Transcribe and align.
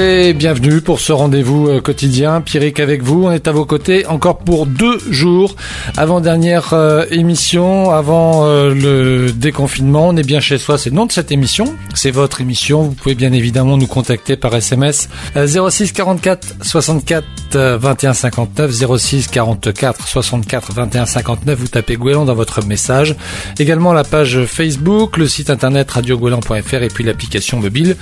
bienvenue 0.00 0.80
pour 0.80 0.98
ce 0.98 1.12
rendez-vous 1.12 1.68
euh, 1.68 1.80
quotidien. 1.82 2.40
Pierrick 2.40 2.80
avec 2.80 3.02
vous, 3.02 3.24
on 3.24 3.32
est 3.32 3.46
à 3.48 3.52
vos 3.52 3.66
côtés 3.66 4.06
encore 4.06 4.38
pour 4.38 4.64
deux 4.64 4.98
jours 5.10 5.56
avant 5.96 6.20
dernière 6.20 6.72
euh, 6.72 7.04
émission, 7.10 7.90
avant 7.90 8.46
euh, 8.46 8.74
le 8.74 9.30
déconfinement. 9.30 10.08
On 10.08 10.16
est 10.16 10.26
bien 10.26 10.40
chez 10.40 10.56
soi, 10.56 10.78
c'est 10.78 10.88
le 10.88 10.96
nom 10.96 11.04
de 11.04 11.12
cette 11.12 11.32
émission, 11.32 11.74
c'est 11.94 12.10
votre 12.10 12.40
émission. 12.40 12.82
Vous 12.82 12.92
pouvez 12.92 13.14
bien 13.14 13.32
évidemment 13.32 13.76
nous 13.76 13.86
contacter 13.86 14.36
par 14.36 14.54
SMS 14.54 15.10
06 15.34 15.92
44 15.92 16.54
64 16.62 17.26
21 17.52 18.14
59 18.14 18.96
06 18.96 19.26
44 19.26 20.08
64 20.08 20.72
21 20.72 21.06
59. 21.06 21.58
Vous 21.58 21.68
tapez 21.68 21.96
Gouélan 21.96 22.24
dans 22.24 22.34
votre 22.34 22.64
message. 22.64 23.16
Également 23.58 23.92
la 23.92 24.04
page 24.04 24.44
Facebook, 24.46 25.18
le 25.18 25.28
site 25.28 25.50
internet 25.50 25.90
radiogouélan.fr 25.90 26.82
et 26.82 26.88
puis 26.88 27.04
l'application 27.04 27.58
mobile 27.58 27.96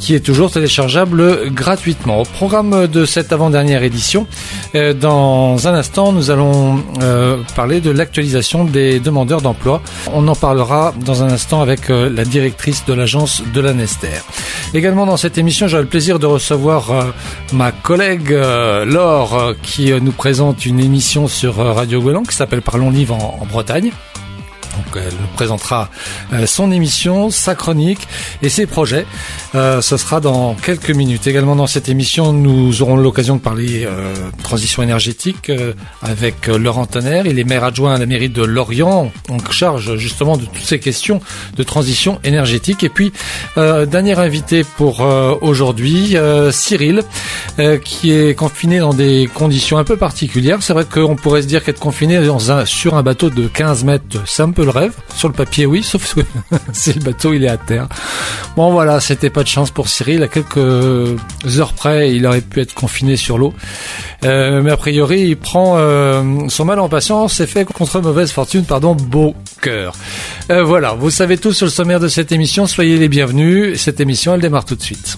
qui 0.00 0.14
est 0.14 0.20
toujours 0.20 0.50
téléchargeable 0.50 1.43
gratuitement. 1.50 2.20
Au 2.20 2.24
programme 2.24 2.86
de 2.86 3.04
cette 3.04 3.32
avant-dernière 3.32 3.82
édition, 3.82 4.26
euh, 4.74 4.92
dans 4.92 5.66
un 5.68 5.74
instant, 5.74 6.12
nous 6.12 6.30
allons 6.30 6.82
euh, 7.02 7.38
parler 7.54 7.80
de 7.80 7.90
l'actualisation 7.90 8.64
des 8.64 9.00
demandeurs 9.00 9.42
d'emploi. 9.42 9.82
On 10.12 10.26
en 10.28 10.34
parlera 10.34 10.94
dans 11.04 11.22
un 11.22 11.30
instant 11.30 11.60
avec 11.60 11.90
euh, 11.90 12.10
la 12.10 12.24
directrice 12.24 12.84
de 12.86 12.92
l'agence 12.92 13.42
de 13.52 13.60
la 13.60 13.72
Nester. 13.72 14.20
Également 14.72 15.06
dans 15.06 15.16
cette 15.16 15.38
émission, 15.38 15.68
j'aurai 15.68 15.82
le 15.82 15.88
plaisir 15.88 16.18
de 16.18 16.26
recevoir 16.26 17.12
ma 17.52 17.70
collègue 17.70 18.30
Laure 18.30 19.54
qui 19.62 19.92
nous 19.92 20.12
présente 20.12 20.66
une 20.66 20.80
émission 20.80 21.28
sur 21.28 21.56
Radio 21.56 22.02
Golan 22.02 22.24
qui 22.24 22.34
s'appelle 22.34 22.62
Parlons 22.62 22.90
Livre 22.90 23.14
en 23.14 23.46
Bretagne. 23.46 23.92
Donc 24.76 24.96
elle 24.96 25.14
nous 25.20 25.26
présentera 25.34 25.90
euh, 26.32 26.46
son 26.46 26.70
émission, 26.70 27.30
sa 27.30 27.54
chronique 27.54 28.06
et 28.42 28.48
ses 28.48 28.66
projets. 28.66 29.06
Euh, 29.54 29.80
ce 29.80 29.96
sera 29.96 30.20
dans 30.20 30.54
quelques 30.54 30.90
minutes. 30.90 31.26
Également 31.26 31.54
dans 31.54 31.66
cette 31.66 31.88
émission, 31.88 32.32
nous 32.32 32.82
aurons 32.82 32.96
l'occasion 32.96 33.36
de 33.36 33.40
parler 33.40 33.84
euh, 33.84 34.12
transition 34.42 34.82
énergétique 34.82 35.48
euh, 35.48 35.74
avec 36.02 36.48
Laurent 36.48 36.86
Tonner. 36.86 37.22
Il 37.26 37.38
est 37.38 37.44
maire 37.44 37.62
adjoint 37.62 37.94
à 37.94 37.98
la 37.98 38.06
mairie 38.06 38.28
de 38.28 38.42
Lorient, 38.42 39.12
en 39.28 39.50
charge 39.50 39.96
justement 39.96 40.36
de 40.36 40.44
toutes 40.44 40.64
ces 40.64 40.80
questions 40.80 41.20
de 41.56 41.62
transition 41.62 42.18
énergétique. 42.24 42.82
Et 42.82 42.88
puis, 42.88 43.12
dernier 43.56 44.18
invité 44.18 44.64
pour 44.64 45.00
aujourd'hui, 45.40 46.16
Cyril, 46.50 47.02
qui 47.84 48.12
est 48.12 48.34
confiné 48.34 48.78
dans 48.78 48.94
des 48.94 49.28
conditions 49.32 49.78
un 49.78 49.84
peu 49.84 49.96
particulières. 49.96 50.58
C'est 50.60 50.72
vrai 50.72 50.84
qu'on 50.84 51.16
pourrait 51.16 51.42
se 51.42 51.46
dire 51.46 51.64
qu'être 51.64 51.80
confiné 51.80 52.24
dans 52.24 52.50
un, 52.50 52.64
sur 52.64 52.96
un 52.96 53.02
bateau 53.02 53.30
de 53.30 53.46
15 53.46 53.84
mètres, 53.84 54.04
c'est 54.26 54.42
un 54.42 54.50
peu 54.50 54.63
le 54.64 54.70
rêve. 54.70 54.92
Sur 55.14 55.28
le 55.28 55.34
papier, 55.34 55.66
oui, 55.66 55.82
sauf 55.82 56.14
que 56.14 56.20
si 56.72 56.92
le 56.92 57.00
bateau 57.00 57.32
il 57.32 57.44
est 57.44 57.48
à 57.48 57.56
terre. 57.56 57.88
Bon 58.56 58.70
voilà, 58.70 59.00
c'était 59.00 59.30
pas 59.30 59.42
de 59.42 59.48
chance 59.48 59.70
pour 59.70 59.88
Cyril. 59.88 60.22
À 60.22 60.28
quelques 60.28 60.56
heures 60.56 61.72
près, 61.74 62.14
il 62.14 62.26
aurait 62.26 62.40
pu 62.40 62.60
être 62.60 62.74
confiné 62.74 63.16
sur 63.16 63.38
l'eau. 63.38 63.54
Euh, 64.24 64.62
mais 64.62 64.70
a 64.70 64.76
priori, 64.76 65.22
il 65.22 65.36
prend 65.36 65.74
euh, 65.76 66.22
son 66.48 66.64
mal 66.64 66.78
en 66.80 66.88
patience 66.88 67.40
et 67.40 67.46
fait 67.46 67.64
contre 67.64 68.00
mauvaise 68.00 68.32
fortune, 68.32 68.64
pardon, 68.64 68.94
beau 68.94 69.34
cœur. 69.60 69.94
Euh, 70.50 70.62
voilà, 70.62 70.92
vous 70.92 71.10
savez 71.10 71.38
tout 71.38 71.52
sur 71.52 71.66
le 71.66 71.70
sommaire 71.70 72.00
de 72.00 72.08
cette 72.08 72.32
émission. 72.32 72.66
Soyez 72.66 72.96
les 72.96 73.08
bienvenus. 73.08 73.80
Cette 73.80 74.00
émission, 74.00 74.34
elle 74.34 74.40
démarre 74.40 74.64
tout 74.64 74.76
de 74.76 74.82
suite. 74.82 75.16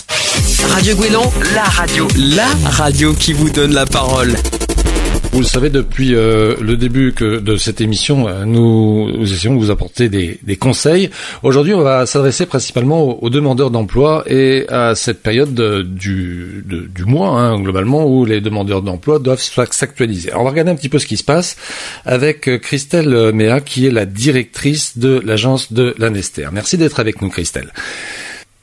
Radio 0.71 0.97
Guélon, 0.97 1.31
la 1.55 1.65
radio, 1.65 2.09
la 2.19 2.49
radio 2.71 3.13
qui 3.15 3.33
vous 3.33 3.51
donne 3.51 3.73
la 3.73 3.87
parole. 3.87 4.35
Vous 5.33 5.41
le 5.41 5.47
savez, 5.47 5.69
depuis 5.69 6.15
euh, 6.15 6.55
le 6.61 6.77
début 6.77 7.13
que 7.13 7.39
de 7.41 7.57
cette 7.57 7.81
émission, 7.81 8.27
euh, 8.27 8.45
nous, 8.45 9.11
essayons 9.21 9.55
de 9.55 9.61
vous 9.61 9.71
apporter 9.71 10.09
des, 10.09 10.57
conseils. 10.57 11.11
Aujourd'hui, 11.43 11.75
on 11.75 11.83
va 11.83 12.07
s'adresser 12.07 12.47
principalement 12.47 13.23
aux, 13.23 13.29
demandeurs 13.29 13.71
d'emploi 13.71 14.25
et 14.27 14.65
à 14.69 14.95
cette 14.95 15.23
période 15.23 15.55
du, 15.55 16.65
du 16.67 17.05
mois, 17.05 17.29
hein, 17.29 17.61
globalement, 17.61 18.07
où 18.07 18.25
les 18.25 18.41
demandeurs 18.41 18.83
d'emploi 18.83 19.19
doivent 19.19 19.41
s'actualiser. 19.41 20.35
On 20.35 20.45
va 20.45 20.51
regarder 20.51 20.71
un 20.71 20.77
petit 20.77 20.89
peu 20.89 20.99
ce 20.99 21.07
qui 21.07 21.17
se 21.17 21.25
passe 21.25 21.57
avec 22.05 22.49
euh, 22.49 22.59
Christelle 22.59 23.33
Méa, 23.33 23.61
qui 23.61 23.87
est 23.87 23.91
la 23.91 24.07
directrice 24.07 24.97
de 24.97 25.21
l'agence 25.25 25.73
de 25.73 25.95
l'Anester. 25.99 26.49
Merci 26.53 26.79
d'être 26.79 26.99
avec 26.99 27.21
nous, 27.21 27.29
Christelle. 27.29 27.73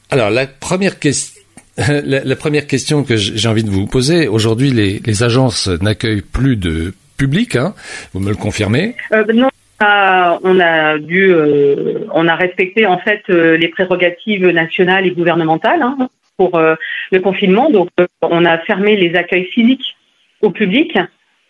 Alors, 0.09 0.31
la 0.31 0.47
première 0.47 0.99
question 0.99 1.42
la, 2.05 2.35
première 2.35 2.67
question 2.67 3.03
que 3.03 3.15
j'ai 3.15 3.47
envie 3.47 3.63
de 3.63 3.69
vous 3.69 3.87
poser, 3.87 4.27
aujourd'hui 4.27 4.71
les, 4.71 5.23
agences 5.23 5.67
n'accueillent 5.67 6.21
plus 6.21 6.55
de 6.55 6.93
public, 7.17 7.55
hein 7.55 7.73
vous 8.13 8.19
me 8.19 8.29
le 8.29 8.35
confirmez? 8.35 8.95
Euh, 9.11 9.23
Non, 9.33 9.49
on 9.81 10.59
a 10.59 10.99
dû, 10.99 11.31
euh, 11.31 12.05
on 12.13 12.27
a 12.27 12.35
respecté 12.35 12.85
en 12.85 12.99
fait 12.99 13.23
euh, 13.29 13.57
les 13.57 13.69
prérogatives 13.69 14.47
nationales 14.47 15.07
et 15.07 15.11
gouvernementales 15.11 15.81
hein, 15.81 16.09
pour 16.37 16.59
le 16.59 17.19
confinement, 17.19 17.69
donc 17.69 17.89
on 18.21 18.45
a 18.45 18.57
fermé 18.59 18.95
les 18.95 19.15
accueils 19.15 19.45
physiques 19.45 19.95
au 20.41 20.49
public. 20.49 20.97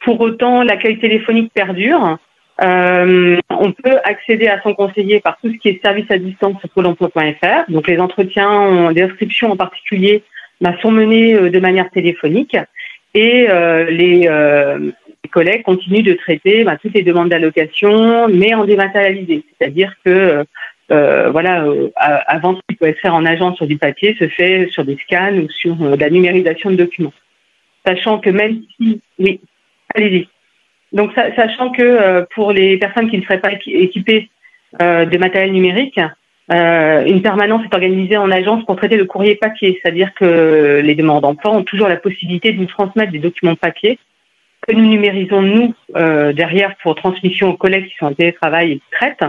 Pour 0.03 0.19
autant, 0.19 0.61
l'accueil 0.61 0.99
téléphonique 0.99 1.51
perdure. 1.53 2.17
Euh, 2.61 3.39
on 3.49 3.71
peut 3.71 3.97
accéder 4.03 4.47
à 4.47 4.61
son 4.61 4.73
conseiller 4.73 5.19
par 5.19 5.37
tout 5.41 5.51
ce 5.51 5.57
qui 5.57 5.69
est 5.69 5.81
service 5.83 6.09
à 6.09 6.17
distance 6.17 6.59
sur 6.59 6.69
pôle 6.69 6.85
emploi.fr. 6.85 7.71
Donc 7.71 7.87
les 7.87 7.99
entretiens, 7.99 8.91
les 8.91 9.01
inscriptions 9.01 9.51
en 9.51 9.57
particulier, 9.57 10.23
bah, 10.61 10.75
sont 10.81 10.91
menés 10.91 11.33
euh, 11.33 11.49
de 11.49 11.59
manière 11.59 11.89
téléphonique 11.89 12.55
et 13.15 13.47
euh, 13.49 13.85
les, 13.89 14.29
collègues 15.31 15.63
continuent 15.63 16.03
de 16.03 16.13
traiter 16.13 16.63
bah, 16.63 16.77
toutes 16.79 16.93
les 16.93 17.01
demandes 17.01 17.29
d'allocation, 17.29 18.27
mais 18.27 18.53
en 18.53 18.65
dématérialisé. 18.65 19.43
C'est-à-dire 19.57 19.95
que 20.05 20.45
voilà, 20.89 21.65
avant 21.95 22.55
ce 22.55 22.61
qui 22.69 22.75
pouvait 22.75 22.93
se 22.93 22.99
faire 22.99 23.15
en 23.15 23.25
agence 23.25 23.55
sur 23.55 23.65
du 23.65 23.77
papier 23.77 24.15
se 24.19 24.27
fait 24.27 24.67
sur 24.69 24.85
des 24.85 24.95
scans 24.97 25.33
ou 25.33 25.49
sur 25.49 25.75
la 25.97 26.11
numérisation 26.11 26.69
de 26.69 26.75
documents. 26.75 27.13
Sachant 27.83 28.19
que 28.19 28.29
même 28.29 28.61
si, 28.77 29.01
oui, 29.17 29.39
allez-y. 29.95 30.27
Donc, 30.93 31.11
sachant 31.35 31.71
que 31.71 31.81
euh, 31.81 32.25
pour 32.35 32.51
les 32.51 32.77
personnes 32.77 33.09
qui 33.09 33.17
ne 33.17 33.23
seraient 33.23 33.41
pas 33.41 33.51
équipées 33.65 34.29
euh, 34.81 35.05
de 35.05 35.17
matériel 35.17 35.51
numérique, 35.51 35.99
euh, 36.51 37.05
une 37.05 37.21
permanence 37.21 37.63
est 37.65 37.73
organisée 37.73 38.17
en 38.17 38.29
agence 38.29 38.63
pour 38.65 38.75
traiter 38.75 38.97
le 38.97 39.05
courrier 39.05 39.35
papier, 39.35 39.79
c'est-à-dire 39.81 40.13
que 40.13 40.81
les 40.83 40.93
demandeurs 40.93 41.21
d'emploi 41.21 41.51
ont 41.51 41.63
toujours 41.63 41.87
la 41.87 41.95
possibilité 41.95 42.51
de 42.51 42.59
nous 42.59 42.67
transmettre 42.67 43.11
des 43.11 43.19
documents 43.19 43.55
papier 43.55 43.97
que 44.67 44.73
nous 44.73 44.85
numérisons 44.85 45.41
nous 45.41 45.73
derrière 46.31 46.73
pour 46.81 46.95
transmission 46.95 47.49
aux 47.49 47.57
collègues 47.57 47.87
qui 47.87 47.95
sont 47.99 48.05
en 48.05 48.13
télétravail 48.13 48.71
et 48.71 48.75
qui 48.75 48.83
traitent. 48.91 49.25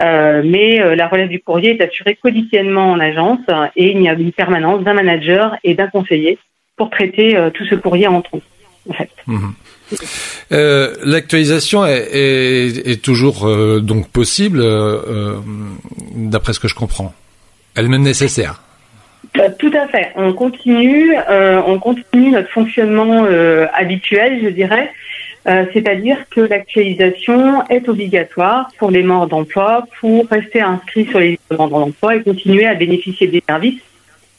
mais 0.00 0.96
la 0.96 1.08
relève 1.08 1.28
du 1.28 1.40
courrier 1.40 1.76
est 1.76 1.82
assurée 1.82 2.14
quotidiennement 2.14 2.90
en 2.90 2.98
agence 2.98 3.40
et 3.76 3.90
il 3.90 4.00
y 4.00 4.08
a 4.08 4.14
une 4.14 4.32
permanence 4.32 4.82
d'un 4.82 4.94
manager 4.94 5.56
et 5.62 5.74
d'un 5.74 5.88
conseiller 5.88 6.38
pour 6.76 6.88
traiter 6.88 7.36
tout 7.52 7.66
ce 7.66 7.74
courrier 7.74 8.06
en. 8.06 8.22
En 8.88 8.92
fait. 8.94 9.10
Mhm. 9.26 9.52
Euh, 10.52 10.94
l'actualisation 11.04 11.84
est, 11.86 13.02
toujours 13.02 13.46
euh, 13.46 13.80
donc 13.80 14.08
possible, 14.08 14.60
euh, 14.60 15.36
d'après 16.14 16.52
ce 16.52 16.60
que 16.60 16.68
je 16.68 16.74
comprends. 16.74 17.14
Elle 17.74 17.86
est 17.86 17.88
même 17.88 18.02
nécessaire. 18.02 18.62
Tout 19.58 19.72
à 19.72 19.88
fait. 19.88 20.12
On 20.16 20.34
continue, 20.34 21.14
on 21.30 21.78
continue 21.78 22.32
notre 22.32 22.50
fonctionnement 22.50 23.26
habituel, 23.72 24.40
je 24.42 24.48
dirais. 24.50 24.92
C'est-à-dire 25.72 26.18
que 26.30 26.42
l'actualisation 26.42 27.66
est 27.68 27.88
obligatoire 27.88 28.68
pour 28.78 28.90
les 28.90 29.02
morts 29.02 29.28
d'emploi 29.28 29.86
pour 30.00 30.28
rester 30.28 30.60
inscrits 30.60 31.06
sur 31.06 31.18
les 31.18 31.38
demandeurs 31.50 31.80
d'emploi 31.80 32.16
et 32.16 32.22
continuer 32.22 32.66
à 32.66 32.74
bénéficier 32.74 33.26
des 33.26 33.42
services 33.48 33.80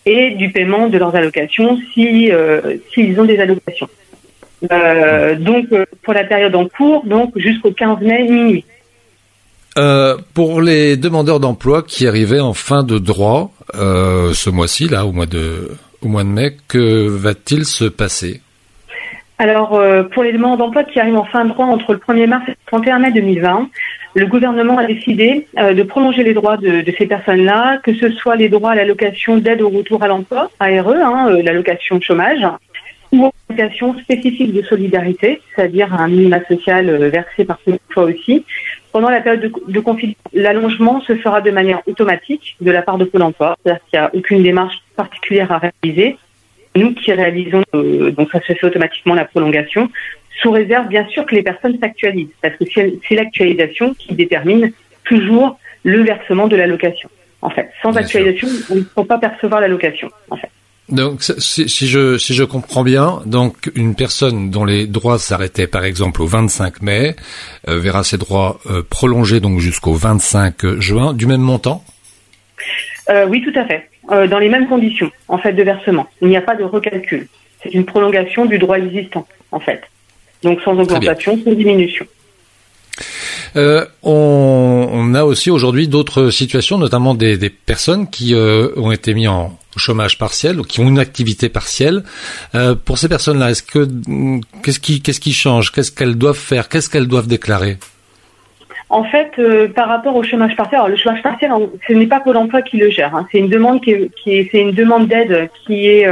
et 0.06 0.32
du 0.32 0.52
paiement 0.52 0.88
de 0.90 0.98
leurs 1.00 1.16
allocations 1.16 1.80
si 1.94 2.30
s'ils 2.94 3.20
ont 3.20 3.26
des 3.26 3.40
allocations. 3.40 3.90
Euh, 4.72 5.36
donc 5.36 5.66
euh, 5.72 5.86
pour 6.04 6.14
la 6.14 6.24
période 6.24 6.56
en 6.56 6.68
cours, 6.68 7.06
donc 7.06 7.38
jusqu'au 7.38 7.72
15 7.72 8.00
mai 8.02 8.24
minuit. 8.24 8.66
Euh, 9.78 10.18
pour 10.34 10.62
les 10.62 10.98
demandeurs 10.98 11.40
d'emploi 11.40 11.82
qui 11.82 12.08
arrivaient 12.08 12.40
en 12.40 12.54
fin 12.54 12.84
de 12.84 13.00
droit 13.00 13.52
ce 13.74 14.50
mois-ci, 14.50 14.88
là, 14.88 15.06
au 15.06 15.12
mois 15.12 15.26
de 15.26 15.72
au 16.02 16.08
mois 16.08 16.24
de 16.24 16.30
mai, 16.30 16.56
que 16.68 17.08
va-t-il 17.08 17.66
se 17.66 17.86
passer? 17.86 18.42
Alors 19.40 19.82
pour 20.14 20.24
les 20.24 20.32
demandeurs 20.32 20.58
d'emploi 20.58 20.84
qui 20.84 21.00
arrivent 21.00 21.18
en 21.18 21.26
fin 21.26 21.44
de 21.44 21.50
droit 21.50 21.66
entre 21.66 21.94
le 21.94 22.00
1er 22.00 22.28
mars 22.28 22.44
et 22.48 22.52
le 22.52 22.58
31 22.68 23.00
mai 23.00 23.12
2020, 23.12 23.70
le 24.16 24.26
gouvernement 24.28 24.78
a 24.78 24.86
décidé 24.86 25.48
de 25.58 25.84
prolonger 25.84 26.24
les 26.24 26.36
droits 26.36 26.58
de, 26.58 26.84
ces 26.98 27.08
personnes-là, 27.08 27.80
que 27.84 27.96
ce 27.96 28.12
soit 28.12 28.36
les 28.36 28.50
droits 28.50 28.72
à 28.72 28.76
l'allocation 28.76 29.38
d'aide 29.38 29.64
au 29.64 29.70
retour 29.70 30.04
à 30.04 30.08
l'emploi, 30.08 30.52
ARE, 30.60 30.88
hein, 30.88 31.32
l'allocation 31.42 32.00
chômage, 32.00 32.46
ou 33.14 33.32
allocation 33.48 33.98
spécifique 34.00 34.54
de 34.54 34.64
solidarité, 34.64 35.40
c'est-à-dire 35.56 35.94
un 35.94 36.08
minima 36.08 36.44
social 36.46 36.90
euh, 36.90 37.10
versé 37.10 37.46
par 37.46 37.60
fois 37.90 38.04
aussi. 38.04 38.44
Pendant 38.92 39.10
la 39.10 39.22
période 39.22 39.52
de, 39.68 39.80
confinement, 39.80 40.16
l'allongement 40.34 41.00
se 41.02 41.16
fera 41.16 41.42
de 41.42 41.52
manière 41.52 41.82
automatique 41.88 42.56
de 42.60 42.72
la 42.72 42.82
part 42.82 42.98
de 42.98 43.06
Pôle 43.06 43.22
emploi, 43.22 43.56
c'est-à-dire 43.64 43.82
qu'il 43.90 44.00
n'y 44.00 44.06
a 44.06 44.16
aucune 44.16 44.44
démarche 44.44 44.78
particulière 44.96 45.52
à 45.52 45.60
réaliser. 45.60 46.18
Nous 46.76 46.94
qui 46.96 47.14
réalisons, 47.14 47.64
euh, 47.76 48.10
donc 48.12 48.32
ça 48.32 48.42
se 48.42 48.54
fait 48.54 48.66
automatiquement 48.66 49.14
la 49.14 49.26
prolongation, 49.26 49.90
sous 50.42 50.50
réserve 50.50 50.88
bien 50.88 51.08
sûr 51.10 51.26
que 51.28 51.36
les 51.36 51.44
personnes 51.44 51.78
s'actualisent, 51.80 52.34
parce 52.42 52.56
que 52.58 52.66
c'est 52.66 53.16
l'actualisation 53.16 53.94
qui 53.94 54.16
détermine 54.16 54.72
toujours 55.04 55.60
le 55.84 56.02
versement 56.02 56.48
de 56.48 56.56
l'allocation. 56.56 57.10
En 57.44 57.52
fait, 57.52 57.70
sans 57.84 57.96
actualisation, 57.96 58.48
on 58.72 58.76
ne 58.76 58.82
peut 58.82 59.06
pas 59.06 59.20
percevoir 59.20 59.62
l'allocation. 59.62 60.10
En 60.32 60.38
fait. 60.38 60.50
Donc, 60.90 61.24
si, 61.24 61.70
si, 61.70 61.88
je, 61.88 62.18
si 62.18 62.34
je 62.34 62.44
comprends 62.44 62.84
bien, 62.84 63.22
donc 63.26 63.72
une 63.76 63.96
personne 63.96 64.50
dont 64.50 64.66
les 64.66 64.86
droits 64.86 65.18
s'arrêtaient 65.18 65.68
par 65.68 65.86
exemple 65.86 66.22
au 66.22 66.26
25 66.26 66.82
mai 66.82 67.16
euh, 67.70 67.80
verra 67.80 68.04
ses 68.04 68.18
droits 68.18 68.60
euh, 68.70 68.84
prolongés 68.88 69.40
donc 69.40 69.60
jusqu'au 69.60 69.94
25 69.94 70.80
juin 70.80 71.14
du 71.14 71.26
même 71.26 71.42
montant? 71.42 71.84
Euh, 73.10 73.26
Oui, 73.28 73.42
tout 73.42 73.58
à 73.58 73.66
fait. 73.66 73.90
Dans 74.10 74.40
les 74.40 74.50
mêmes 74.50 74.68
conditions, 74.68 75.10
en 75.30 75.38
fait, 75.38 75.54
de 75.54 75.64
versement. 75.64 76.08
Il 76.22 76.28
n'y 76.28 76.36
a 76.36 76.42
pas 76.42 76.56
de 76.56 76.64
recalcul. 76.66 77.26
C'est 77.62 77.74
une 77.74 77.86
prolongation 77.86 78.46
du 78.46 78.60
droit 78.60 78.78
existant, 78.78 79.26
en 79.54 79.62
fait. 79.62 79.82
Donc 80.44 80.60
sans 80.62 80.78
augmentation, 80.78 81.40
sans 81.42 81.54
diminution. 81.54 82.06
Euh, 83.56 83.86
on, 84.02 85.14
a 85.14 85.24
aussi 85.24 85.52
aujourd'hui 85.52 85.88
d'autres 85.88 86.30
situations, 86.30 86.78
notamment 86.78 87.14
des, 87.14 87.38
personnes 87.50 88.10
qui 88.10 88.34
euh, 88.34 88.70
ont 88.78 88.92
été 88.92 89.14
mis 89.14 89.28
en 89.28 89.58
chômage 89.78 90.18
partiel 90.18 90.60
ou 90.60 90.64
qui 90.64 90.80
ont 90.80 90.88
une 90.88 91.00
activité 91.00 91.50
partielle. 91.50 92.04
Euh, 92.56 92.76
pour 92.76 92.98
ces 92.98 93.10
personnes-là, 93.10 93.52
est-ce 93.52 93.64
que 93.64 93.88
qu'est-ce 94.64 94.80
qui 94.80 95.02
qu'est-ce 95.02 95.20
qui 95.20 95.34
change? 95.34 95.72
Qu'est-ce 95.72 95.92
qu'elles 95.92 96.16
doivent 96.16 96.38
faire? 96.38 96.70
Qu'est-ce 96.70 96.90
qu'elles 96.90 97.08
doivent 97.08 97.28
déclarer? 97.28 97.78
En 98.90 99.04
fait, 99.04 99.32
par 99.74 99.88
rapport 99.88 100.16
au 100.16 100.22
chômage 100.22 100.56
partiel, 100.56 100.80
alors 100.80 100.90
le 100.90 100.96
chômage 100.96 101.24
partiel, 101.24 101.52
ce 101.88 101.94
n'est 101.94 102.06
pas 102.06 102.20
Pôle 102.20 102.38
Emploi 102.38 102.62
qui 102.62 102.78
le 102.78 102.92
gère. 102.92 103.16
Hein. 103.16 103.28
C'est 103.32 103.40
une 103.40 103.50
demande 103.50 103.82
qui 103.82 103.92
est, 103.92 104.54
une 104.54 104.72
demande 104.72 105.08
d'aide 105.08 105.50
qui 105.66 105.88
est 105.88 106.08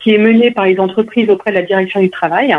qui 0.00 0.14
est 0.14 0.18
menée 0.18 0.50
par 0.50 0.64
les 0.64 0.78
entreprises 0.78 1.28
auprès 1.28 1.50
de 1.50 1.56
la 1.56 1.62
direction 1.62 2.00
du 2.00 2.10
travail. 2.10 2.54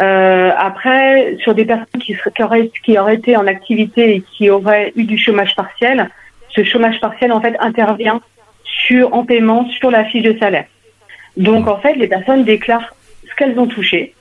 Euh, 0.00 0.50
après, 0.56 1.36
sur 1.42 1.54
des 1.54 1.64
personnes 1.64 2.00
qui, 2.00 2.14
qui, 2.14 2.42
auraient, 2.42 2.70
qui 2.84 2.98
auraient 2.98 3.16
été 3.16 3.36
en 3.36 3.46
activité 3.46 4.14
et 4.14 4.20
qui 4.20 4.48
auraient 4.48 4.92
eu 4.94 5.04
du 5.04 5.18
chômage 5.18 5.56
partiel, 5.56 6.08
ce 6.50 6.62
chômage 6.62 7.00
partiel 7.00 7.32
en 7.32 7.40
fait 7.40 7.56
intervient 7.58 8.20
sur 8.64 9.12
en 9.12 9.24
paiement 9.24 9.68
sur 9.70 9.90
la 9.90 10.04
fiche 10.04 10.22
de 10.22 10.38
salaire. 10.38 10.66
Donc 11.36 11.66
en 11.66 11.78
fait, 11.78 11.94
les 11.94 12.06
personnes 12.06 12.44
déclarent 12.44 12.94
ce 13.28 13.34
qu'elles 13.34 13.58
ont 13.58 13.66
touché. 13.66 14.14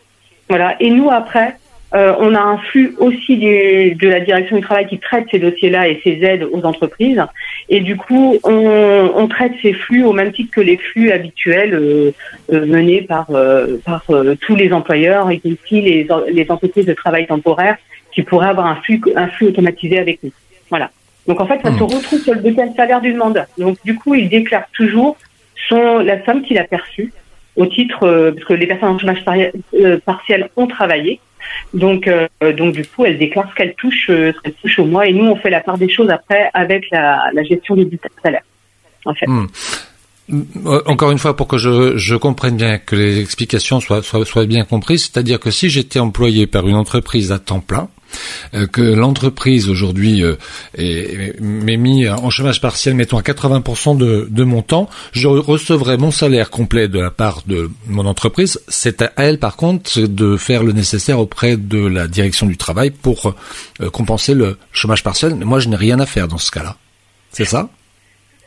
Voilà. 0.49 0.75
Et 0.79 0.89
nous 0.89 1.09
après, 1.09 1.57
euh, 1.93 2.13
on 2.19 2.35
a 2.35 2.39
un 2.39 2.57
flux 2.57 2.95
aussi 2.97 3.37
du, 3.37 3.95
de 3.95 4.09
la 4.09 4.19
direction 4.19 4.57
du 4.57 4.61
travail 4.61 4.87
qui 4.87 4.99
traite 4.99 5.25
ces 5.31 5.39
dossiers-là 5.39 5.87
et 5.87 6.01
ces 6.03 6.21
aides 6.21 6.45
aux 6.51 6.65
entreprises. 6.65 7.23
Et 7.69 7.79
du 7.79 7.95
coup, 7.95 8.37
on, 8.43 9.11
on, 9.15 9.27
traite 9.27 9.53
ces 9.61 9.71
flux 9.71 10.03
au 10.03 10.11
même 10.11 10.33
titre 10.33 10.51
que 10.51 10.61
les 10.61 10.75
flux 10.75 11.11
habituels 11.11 11.73
euh, 11.73 12.11
euh, 12.51 12.65
menés 12.65 13.03
par, 13.03 13.27
euh, 13.29 13.77
par 13.85 14.03
euh, 14.09 14.35
tous 14.35 14.55
les 14.55 14.73
employeurs 14.73 15.31
et 15.31 15.41
aussi 15.45 15.81
les, 15.81 16.07
les 16.29 16.51
entreprises 16.51 16.85
de 16.85 16.93
travail 16.93 17.25
temporaire 17.25 17.77
qui 18.11 18.21
pourraient 18.21 18.49
avoir 18.49 18.67
un 18.67 18.75
flux, 18.75 19.01
un 19.15 19.27
flux 19.27 19.47
automatisé 19.47 19.97
avec 19.97 20.21
nous. 20.23 20.31
Voilà. 20.69 20.91
Donc 21.25 21.39
en 21.39 21.47
fait, 21.47 21.59
ça 21.61 21.71
mmh. 21.71 21.77
se 21.77 21.83
retrouve 21.83 22.21
sur 22.21 22.33
le 22.33 22.41
bulletin 22.41 22.67
de 22.67 22.75
salaire 22.75 22.99
du 22.99 23.13
demandeur. 23.13 23.45
Donc 23.57 23.77
du 23.85 23.95
coup, 23.95 24.13
il 24.15 24.27
déclare 24.27 24.67
toujours 24.73 25.15
son, 25.69 25.99
la 25.99 26.23
somme 26.25 26.41
qu'il 26.41 26.57
a 26.57 26.65
perçue 26.65 27.13
au 27.55 27.65
titre, 27.65 27.99
parce 28.31 28.45
que 28.45 28.53
les 28.53 28.67
personnes 28.67 28.89
en 28.89 28.99
chômage 28.99 29.25
partiel 30.05 30.49
ont 30.55 30.67
travaillé, 30.67 31.19
donc, 31.73 32.07
euh, 32.07 32.27
donc 32.53 32.73
du 32.73 32.85
coup, 32.85 33.05
elle 33.05 33.17
déclare 33.17 33.49
ce 33.49 33.55
qu'elle 33.55 33.75
touche, 33.75 34.09
euh, 34.09 34.31
ce 34.35 34.41
qu'elle 34.41 34.53
touche 34.53 34.79
au 34.79 34.85
mois, 34.85 35.07
et 35.07 35.13
nous, 35.13 35.25
on 35.25 35.35
fait 35.35 35.49
la 35.49 35.61
part 35.61 35.77
des 35.77 35.89
choses 35.89 36.09
après 36.09 36.49
avec 36.53 36.85
la, 36.91 37.31
gestion 37.43 37.75
du 37.75 37.99
salaire. 38.23 38.43
En 39.05 39.13
fait. 39.13 39.27
Hmm. 39.27 39.47
Euh, 40.29 40.81
encore 40.85 41.11
une 41.11 41.17
fois, 41.17 41.35
pour 41.35 41.47
que 41.47 41.57
je, 41.57 41.97
je, 41.97 42.15
comprenne 42.15 42.57
bien, 42.57 42.79
que 42.79 42.95
les 42.95 43.21
explications 43.21 43.79
soient, 43.79 44.01
bien 44.45 44.65
comprises, 44.65 45.09
c'est-à-dire 45.09 45.39
que 45.39 45.51
si 45.51 45.69
j'étais 45.69 45.99
employé 45.99 46.47
par 46.47 46.67
une 46.67 46.75
entreprise 46.75 47.31
à 47.31 47.39
temps 47.39 47.61
plein, 47.61 47.87
que 48.71 48.81
l'entreprise 48.81 49.69
aujourd'hui 49.69 50.23
euh, 50.23 50.35
m'est 51.39 51.77
mis 51.77 52.07
en 52.07 52.29
chômage 52.29 52.61
partiel, 52.61 52.95
mettons 52.95 53.17
à 53.17 53.21
80% 53.21 53.97
de, 53.97 54.27
de 54.29 54.43
mon 54.43 54.61
temps, 54.61 54.89
je 55.11 55.27
recevrai 55.27 55.97
mon 55.97 56.11
salaire 56.11 56.49
complet 56.49 56.87
de 56.87 56.99
la 56.99 57.11
part 57.11 57.43
de 57.47 57.69
mon 57.87 58.05
entreprise. 58.05 58.61
C'est 58.67 59.01
à 59.01 59.11
elle, 59.17 59.39
par 59.39 59.55
contre, 59.55 59.99
de 59.99 60.37
faire 60.37 60.63
le 60.63 60.71
nécessaire 60.71 61.19
auprès 61.19 61.57
de 61.57 61.85
la 61.85 62.07
direction 62.07 62.45
du 62.45 62.57
travail 62.57 62.91
pour 62.91 63.33
euh, 63.81 63.89
compenser 63.89 64.33
le 64.33 64.57
chômage 64.71 65.03
partiel. 65.03 65.35
Mais 65.35 65.45
moi, 65.45 65.59
je 65.59 65.69
n'ai 65.69 65.75
rien 65.75 65.99
à 65.99 66.05
faire 66.05 66.27
dans 66.27 66.37
ce 66.37 66.51
cas-là. 66.51 66.75
C'est 67.31 67.45
ça? 67.45 67.69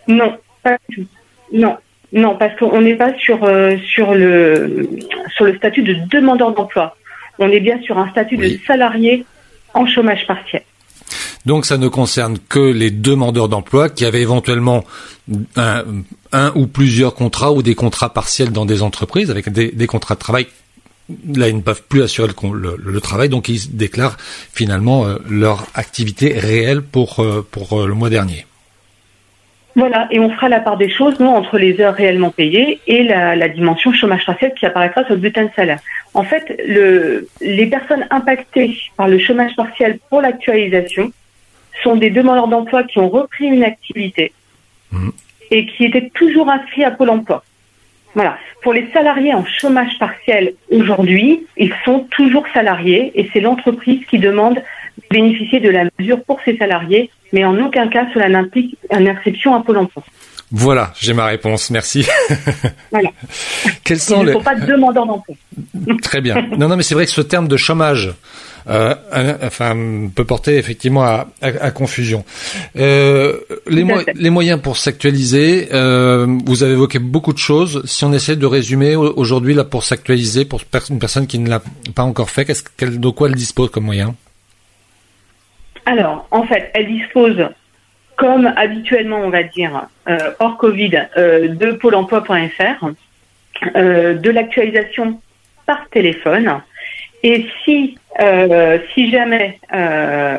Non, 0.08 0.36
pas 0.62 0.76
du 0.88 0.96
tout. 0.96 1.06
Non, 1.52 1.76
non, 2.12 2.36
parce 2.36 2.56
qu'on 2.58 2.80
n'est 2.80 2.94
pas 2.94 3.16
sur 3.18 3.44
euh, 3.44 3.76
sur 3.78 4.14
le 4.14 4.88
sur 5.34 5.44
le 5.44 5.56
statut 5.56 5.82
de 5.82 5.94
demandeur 6.10 6.52
d'emploi. 6.52 6.96
On 7.38 7.50
est 7.50 7.60
bien 7.60 7.80
sur 7.82 7.98
un 7.98 8.08
statut 8.10 8.36
oui. 8.36 8.58
de 8.58 8.64
salarié 8.66 9.24
en 9.74 9.86
chômage 9.86 10.26
partiel. 10.26 10.62
Donc 11.46 11.64
ça 11.64 11.78
ne 11.78 11.88
concerne 11.88 12.38
que 12.48 12.60
les 12.60 12.90
demandeurs 12.90 13.48
d'emploi 13.48 13.88
qui 13.88 14.04
avaient 14.04 14.20
éventuellement 14.20 14.84
un, 15.56 16.52
ou 16.54 16.66
plusieurs 16.66 17.14
contrats 17.14 17.52
ou 17.52 17.62
des 17.62 17.74
contrats 17.74 18.12
partiels 18.12 18.52
dans 18.52 18.66
des 18.66 18.82
entreprises 18.82 19.30
avec 19.30 19.48
des, 19.50 19.86
contrats 19.86 20.14
de 20.14 20.20
travail. 20.20 20.46
Là, 21.34 21.48
ils 21.48 21.56
ne 21.56 21.60
peuvent 21.60 21.82
plus 21.88 22.02
assurer 22.02 22.28
le, 22.28 23.00
travail, 23.00 23.28
donc 23.28 23.48
ils 23.48 23.76
déclarent 23.76 24.16
finalement 24.52 25.06
euh, 25.06 25.16
leur 25.28 25.66
activité 25.74 26.38
réelle 26.38 26.82
pour, 26.82 27.18
euh, 27.20 27.44
euh, 27.72 27.86
le 27.86 27.94
mois 27.94 28.10
dernier. 28.10 28.46
Voilà, 29.76 30.08
et 30.10 30.18
on 30.18 30.30
fera 30.30 30.48
la 30.48 30.60
part 30.60 30.76
des 30.76 30.90
choses, 30.90 31.20
nous, 31.20 31.28
entre 31.28 31.56
les 31.56 31.80
heures 31.80 31.94
réellement 31.94 32.30
payées 32.30 32.80
et 32.86 33.04
la, 33.04 33.36
la 33.36 33.48
dimension 33.48 33.92
chômage 33.92 34.26
partiel 34.26 34.52
qui 34.54 34.66
apparaîtra 34.66 35.04
sur 35.04 35.14
le 35.14 35.20
bulletin 35.20 35.44
de 35.44 35.50
salaire. 35.54 35.78
En 36.12 36.24
fait, 36.24 36.60
le, 36.66 37.28
les 37.40 37.66
personnes 37.66 38.06
impactées 38.10 38.76
par 38.96 39.06
le 39.06 39.18
chômage 39.18 39.54
partiel 39.54 39.98
pour 40.08 40.22
l'actualisation 40.22 41.12
sont 41.84 41.96
des 41.96 42.10
demandeurs 42.10 42.48
d'emploi 42.48 42.82
qui 42.82 42.98
ont 42.98 43.08
repris 43.08 43.46
une 43.46 43.62
activité 43.62 44.32
mmh. 44.90 45.10
et 45.52 45.66
qui 45.66 45.84
étaient 45.84 46.10
toujours 46.10 46.50
inscrits 46.50 46.84
à 46.84 46.90
Pôle 46.90 47.10
emploi. 47.10 47.44
Voilà. 48.14 48.38
Pour 48.62 48.72
les 48.72 48.88
salariés 48.92 49.32
en 49.32 49.44
chômage 49.44 49.98
partiel 49.98 50.54
aujourd'hui, 50.70 51.46
ils 51.56 51.72
sont 51.84 52.00
toujours 52.10 52.44
salariés 52.52 53.12
et 53.14 53.30
c'est 53.32 53.40
l'entreprise 53.40 54.04
qui 54.06 54.18
demande 54.18 54.56
de 54.56 54.62
bénéficier 55.10 55.60
de 55.60 55.70
la 55.70 55.84
mesure 55.98 56.22
pour 56.24 56.40
ses 56.44 56.56
salariés, 56.56 57.10
mais 57.32 57.44
en 57.44 57.58
aucun 57.58 57.88
cas 57.88 58.06
cela 58.14 58.28
n'implique 58.28 58.76
une 58.90 59.08
inscription 59.08 59.54
à 59.54 59.62
Pôle 59.62 59.78
emploi. 59.78 60.02
Voilà, 60.52 60.92
j'ai 60.98 61.12
ma 61.12 61.26
réponse, 61.26 61.70
merci. 61.70 62.06
Voilà. 62.90 63.10
Quels 63.84 64.00
sont 64.00 64.22
Il 64.22 64.26
ne 64.26 64.32
faut 64.32 64.40
pas 64.40 64.56
de 64.56 64.66
demandeur 64.66 65.06
d'emploi. 65.06 65.36
Très 66.02 66.20
bien. 66.20 66.44
Non, 66.58 66.68
non, 66.68 66.76
mais 66.76 66.82
c'est 66.82 66.94
vrai 66.94 67.04
que 67.04 67.12
ce 67.12 67.20
terme 67.20 67.46
de 67.46 67.56
chômage, 67.56 68.12
euh, 68.68 68.94
enfin, 69.42 69.76
peut 70.12 70.24
porter 70.24 70.56
effectivement 70.56 71.02
à, 71.02 71.28
à, 71.40 71.46
à 71.46 71.70
confusion. 71.70 72.24
Euh, 72.76 73.38
les, 73.68 73.84
mo 73.84 73.94
les, 74.12 74.30
moyens 74.30 74.60
pour 74.60 74.76
s'actualiser, 74.76 75.68
euh, 75.72 76.26
vous 76.44 76.64
avez 76.64 76.72
évoqué 76.72 76.98
beaucoup 76.98 77.32
de 77.32 77.38
choses. 77.38 77.82
Si 77.84 78.04
on 78.04 78.12
essaie 78.12 78.34
de 78.34 78.46
résumer 78.46 78.96
aujourd'hui 78.96 79.54
là 79.54 79.62
pour 79.62 79.84
s'actualiser, 79.84 80.44
pour 80.44 80.60
une 80.90 80.98
personne 80.98 81.28
qui 81.28 81.38
ne 81.38 81.48
l'a 81.48 81.62
pas 81.94 82.02
encore 82.02 82.30
fait, 82.30 82.44
qu'est-ce 82.44 82.64
qu'elle, 82.76 82.98
de 82.98 83.08
quoi 83.08 83.28
elle 83.28 83.36
dispose 83.36 83.70
comme 83.70 83.84
moyen 83.84 84.16
Alors, 85.90 86.28
en 86.30 86.44
fait, 86.44 86.70
elle 86.74 86.86
dispose 86.86 87.48
comme 88.14 88.52
habituellement, 88.56 89.18
on 89.18 89.30
va 89.30 89.42
dire, 89.42 89.88
euh, 90.08 90.18
hors 90.38 90.56
Covid, 90.56 91.08
euh, 91.16 91.48
de 91.48 91.72
pôle 91.72 91.96
emploi.fr, 91.96 92.86
euh, 93.74 94.14
de 94.14 94.30
l'actualisation 94.30 95.20
par 95.66 95.88
téléphone. 95.88 96.60
Et 97.24 97.46
si, 97.64 97.98
si 98.94 99.10
jamais 99.10 99.58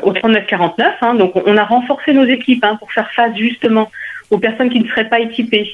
au 0.02 0.12
3949, 0.12 0.94
hein, 1.02 1.14
donc 1.14 1.32
on 1.34 1.56
a 1.56 1.64
renforcé 1.64 2.14
nos 2.14 2.24
équipes 2.24 2.64
hein, 2.64 2.76
pour 2.76 2.90
faire 2.90 3.12
face 3.12 3.36
justement 3.36 3.90
aux 4.30 4.38
personnes 4.38 4.70
qui 4.70 4.80
ne 4.80 4.88
seraient 4.88 5.08
pas 5.08 5.20
équipées 5.20 5.70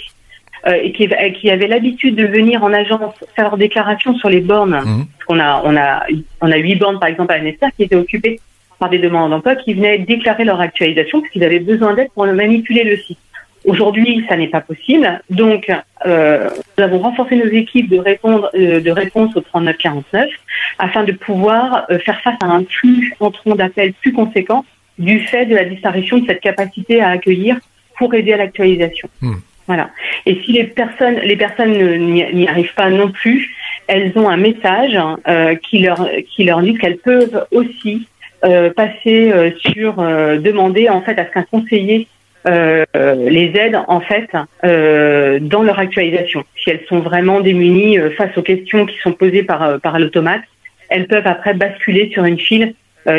et 0.67 0.93
qui, 0.93 1.09
qui 1.41 1.51
avaient 1.51 1.67
l'habitude 1.67 2.15
de 2.15 2.27
venir 2.27 2.63
en 2.63 2.73
agence 2.75 3.15
faire 3.35 3.45
leur 3.45 3.57
déclaration 3.57 4.17
sur 4.17 4.29
les 4.29 4.41
bornes. 4.41 4.81
Mmh. 4.85 5.07
On 5.29 5.41
a, 5.41 5.63
on 5.65 5.77
a, 5.77 6.03
on 6.43 6.53
a 6.53 6.57
huit 6.57 6.77
bornes 6.77 6.99
par 6.99 7.09
exemple 7.09 7.33
à 7.33 7.39
l'ANESTER 7.39 7.69
qui 7.75 7.85
étaient 7.85 7.97
occupées 7.97 8.41
par 8.79 8.91
des 8.91 8.99
demandes 8.99 9.31
d'emploi 9.31 9.57
qui 9.57 9.75
venaient 9.75 9.99
déclarer 9.99 10.45
leur 10.45 10.61
actualisation 10.61 11.21
parce 11.21 11.33
qu'ils 11.33 11.45
avaient 11.45 11.61
besoin 11.61 11.95
d'aide 11.95 12.11
pour 12.15 12.27
manipuler 12.27 12.85
le 12.85 12.97
site. 12.97 13.19
Aujourd'hui, 13.65 14.25
ça 14.29 14.37
n'est 14.37 14.49
pas 14.49 14.61
possible. 14.61 15.21
Donc, 15.31 15.71
euh, 16.07 16.49
nous 16.77 16.85
avons 16.85 16.99
renforcé 17.01 17.37
nos 17.37 17.47
équipes 17.47 17.91
de, 17.91 17.99
répondre, 17.99 18.51
euh, 18.55 18.81
de 18.81 18.91
réponse 18.91 19.35
au 19.37 19.41
3949 19.41 20.31
afin 20.79 21.05
de 21.05 21.13
pouvoir 21.13 21.87
euh, 21.91 21.99
faire 21.99 22.21
face 22.21 22.37
à 22.43 22.47
un 22.47 22.65
flux 22.65 23.13
entrant 23.21 23.57
d'appels 23.57 23.93
plus 23.95 24.13
conséquent 24.13 24.65
du 24.99 25.21
fait 25.21 25.47
de 25.47 25.55
la 25.55 25.65
disparition 25.65 26.19
de 26.19 26.27
cette 26.27 26.41
capacité 26.41 27.01
à 27.01 27.11
accueillir 27.11 27.59
pour 27.99 28.15
aider 28.15 28.33
à 28.33 28.37
l'actualisation. 28.37 29.09
Mmh. 29.21 29.35
Voilà. 29.67 29.91
Et 30.25 30.41
si 30.45 30.53
les 30.53 30.65
personnes, 30.65 31.17
les 31.17 31.37
personnes 31.37 31.77
n'y 32.07 32.49
arrivent 32.49 32.75
pas 32.75 32.89
non 32.89 33.11
plus, 33.11 33.55
elles 33.87 34.13
ont 34.17 34.29
un 34.29 34.37
message 34.37 34.99
euh, 35.29 35.57
qui 35.57 35.81
leur 35.81 36.09
qui 36.31 36.45
leur 36.45 36.63
dit 36.63 36.75
qu'elles 36.75 36.99
peuvent 36.99 37.47
aussi 37.51 38.07
euh, 38.45 38.71
passer 38.73 39.33
euh, 39.33 39.51
sur 39.59 39.99
euh, 39.99 40.39
demander 40.39 40.89
en 40.89 41.03
fait 41.03 41.19
à 41.19 41.27
ce 41.27 41.33
qu'un 41.33 41.43
conseiller 41.43 42.07
les 42.47 43.53
aide 43.57 43.79
en 43.89 44.01
fait 44.01 44.31
dans 44.63 45.63
leur 45.63 45.79
actualisation. 45.79 46.45
Si 46.57 46.71
elles 46.71 46.85
sont 46.89 47.01
vraiment 47.01 47.41
démunies 47.41 47.99
face 48.17 48.39
aux 48.39 48.43
questions 48.43 48.87
qui 48.87 48.97
sont 49.01 49.13
posées 49.13 49.43
par 49.43 49.79
par 49.81 49.99
l'automate, 49.99 50.41
elles 50.89 51.09
peuvent 51.09 51.27
après 51.27 51.53
basculer 51.53 52.09
sur 52.11 52.25
une 52.25 52.39
file 52.39 52.73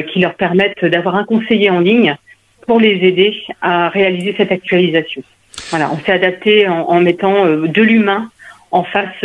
qui 0.07 0.19
leur 0.19 0.33
permette 0.33 0.83
d'avoir 0.83 1.15
un 1.15 1.25
conseiller 1.25 1.69
en 1.69 1.79
ligne 1.79 2.15
pour 2.65 2.79
les 2.79 3.05
aider 3.05 3.35
à 3.61 3.89
réaliser 3.89 4.33
cette 4.35 4.51
actualisation. 4.51 5.21
Voilà, 5.69 5.91
on 5.93 5.99
s'est 5.99 6.13
adapté 6.13 6.67
en, 6.67 6.79
en 6.79 6.99
mettant 6.99 7.45
de 7.45 7.81
l'humain 7.83 8.31
en 8.71 8.83
face 8.83 9.23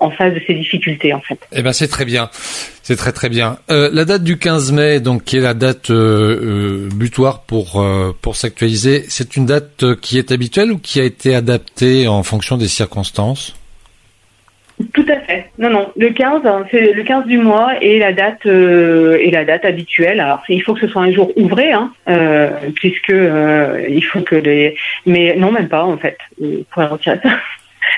en 0.00 0.10
face 0.10 0.34
de 0.34 0.40
ces 0.46 0.54
difficultés 0.54 1.12
en 1.12 1.20
fait. 1.20 1.38
Eh 1.52 1.62
ben 1.62 1.72
c'est 1.72 1.88
très 1.88 2.04
bien, 2.04 2.28
c'est 2.82 2.96
très 2.96 3.12
très 3.12 3.28
bien. 3.28 3.58
la 3.68 4.04
date 4.04 4.24
du 4.24 4.38
15 4.38 4.72
mai, 4.72 5.00
donc 5.00 5.24
qui 5.24 5.36
est 5.36 5.40
la 5.40 5.54
date 5.54 5.90
butoir 5.90 7.42
pour 7.42 7.84
pour 8.20 8.36
s'actualiser, 8.36 9.04
c'est 9.08 9.36
une 9.36 9.46
date 9.46 9.94
qui 10.00 10.18
est 10.18 10.32
habituelle 10.32 10.72
ou 10.72 10.78
qui 10.78 11.00
a 11.00 11.04
été 11.04 11.34
adaptée 11.34 12.08
en 12.08 12.22
fonction 12.22 12.56
des 12.56 12.68
circonstances? 12.68 13.54
Tout 14.94 15.04
à 15.08 15.20
fait. 15.20 15.50
Non, 15.58 15.68
non. 15.68 15.92
Le 15.96 16.10
15, 16.10 16.46
hein, 16.46 16.64
c'est 16.70 16.92
le 16.92 17.02
15 17.02 17.26
du 17.26 17.36
mois 17.36 17.74
et 17.82 17.98
la 17.98 18.12
date 18.12 18.46
euh, 18.46 19.18
et 19.20 19.30
la 19.30 19.44
date 19.44 19.64
habituelle. 19.64 20.20
Alors, 20.20 20.42
il 20.48 20.62
faut 20.62 20.74
que 20.74 20.80
ce 20.80 20.88
soit 20.88 21.02
un 21.02 21.12
jour 21.12 21.32
ouvré, 21.36 21.70
hein, 21.70 21.92
euh, 22.08 22.48
puisque 22.74 23.10
euh, 23.10 23.84
il 23.88 24.02
faut 24.02 24.20
que 24.20 24.36
les. 24.36 24.76
Mais 25.04 25.36
non, 25.36 25.52
même 25.52 25.68
pas 25.68 25.84
en 25.84 25.98
fait. 25.98 26.16
Pourrait 26.70 26.86
retirer 26.86 27.18
ça. 27.22 27.30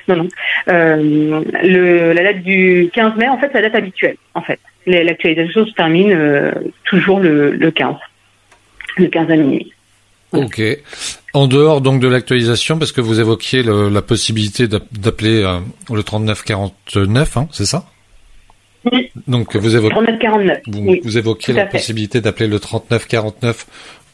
Non, 0.08 0.16
non. 0.16 0.28
le, 0.66 2.12
la 2.12 2.22
date 2.22 2.42
du 2.42 2.90
15 2.92 3.16
mai, 3.16 3.28
en 3.28 3.38
fait, 3.38 3.50
c'est 3.52 3.60
la 3.60 3.68
date 3.68 3.76
habituelle. 3.76 4.16
En 4.34 4.42
fait, 4.42 4.58
l'actualisation 4.86 5.66
se 5.66 5.72
termine 5.72 6.52
toujours 6.84 7.20
le, 7.20 7.52
le 7.52 7.70
15, 7.70 7.96
le 8.98 9.06
15 9.06 9.30
à 9.30 9.36
minuit. 9.36 9.72
Ok. 10.32 10.62
En 11.34 11.46
dehors 11.46 11.80
donc 11.80 12.00
de 12.00 12.08
l'actualisation, 12.08 12.78
parce 12.78 12.92
que 12.92 13.00
vous 13.00 13.20
évoquiez 13.20 13.62
la 13.62 14.02
possibilité 14.02 14.66
d'appeler 14.68 15.42
euh, 15.42 15.60
le 15.92 16.02
3949, 16.02 17.36
hein, 17.36 17.48
c'est 17.52 17.66
ça? 17.66 17.86
Oui. 18.90 19.10
Donc 19.28 19.54
vous 19.54 19.76
évoquez, 19.76 19.94
3949. 19.94 20.60
Vous, 20.66 20.96
vous 21.02 21.18
évoquiez 21.18 21.54
la 21.54 21.66
possibilité 21.66 22.20
d'appeler 22.20 22.48
le 22.48 22.58
3949 22.58 23.66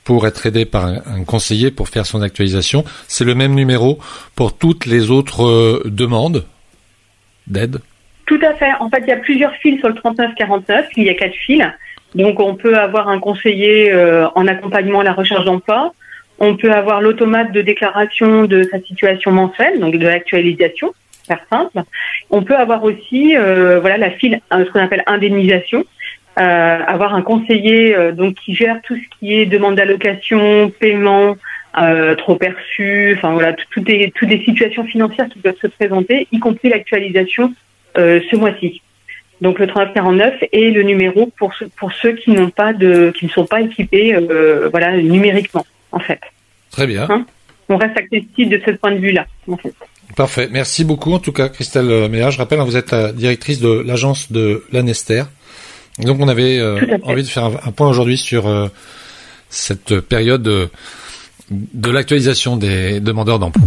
pour 0.09 0.27
être 0.27 0.47
aidé 0.47 0.65
par 0.65 0.87
un, 0.87 1.23
conseiller 1.27 1.71
pour 1.71 1.91
faire 1.91 2.07
son 2.07 2.23
actualisation. 2.23 2.83
C'est 3.09 3.27
le 3.27 3.35
même 3.35 3.55
numéro 3.55 3.99
pour 4.37 4.57
toutes 4.57 4.87
les 4.87 5.11
autres 5.11 5.45
euh, 5.45 5.83
demandes 5.85 6.47
d'aide 7.47 7.81
Tout 8.25 8.41
à 8.41 8.55
fait. 8.55 8.73
En 8.81 8.89
fait, 8.89 9.03
il 9.03 9.09
y 9.09 9.13
a 9.13 9.19
plusieurs 9.19 9.53
fils 9.57 9.79
sur 9.81 9.89
le 9.91 9.95
3949. 9.95 10.87
Il 10.97 11.05
y 11.05 11.11
a 11.11 11.15
quatre 11.15 11.35
fils. 11.35 11.63
Donc 12.15 12.41
on 12.41 12.55
peut 12.55 12.79
avoir 12.79 13.09
un 13.11 13.19
conseiller 13.19 13.93
euh, 13.93 14.27
en 14.35 14.47
accompagnement 14.47 15.01
à 15.01 15.05
la 15.05 15.13
recherche 15.13 15.45
d'emploi 15.45 15.93
on 16.41 16.57
peut 16.57 16.71
avoir 16.71 17.01
l'automate 17.01 17.51
de 17.51 17.63
déclaration 17.63 18.45
de 18.45 18.63
sa 18.71 18.79
situation 18.81 19.33
mensuelle, 19.33 19.81
donc 19.81 19.97
de 19.97 20.07
l'actualisation, 20.07 20.95
faire 21.27 21.45
simple. 21.51 21.83
On 22.31 22.45
peut 22.45 22.55
avoir 22.55 22.85
aussi, 22.85 23.37
euh, 23.37 23.81
voilà, 23.81 23.99
la 23.99 24.11
file, 24.13 24.41
ce 24.53 24.71
qu'on 24.71 24.79
appelle 24.79 25.03
indemnisation, 25.07 25.85
avoir 26.39 27.15
un 27.15 27.23
conseiller 27.23 28.13
donc 28.13 28.35
qui 28.35 28.55
gère 28.55 28.81
tout 28.83 28.97
ce 28.97 29.19
qui 29.19 29.35
est 29.35 29.47
demande 29.47 29.75
d'allocation, 29.75 30.71
paiement, 30.79 31.37
trop 32.17 32.37
perçu, 32.37 33.15
enfin 33.17 33.33
voilà, 33.33 33.55
toutes 33.71 33.85
des 33.85 34.43
situations 34.45 34.85
financières 34.85 35.29
qui 35.29 35.39
peuvent 35.41 35.59
se 35.61 35.67
présenter, 35.67 36.29
y 36.33 36.39
compris 36.39 36.69
l'actualisation 36.69 37.53
ce 37.97 38.37
mois-ci. 38.37 38.81
Donc 39.41 39.59
le 39.59 39.67
3949 39.67 40.45
est 40.53 40.71
le 40.71 40.83
numéro 40.83 41.31
pour 41.39 41.55
ceux, 41.55 41.69
pour 41.77 41.93
ceux 41.93 42.13
qui 42.13 42.31
n'ont 42.33 42.51
pas 42.51 42.73
de 42.73 43.13
qui 43.17 43.27
ne 43.27 43.31
sont 43.31 43.47
pas 43.47 43.61
équipés 43.61 44.17
voilà 44.71 44.97
numériquement 44.97 45.67
en 45.93 46.01
fait. 46.01 46.21
Très 46.71 46.87
bien. 46.87 47.07
Hein? 47.09 47.27
On 47.69 47.77
reste 47.77 47.99
accessible 47.99 48.51
de 48.51 48.63
ce 48.65 48.71
point 48.73 48.93
de 48.93 48.99
vue-là, 48.99 49.27
en 49.47 49.57
fait. 49.57 49.75
Parfait. 50.17 50.49
Merci 50.51 50.85
beaucoup, 50.85 51.13
en 51.13 51.19
tout 51.19 51.33
cas, 51.33 51.51
Christelle 51.51 52.09
Méa. 52.09 52.31
Je 52.31 52.39
rappelle, 52.39 52.61
hein, 52.61 52.65
vous 52.65 52.79
êtes 52.79 52.93
la 52.93 53.13
directrice 53.13 53.61
de 53.61 53.85
l'agence 53.87 54.33
de 54.33 54.65
l'Anester. 54.73 55.25
Donc, 56.01 56.19
on 56.21 56.29
avait 56.29 56.59
euh, 56.59 56.99
envie 57.03 57.23
de 57.23 57.29
faire 57.29 57.47
un, 57.47 57.73
point 57.73 57.89
aujourd'hui 57.89 58.17
sur 58.17 58.47
euh, 58.47 58.69
cette 59.51 60.01
période 60.01 60.43
de, 60.43 60.71
l'actualisation 61.91 62.57
des 62.57 63.01
demandeurs 63.01 63.39
d'emploi. 63.39 63.65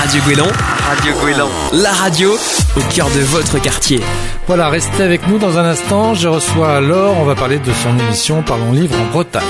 Radio 0.00 0.20
Guélan, 0.26 0.48
Radio 0.88 1.12
Guélan, 1.24 1.48
la 1.72 1.92
radio 1.92 2.36
au 2.76 2.80
cœur 2.94 3.08
de 3.08 3.20
votre 3.20 3.60
quartier. 3.60 4.00
Voilà, 4.46 4.68
restez 4.68 5.02
avec 5.02 5.26
nous 5.28 5.38
dans 5.38 5.58
un 5.58 5.64
instant. 5.64 6.14
Je 6.14 6.28
reçois 6.28 6.80
Laure. 6.80 7.16
On 7.18 7.24
va 7.24 7.34
parler 7.34 7.58
de 7.58 7.72
son 7.72 7.98
émission 7.98 8.42
Parlons 8.42 8.72
Livre 8.72 8.96
en 9.00 9.12
Bretagne. 9.12 9.42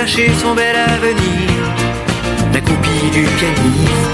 Gâché 0.00 0.30
son 0.40 0.54
bel 0.54 0.76
avenir, 0.76 1.50
la 2.54 2.60
copie 2.62 3.10
du 3.12 3.24
pianiste. 3.38 4.08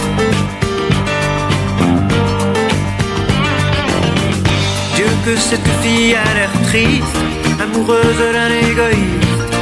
Dieu 4.96 5.10
que 5.24 5.36
cette 5.36 5.68
fille 5.82 6.16
a 6.16 6.34
l'air 6.34 6.50
triste, 6.64 7.18
amoureuse 7.62 8.20
d'un 8.34 8.52
égoïste, 8.68 9.52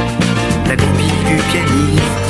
la 0.67 0.75
copie 0.75 1.19
du 1.29 1.37
pianiste. 1.51 2.23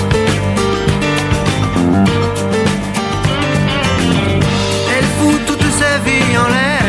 Elle 4.96 5.10
fout 5.18 5.40
toute 5.48 5.68
sa 5.82 5.94
vie 6.06 6.32
en 6.44 6.48
l'air, 6.56 6.88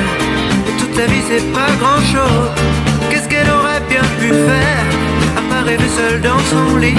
et 0.69 0.75
toute 0.81 0.95
sa 0.97 1.07
vie 1.07 1.25
c'est 1.29 1.47
pas 1.53 1.71
grand 1.83 2.03
chose. 2.15 2.51
Qu'est-ce 3.11 3.29
qu'elle 3.29 3.51
aurait 3.59 3.83
bien 3.89 4.07
pu 4.19 4.29
faire? 4.49 4.96
Rêver 5.67 5.89
seule 5.89 6.21
dans 6.21 6.39
son 6.51 6.77
lit. 6.77 6.95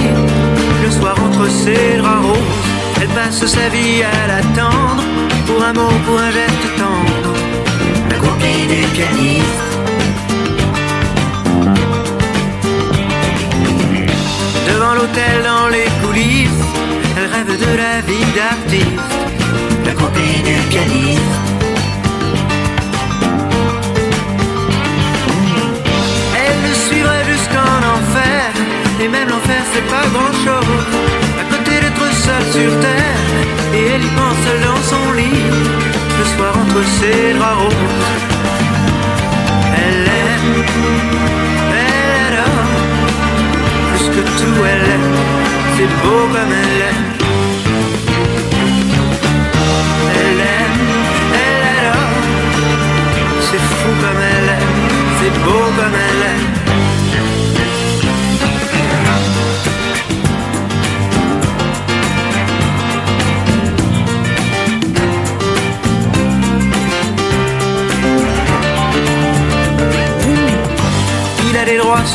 Le 0.83 0.91
soir 0.91 1.15
entre 1.25 1.49
ses 1.49 1.97
draps 1.97 2.25
roses, 2.25 2.57
elle 3.01 3.07
passe 3.09 3.45
sa 3.45 3.69
vie 3.69 4.03
à 4.03 4.27
l'attendre. 4.27 5.03
Pour 5.47 5.63
un 5.63 5.73
mot, 5.73 5.93
pour 6.05 6.19
un 6.19 6.31
geste 6.31 6.67
tendre. 6.77 7.33
La 8.09 8.17
copie 8.17 8.67
du 8.73 8.81
pianiste. 8.95 9.63
Devant 14.69 14.93
l'hôtel, 14.95 15.35
dans 15.51 15.67
les 15.69 15.89
coulisses, 16.01 16.65
elle 17.17 17.29
rêve 17.35 17.53
de 17.65 17.71
la 17.83 18.01
vie 18.01 18.27
d'artiste. 18.35 19.13
La 19.85 19.93
copie 19.93 20.41
du 20.43 20.57
pianiste. 20.69 21.21
Et 26.43 26.51
soir 36.87 37.59
entre 37.65 37.75
ses 37.75 38.16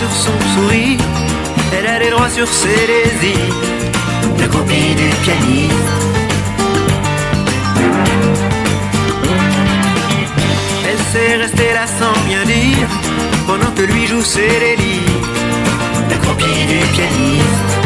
sur 0.02 0.32
son 0.32 0.38
sourire, 0.54 0.98
elle 1.76 1.86
a 1.86 1.98
les 1.98 2.10
droits 2.10 2.28
sur 2.28 2.48
ses 2.48 2.86
désirs, 2.92 3.56
la 4.38 4.48
copie 4.48 4.94
du 4.94 5.08
pianiste. 5.22 5.72
Elle 10.88 11.02
sait 11.12 11.36
rester 11.36 11.72
là 11.74 11.86
sans 11.86 12.18
bien 12.26 12.44
dire, 12.44 12.88
pendant 13.46 13.70
que 13.76 13.82
lui 13.82 14.06
joue 14.06 14.22
ses 14.22 14.48
délires, 14.64 15.22
la 16.10 16.16
copie 16.16 16.66
du 16.66 16.78
pianiste. 16.94 17.81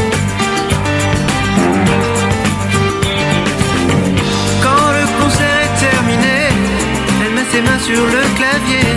Mains 7.62 7.78
sur 7.78 8.04
le 8.04 8.22
clavier, 8.36 8.88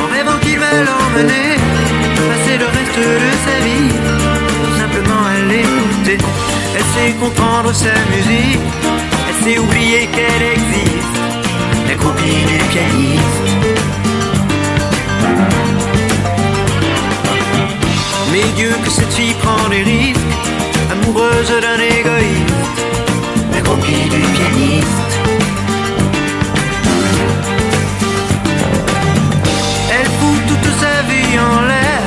en 0.00 0.06
rêvant 0.14 0.38
qu'il 0.40 0.58
va 0.58 0.72
l'emmener 0.72 1.56
passer 2.28 2.56
le 2.58 2.66
reste 2.66 2.98
de 2.98 3.30
sa 3.46 3.56
vie 3.66 3.90
simplement 4.78 5.22
à 5.26 5.38
l'écouter. 5.50 6.18
Elle 6.74 6.88
sait 6.94 7.12
comprendre 7.18 7.72
sa 7.72 7.94
musique, 8.14 8.60
elle 9.28 9.44
sait 9.44 9.58
oublier 9.58 10.08
qu'elle 10.14 10.44
existe. 10.56 11.16
La 11.88 11.94
copie 11.94 12.42
du 12.50 12.58
pianiste. 12.72 13.48
Mais 18.32 18.44
Dieu 18.56 18.72
que 18.84 18.90
cette 18.90 19.12
fille 19.12 19.34
prend 19.42 19.68
des 19.68 19.82
risques, 19.82 20.34
amoureuse 20.92 21.52
d'un 21.64 21.80
égoïste. 21.98 22.60
en 31.38 31.62
l'air. 31.62 32.02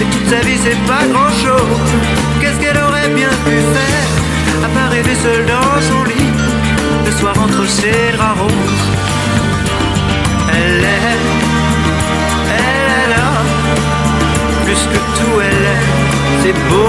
Et 0.00 0.04
toute 0.04 0.28
sa 0.28 0.40
vie 0.40 0.58
c'est 0.62 0.80
pas 0.86 1.06
grand 1.12 1.30
chose 1.30 1.80
Qu'est-ce 2.40 2.58
qu'elle 2.60 2.76
aurait 2.76 3.08
bien 3.08 3.28
pu 3.44 3.56
faire? 3.76 4.08
À 4.64 4.68
part 4.74 4.90
rêver 4.90 5.14
seule 5.14 5.46
dans 5.46 5.80
son 5.88 6.04
lit. 6.04 6.32
Le 7.06 7.12
soir 7.12 7.34
entre 7.38 7.66
ses 7.68 8.12
draps 8.16 8.40
roses 8.40 8.86
Elle 10.52 10.84
aime 10.84 11.30
Elle 12.58 12.90
est 13.00 13.08
là. 13.14 13.26
Plus 14.64 14.82
que 14.92 15.00
tout 15.18 15.40
elle 15.40 15.64
est. 15.74 15.84
C'est 16.42 16.68
beau. 16.68 16.83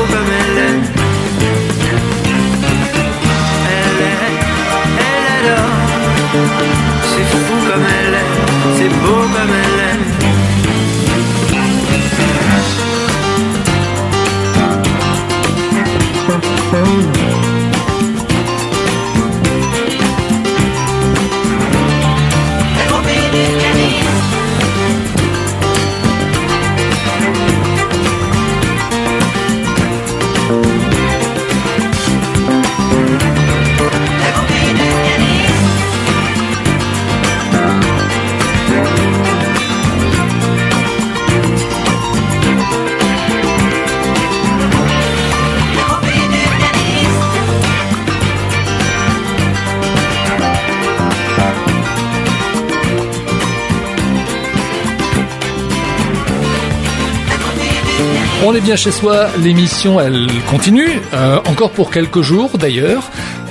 Bien 58.66 58.76
chez 58.76 58.92
soi, 58.92 59.28
l'émission 59.44 60.00
elle 60.00 60.28
continue, 60.50 61.00
euh, 61.14 61.38
encore 61.46 61.70
pour 61.70 61.92
quelques 61.92 62.22
jours 62.22 62.58
d'ailleurs. 62.58 63.04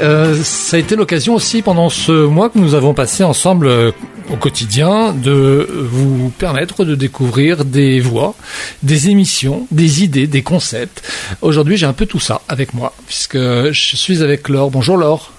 Euh, 0.03 0.37
ça 0.43 0.77
a 0.77 0.81
été 0.81 0.97
l'occasion 0.97 1.35
aussi 1.35 1.63
pendant 1.63 1.89
ce 1.89 2.11
mois 2.27 2.51
que 2.51 2.59
nous 2.59 2.75
avons 2.75 2.95
passé 2.95 3.23
ensemble 3.23 3.69
euh, 3.69 3.93
au 4.33 4.37
quotidien 4.37 5.13
de 5.13 5.69
vous 5.89 6.31
permettre 6.31 6.85
de 6.85 6.97
découvrir 6.97 7.65
des 7.65 8.01
voix, 8.01 8.35
des 8.83 9.09
émissions, 9.09 9.69
des 9.71 10.03
idées, 10.03 10.27
des 10.27 10.43
concepts. 10.43 11.09
Aujourd'hui 11.43 11.77
j'ai 11.77 11.87
un 11.87 11.93
peu 11.93 12.07
tout 12.07 12.19
ça 12.19 12.41
avec 12.49 12.75
moi 12.75 12.93
puisque 13.07 13.39
je 13.39 13.97
suis 13.97 14.21
avec 14.21 14.49
Laure. 14.49 14.73
Bonjour 14.73 14.97
Laure. 14.97 15.31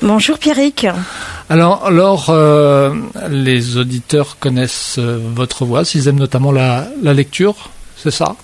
Bonjour 0.00 0.38
Pierrick. 0.38 0.86
Alors, 1.50 1.90
Laure, 1.90 2.30
euh, 2.30 2.94
les 3.28 3.76
auditeurs 3.76 4.38
connaissent 4.40 4.98
votre 4.98 5.66
voix, 5.66 5.84
s'ils 5.84 6.08
aiment 6.08 6.18
notamment 6.18 6.50
la, 6.50 6.88
la 7.02 7.12
lecture, 7.12 7.68
c'est 7.94 8.10
ça? 8.10 8.36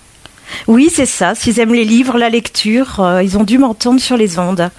Oui, 0.67 0.91
c'est 0.93 1.07
ça. 1.07 1.35
S'ils 1.35 1.61
aiment 1.61 1.75
les 1.75 1.85
livres, 1.85 2.19
la 2.19 2.29
lecture, 2.29 3.01
euh, 3.01 3.23
ils 3.23 3.37
ont 3.39 3.45
dû 3.45 3.59
m'entendre 3.59 4.01
sur 4.01 4.17
les 4.17 4.39
ondes. 4.39 4.71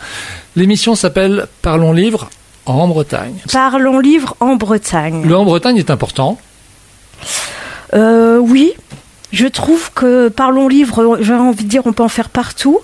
L'émission 0.55 0.95
s'appelle 0.95 1.47
Parlons 1.61 1.93
livre 1.93 2.29
en 2.65 2.87
Bretagne. 2.87 3.35
Parlons 3.51 3.99
livre 3.99 4.35
en 4.39 4.55
Bretagne. 4.55 5.23
Le 5.25 5.35
en 5.35 5.45
Bretagne 5.45 5.77
est 5.77 5.91
important. 5.91 6.37
Euh, 7.93 8.37
oui, 8.37 8.73
je 9.31 9.47
trouve 9.47 9.91
que 9.93 10.29
Parlons 10.29 10.67
livre, 10.67 11.17
j'ai 11.21 11.33
envie 11.33 11.63
de 11.63 11.69
dire, 11.69 11.81
on 11.85 11.93
peut 11.93 12.03
en 12.03 12.09
faire 12.09 12.29
partout. 12.29 12.79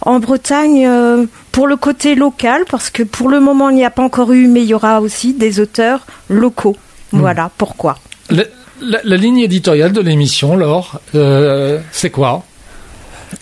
En 0.00 0.18
Bretagne, 0.18 0.86
euh, 0.86 1.26
pour 1.52 1.66
le 1.66 1.76
côté 1.76 2.14
local, 2.14 2.64
parce 2.70 2.90
que 2.90 3.02
pour 3.02 3.28
le 3.28 3.40
moment, 3.40 3.68
il 3.68 3.76
n'y 3.76 3.84
a 3.84 3.90
pas 3.90 4.02
encore 4.02 4.32
eu, 4.32 4.46
mais 4.46 4.62
il 4.62 4.66
y 4.66 4.74
aura 4.74 5.00
aussi 5.00 5.34
des 5.34 5.60
auteurs 5.60 6.06
locaux. 6.28 6.76
Voilà 7.12 7.50
pourquoi? 7.58 7.98
La- 8.80 9.16
ligne 9.16 9.38
éditoriale 9.38 9.92
de 9.92 10.00
l'émission, 10.00 10.56
Laure, 10.56 11.00
euh, 11.14 11.80
c'est 11.92 12.10
quoi? 12.10 12.44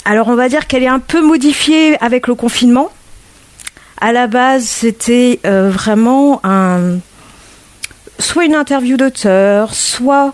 Alors 0.05 0.29
on 0.29 0.35
va 0.35 0.49
dire 0.49 0.67
qu'elle 0.67 0.83
est 0.83 0.89
un 0.89 0.99
peu 0.99 1.23
modifiée 1.23 1.97
avec 2.03 2.27
le 2.27 2.35
confinement. 2.35 2.91
À 4.01 4.13
la 4.13 4.27
base, 4.27 4.65
c'était 4.65 5.41
euh, 5.47 5.71
vraiment 5.71 6.41
soit 8.21 8.45
une 8.45 8.55
interview 8.55 8.97
d'auteur, 8.97 9.75
soit 9.75 10.33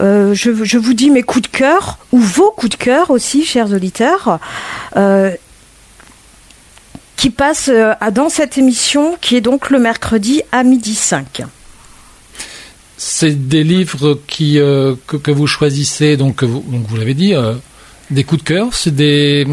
euh, 0.00 0.34
je, 0.34 0.50
vous 0.78 0.94
dis 0.94 1.10
mes 1.10 1.22
coups 1.22 1.50
de 1.50 1.56
cœur 1.56 1.98
ou 2.12 2.18
vos 2.18 2.50
coups 2.50 2.70
de 2.76 2.82
cœur 2.82 3.10
aussi, 3.10 3.44
chers 3.44 3.72
auditeurs, 3.72 4.38
qui 7.16 7.30
passent 7.30 7.70
dans 8.12 8.28
cette 8.28 8.58
émission 8.58 9.16
qui 9.20 9.36
est 9.36 9.40
donc 9.40 9.70
le 9.70 9.78
mercredi 9.78 10.42
à 10.52 10.62
midi 10.64 10.94
5. 10.94 11.42
C'est 12.96 13.48
des 13.48 13.64
livres 13.64 14.18
euh, 14.40 14.96
que, 15.06 15.30
vous 15.30 15.46
choisissez, 15.46 16.16
donc, 16.16 16.44
vous, 16.44 16.96
l'avez 16.96 17.14
dit, 17.14 17.34
euh, 17.34 17.54
des 18.10 18.24
coups 18.24 18.42
de 18.42 18.48
cœur, 18.48 18.74
c'est 18.74 18.94
des... 18.94 19.46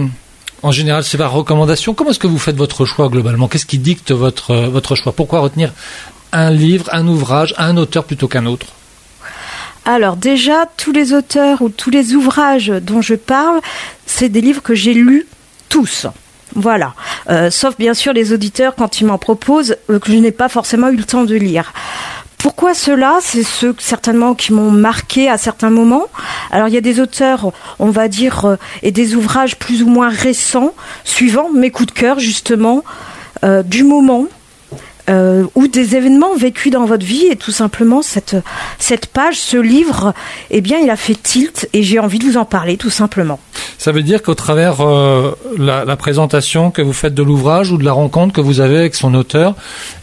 En 0.63 0.71
général, 0.71 1.03
c'est 1.03 1.17
par 1.17 1.31
recommandation. 1.31 1.95
Comment 1.95 2.11
est-ce 2.11 2.19
que 2.19 2.27
vous 2.27 2.37
faites 2.37 2.55
votre 2.55 2.85
choix 2.85 3.09
globalement? 3.09 3.47
Qu'est-ce 3.47 3.65
qui 3.65 3.79
dicte 3.79 4.11
votre, 4.11 4.51
euh, 4.51 4.67
votre 4.67 4.93
choix? 4.93 5.11
Pourquoi 5.11 5.39
retenir 5.39 5.73
un 6.31 6.51
livre, 6.51 6.87
un 6.91 7.07
ouvrage, 7.07 7.55
un 7.57 7.77
auteur 7.77 8.03
plutôt 8.03 8.27
qu'un 8.27 8.45
autre? 8.45 8.67
Alors 9.85 10.17
déjà, 10.17 10.67
tous 10.77 10.91
les 10.91 11.13
auteurs 11.13 11.63
ou 11.63 11.69
tous 11.69 11.89
les 11.89 12.13
ouvrages 12.13 12.67
dont 12.67 13.01
je 13.01 13.15
parle, 13.15 13.59
c'est 14.05 14.29
des 14.29 14.41
livres 14.41 14.61
que 14.61 14.75
j'ai 14.75 14.93
lus 14.93 15.25
tous. 15.67 16.05
Voilà. 16.53 16.93
Sauf 17.49 17.77
bien 17.77 17.95
sûr 17.95 18.13
les 18.13 18.33
auditeurs 18.33 18.75
quand 18.75 18.99
ils 18.99 19.05
m'en 19.05 19.17
proposent 19.17 19.77
que 19.87 20.11
je 20.11 20.17
n'ai 20.17 20.31
pas 20.31 20.49
forcément 20.49 20.89
eu 20.89 20.97
le 20.97 21.03
temps 21.05 21.23
de 21.23 21.33
lire. 21.33 21.73
Pourquoi 22.41 22.73
cela? 22.73 23.19
C'est 23.21 23.43
ceux 23.43 23.75
certainement 23.77 24.33
qui 24.33 24.51
m'ont 24.51 24.71
marqué 24.71 25.29
à 25.29 25.37
certains 25.37 25.69
moments. 25.69 26.07
Alors 26.49 26.67
il 26.67 26.73
y 26.73 26.77
a 26.77 26.81
des 26.81 26.99
auteurs, 26.99 27.51
on 27.77 27.91
va 27.91 28.07
dire, 28.07 28.45
euh, 28.45 28.55
et 28.81 28.91
des 28.91 29.13
ouvrages 29.13 29.57
plus 29.57 29.83
ou 29.83 29.87
moins 29.87 30.09
récents, 30.09 30.73
suivant 31.03 31.51
mes 31.51 31.69
coups 31.69 31.93
de 31.93 31.99
cœur 31.99 32.17
justement 32.17 32.83
euh, 33.43 33.61
du 33.61 33.83
moment 33.83 34.25
euh, 35.07 35.45
ou 35.53 35.67
des 35.67 35.95
événements 35.95 36.35
vécus 36.35 36.71
dans 36.71 36.85
votre 36.85 37.05
vie 37.05 37.27
et 37.27 37.35
tout 37.35 37.51
simplement 37.51 38.01
cette 38.01 38.35
cette 38.79 39.05
page, 39.05 39.39
ce 39.39 39.57
livre, 39.57 40.15
eh 40.49 40.61
bien 40.61 40.79
il 40.79 40.89
a 40.89 40.95
fait 40.95 41.21
tilt 41.21 41.69
et 41.73 41.83
j'ai 41.83 41.99
envie 41.99 42.17
de 42.17 42.25
vous 42.25 42.37
en 42.37 42.45
parler 42.45 42.75
tout 42.75 42.89
simplement. 42.89 43.39
Ça 43.77 43.91
veut 43.91 44.03
dire 44.03 44.23
qu'au 44.23 44.35
travers 44.35 44.77
la, 45.57 45.95
présentation 45.95 46.71
que 46.71 46.81
vous 46.81 46.93
faites 46.93 47.13
de 47.13 47.23
l'ouvrage 47.23 47.71
ou 47.71 47.77
de 47.77 47.85
la 47.85 47.93
rencontre 47.93 48.33
que 48.33 48.41
vous 48.41 48.61
avez 48.61 48.77
avec 48.77 48.95
son 48.95 49.13
auteur, 49.13 49.55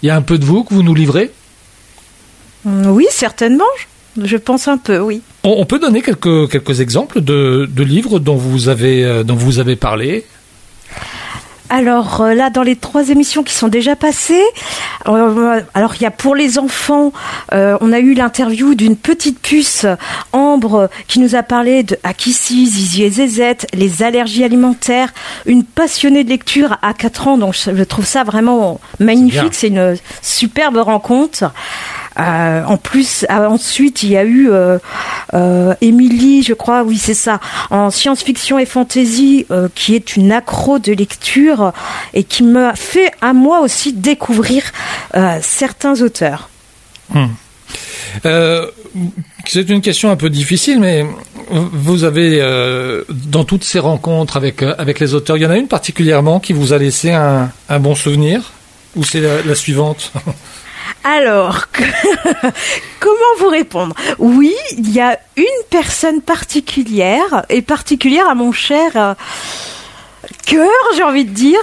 il 0.03 0.07
y 0.07 0.11
a 0.11 0.16
un 0.16 0.22
peu 0.22 0.38
de 0.38 0.44
vous 0.44 0.62
que 0.62 0.74
vous 0.74 0.85
nous 0.85 0.94
livrez? 0.94 1.33
Oui, 2.64 3.07
certainement. 3.11 3.64
je- 4.23 4.37
pense 4.37 4.66
un 4.68 4.79
peu, 4.79 4.99
oui. 4.99 5.23
on, 5.44 5.57
on 5.59 5.64
peut 5.64 5.79
donner 5.79 6.03
quelques, 6.03 6.51
quelques 6.51 6.81
exemples 6.81 7.21
de, 7.21 7.68
de 7.71 7.83
livres 7.85 8.18
dont 8.18 8.37
vous 8.37 8.68
avez, 8.68 9.05
euh, 9.05 9.23
dont 9.23 9.37
vous 9.37 9.59
avez 9.61 9.77
parlé? 9.77 10.25
Alors 11.71 12.23
euh, 12.23 12.33
là, 12.33 12.49
dans 12.49 12.62
les 12.62 12.77
trois 12.77 13.11
émissions 13.11 13.42
qui 13.42 13.53
sont 13.53 13.68
déjà 13.68 13.94
passées, 13.94 14.42
euh, 15.07 15.61
alors 15.75 15.94
il 15.97 16.03
y 16.03 16.07
a 16.07 16.11
pour 16.11 16.35
les 16.35 16.59
enfants, 16.59 17.12
euh, 17.53 17.77
on 17.83 17.92
a 17.92 17.99
eu 17.99 18.14
l'interview 18.14 18.75
d'une 18.75 18.97
petite 18.97 19.38
puce 19.38 19.85
Ambre 20.33 20.88
qui 21.09 21.18
nous 21.21 21.35
a 21.35 21.42
parlé 21.42 21.83
de 21.83 21.99
Akissi, 22.05 22.66
Zizi 22.66 23.03
et 23.05 23.11
Zezette, 23.11 23.66
les 23.75 24.03
allergies 24.03 24.44
alimentaires, 24.44 25.12
une 25.44 25.62
passionnée 25.62 26.25
de 26.25 26.31
lecture 26.31 26.79
à 26.81 26.94
4 26.94 27.29
ans, 27.29 27.37
donc 27.37 27.55
je 27.55 27.85
trouve 27.85 28.07
ça 28.07 28.25
vraiment 28.25 28.81
magnifique, 28.99 29.53
c'est 29.53 29.68
une 29.68 29.94
superbe 30.23 30.79
rencontre. 30.79 31.53
Euh, 32.18 32.64
en 32.64 32.76
plus, 32.76 33.24
euh, 33.31 33.46
ensuite, 33.46 34.02
il 34.02 34.11
y 34.11 34.16
a 34.16 34.24
eu 34.24 34.50
euh, 34.50 35.74
Émilie, 35.81 36.42
je 36.42 36.54
crois, 36.54 36.83
oui, 36.83 36.98
c'est 36.98 37.14
ça, 37.14 37.40
en 37.70 37.90
science-fiction 37.90 38.59
et 38.59 38.66
fantasy, 38.66 39.46
qui 39.74 39.94
est 39.94 40.16
une 40.16 40.33
accro 40.33 40.78
de 40.78 40.92
lecture 40.92 41.72
et 42.14 42.24
qui 42.24 42.42
m'a 42.42 42.74
fait 42.74 43.12
à 43.20 43.33
moi 43.33 43.61
aussi 43.61 43.92
découvrir 43.92 44.62
certains 45.40 46.00
auteurs. 46.02 46.48
Euh, 48.24 48.66
c'est 49.46 49.68
une 49.68 49.81
question 49.81 50.11
un 50.11 50.16
peu 50.16 50.31
difficile, 50.31 50.81
mais 50.81 51.07
vous 51.50 52.04
avez, 52.04 52.40
dans 53.09 53.44
toutes 53.44 53.64
ces 53.64 53.78
rencontres 53.78 54.37
avec, 54.37 54.62
avec 54.62 55.00
les 55.00 55.14
auteurs, 55.14 55.37
il 55.37 55.42
y 55.42 55.46
en 55.46 55.50
a 55.50 55.57
une 55.57 55.68
particulièrement 55.68 56.40
qui 56.40 56.52
vous 56.52 56.72
a 56.72 56.78
laissé 56.78 57.12
un, 57.12 57.50
bon 57.81 57.94
souvenir? 57.94 58.52
Ou 58.96 59.04
c'est 59.04 59.20
la 59.20 59.54
suivante? 59.54 60.12
Alors, 61.09 61.68
comment 63.01 63.35
vous 63.38 63.49
répondre? 63.49 63.94
Oui, 64.18 64.55
il 64.77 64.90
y 64.92 65.01
a 65.01 65.18
une 65.38 65.44
personne 65.71 66.21
particulière, 66.21 67.47
et 67.49 67.62
particulière 67.62 68.29
à 68.29 68.35
mon 68.35 68.53
cher 68.53 68.90
euh, 68.94 69.14
cœur, 70.44 70.68
j'ai 70.97 71.03
envie 71.03 71.25
de 71.25 71.33
dire, 71.33 71.61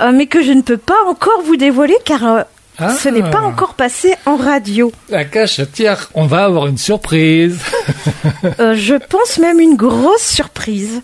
euh, 0.00 0.10
mais 0.12 0.26
que 0.26 0.42
je 0.42 0.50
ne 0.50 0.62
peux 0.62 0.76
pas 0.76 1.00
encore 1.06 1.40
vous 1.44 1.54
dévoiler 1.54 1.96
car 2.04 2.26
euh, 2.26 2.42
Ah. 2.78 2.92
ce 2.92 3.08
n'est 3.08 3.30
pas 3.30 3.42
encore 3.42 3.74
passé 3.74 4.16
en 4.26 4.34
radio. 4.34 4.90
La 5.08 5.24
cachetière, 5.24 6.10
on 6.14 6.26
va 6.26 6.44
avoir 6.44 6.66
une 6.66 6.78
surprise. 6.78 7.60
Je 8.58 8.94
pense 8.96 9.38
même 9.38 9.60
une 9.60 9.76
grosse 9.76 10.24
surprise. 10.24 11.00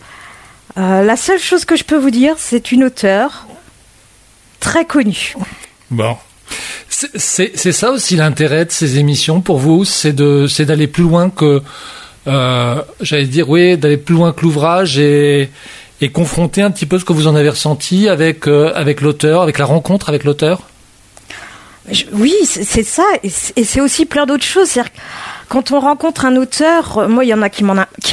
La 0.74 1.16
seule 1.16 1.38
chose 1.38 1.64
que 1.64 1.76
je 1.76 1.84
peux 1.84 1.96
vous 1.96 2.10
dire, 2.10 2.34
c'est 2.38 2.72
une 2.72 2.84
auteure 2.84 3.46
très 4.60 4.84
connue. 4.84 5.34
Bon. 5.90 6.16
C'est- 6.88 7.72
ça 7.72 7.90
aussi 7.90 8.16
l'intérêt 8.16 8.64
de 8.64 8.70
ces 8.70 8.98
émissions 8.98 9.40
pour 9.40 9.58
vous, 9.58 9.84
c'est 9.84 10.12
d'aller 10.12 10.86
plus 10.86 11.02
loin 11.02 11.30
que 11.30 11.62
euh, 12.26 12.82
j'allais 13.00 13.26
dire 13.26 13.48
oui 13.48 13.76
d'aller 13.76 13.96
plus 13.98 14.14
loin 14.14 14.32
que 14.32 14.40
l'ouvrage 14.42 14.98
et 14.98 15.50
confronter 16.12 16.62
un 16.62 16.70
petit 16.70 16.86
peu 16.86 16.98
ce 16.98 17.04
que 17.04 17.12
vous 17.12 17.26
en 17.26 17.34
avez 17.34 17.48
ressenti 17.50 18.08
avec 18.08 18.46
euh, 18.48 18.72
avec 18.74 19.00
l'auteur, 19.00 19.42
avec 19.42 19.58
la 19.58 19.64
rencontre 19.64 20.08
avec 20.08 20.24
l'auteur? 20.24 20.62
Oui, 22.12 22.34
c'est 22.44 22.82
ça, 22.82 23.04
et 23.22 23.30
c'est 23.64 23.80
aussi 23.80 24.06
plein 24.06 24.26
d'autres 24.26 24.44
choses. 24.44 24.70
Quand 25.48 25.70
on 25.70 25.78
rencontre 25.78 26.24
un 26.24 26.36
auteur, 26.36 26.98
euh, 26.98 27.08
moi, 27.08 27.24
il 27.24 27.28
y 27.28 27.34
en 27.34 27.42
a 27.42 27.48
qui 27.48 27.64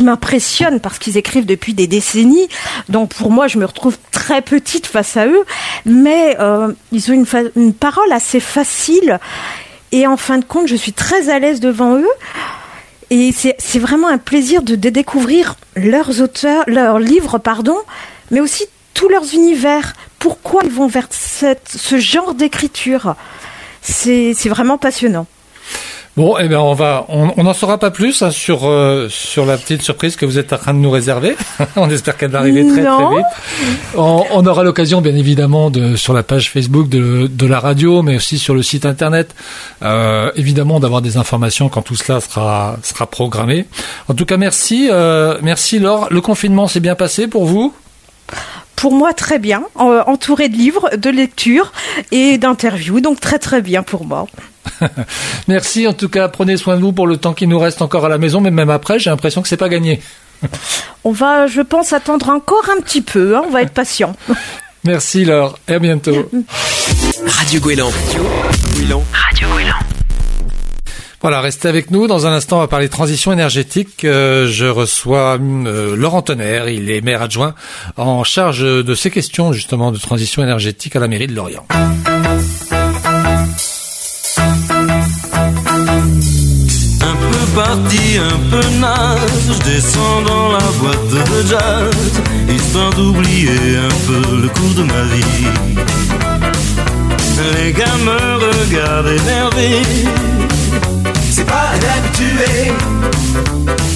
m'impressionnent 0.04 0.80
parce 0.80 1.00
qu'ils 1.00 1.18
écrivent 1.18 1.46
depuis 1.46 1.74
des 1.74 1.88
décennies. 1.88 2.48
Donc 2.90 3.14
pour 3.14 3.32
moi, 3.32 3.48
je 3.48 3.58
me 3.58 3.66
retrouve 3.66 3.98
très 4.12 4.42
petite 4.42 4.86
face 4.86 5.18
à 5.18 5.28
eux, 5.28 5.44
mais 5.86 6.38
euh, 6.40 6.72
ils 6.92 7.12
ont 7.12 7.26
une, 7.56 7.74
parole 7.74 8.12
assez 8.12 8.40
facile. 8.40 9.20
Et 9.92 10.06
en 10.06 10.18
fin 10.18 10.38
de 10.38 10.46
compte, 10.46 10.68
je 10.68 10.76
suis 10.76 10.94
très 10.94 11.30
à 11.30 11.40
l'aise 11.40 11.60
devant 11.60 11.98
eux. 11.98 12.08
Et 13.10 13.32
c'est 13.32 13.80
vraiment 13.80 14.08
un 14.08 14.18
plaisir 14.18 14.64
de, 14.64 14.76
découvrir 14.76 15.56
leurs 15.76 16.22
auteurs, 16.22 16.64
leurs 16.68 16.98
livres, 16.98 17.38
pardon, 17.38 17.78
mais 18.32 18.40
aussi 18.40 18.66
tous 18.94 19.08
leurs 19.08 19.36
univers. 19.36 19.94
Pourquoi 20.18 20.62
ils 20.64 20.72
vont 20.72 20.88
vers 20.88 21.10
ce 21.12 22.00
genre 22.00 22.34
d'écriture? 22.34 23.16
C'est 23.82 24.34
vraiment 24.50 24.78
passionnant. 24.78 25.28
Bon, 26.16 26.38
eh 26.40 26.48
bien, 26.48 26.60
on 26.60 26.76
va, 26.76 27.08
on 27.10 27.44
n'en 27.44 27.54
saura 27.56 27.80
pas 27.80 27.90
plus 27.90 28.22
hein, 28.22 28.30
sur 28.30 28.68
euh, 28.70 29.08
sur 29.10 29.48
la 29.48 29.58
petite 29.58 29.82
surprise 29.82 30.16
que 30.16 30.28
vous 30.28 30.38
êtes 30.38 30.54
en 30.54 30.60
train 30.60 30.76
de 30.76 30.78
nous 30.78 30.92
réserver. 30.92 31.36
on 31.76 31.90
espère 31.90 32.18
qu'elle 32.18 32.30
va 32.30 32.38
arriver 32.38 32.68
très 32.68 32.84
Non. 32.84 33.08
très 33.08 33.16
vite. 33.18 33.26
On, 33.98 34.24
on 34.30 34.46
aura 34.46 34.64
l'occasion, 34.64 35.02
bien 35.02 35.16
évidemment, 35.16 35.72
de 35.72 35.96
sur 35.96 36.14
la 36.14 36.22
page 36.22 36.52
Facebook 36.52 36.88
de, 36.88 37.26
de 37.26 37.46
la 37.48 37.60
radio, 37.60 38.04
mais 38.04 38.18
aussi 38.18 38.38
sur 38.38 38.54
le 38.54 38.62
site 38.62 38.86
internet, 38.86 39.34
euh, 39.82 40.30
évidemment, 40.36 40.80
d'avoir 40.80 41.02
des 41.02 41.18
informations 41.18 41.68
quand 41.68 41.82
tout 41.82 41.96
cela 41.96 42.22
sera 42.22 42.78
sera 42.84 43.08
programmé. 43.08 43.66
En 44.08 44.14
tout 44.14 44.26
cas, 44.26 44.38
merci, 44.38 44.90
euh, 44.92 45.40
merci 45.42 45.80
Laure. 45.80 46.10
Le 46.12 46.22
confinement 46.22 46.68
s'est 46.68 46.80
bien 46.80 46.94
passé 46.94 47.26
pour 47.26 47.46
vous? 47.46 47.74
Pour 48.76 48.94
moi, 48.94 49.14
très 49.14 49.40
bien, 49.40 49.64
entouré 49.76 50.48
de 50.50 50.58
livres, 50.58 50.90
de 50.96 51.10
lectures 51.10 51.72
et 52.12 52.38
d'interviews, 52.38 53.00
donc 53.00 53.20
très 53.20 53.40
très 53.40 53.62
bien 53.62 53.82
pour 53.82 54.06
moi. 54.06 54.28
Merci. 55.48 55.88
En 55.88 55.94
tout 55.94 56.10
cas, 56.10 56.28
prenez 56.28 56.58
soin 56.58 56.76
de 56.76 56.82
vous 56.82 56.94
pour 56.94 57.08
le 57.08 57.18
temps 57.18 57.34
qui 57.34 57.48
nous 57.48 57.60
reste 57.60 57.82
encore 57.82 58.06
à 58.06 58.10
la 58.10 58.18
maison, 58.18 58.42
mais 58.42 58.52
même 58.52 58.70
après, 58.70 59.00
j'ai 59.00 59.10
l'impression 59.10 59.42
que 59.42 59.48
c'est 59.48 59.58
pas 59.58 59.70
gagné. 59.70 60.00
On 61.04 61.12
va, 61.12 61.48
je 61.48 61.62
pense, 61.62 61.94
attendre 61.94 62.30
encore 62.30 62.70
un 62.76 62.82
petit 62.82 63.02
peu, 63.02 63.36
hein, 63.38 63.44
on 63.48 63.52
va 63.52 63.62
être 63.62 63.74
patient. 63.74 64.16
Merci 64.84 65.24
Laure. 65.24 65.58
Et 65.68 65.74
à 65.74 65.80
bientôt. 65.80 66.14
Radio 67.28 67.62
Gouélan. 67.62 67.90
Radio 69.14 69.48
Gouélan. 69.48 69.76
Voilà, 71.22 71.40
restez 71.40 71.70
avec 71.70 71.90
nous. 71.90 72.06
Dans 72.08 72.28
un 72.28 72.34
instant, 72.34 72.58
on 72.58 72.60
va 72.60 72.68
parler 72.68 72.90
transition 72.90 73.32
énergétique. 73.32 74.04
Euh, 74.04 74.46
je 74.48 74.66
reçois 74.66 75.40
euh, 75.40 75.96
Laurent 75.96 76.22
Tonnerre, 76.22 76.68
il 76.68 76.92
est 76.92 77.00
maire 77.00 77.22
adjoint 77.22 77.56
en 77.96 78.26
charge 78.26 78.60
de 78.60 78.96
ces 78.96 79.10
questions 79.10 79.54
justement 79.54 79.94
de 79.94 79.98
transition 79.98 80.44
énergétique 80.44 80.98
à 80.98 81.00
la 81.00 81.08
mairie 81.08 81.28
de 81.28 81.34
Lorient. 81.34 81.66
Parti, 87.54 88.18
un 88.18 88.40
peu 88.50 88.64
naze, 88.80 89.48
je 89.48 89.72
descends 89.72 90.22
dans 90.26 90.52
la 90.52 90.72
boîte 90.80 91.08
de 91.10 91.48
jazz, 91.48 92.22
histoire 92.50 92.92
d'oublier 92.92 93.78
un 93.78 93.96
peu 94.08 94.42
le 94.42 94.50
cours 94.50 94.74
de 94.76 94.84
ma 94.84 95.04
vie. 95.14 95.48
Les 97.56 97.72
gars 97.74 97.98
me 98.04 98.20
regardent 98.46 99.08
énervés. 99.08 99.82
C'est 101.32 101.46
pas 101.46 101.72
un 101.74 101.98
habitué, 101.98 102.72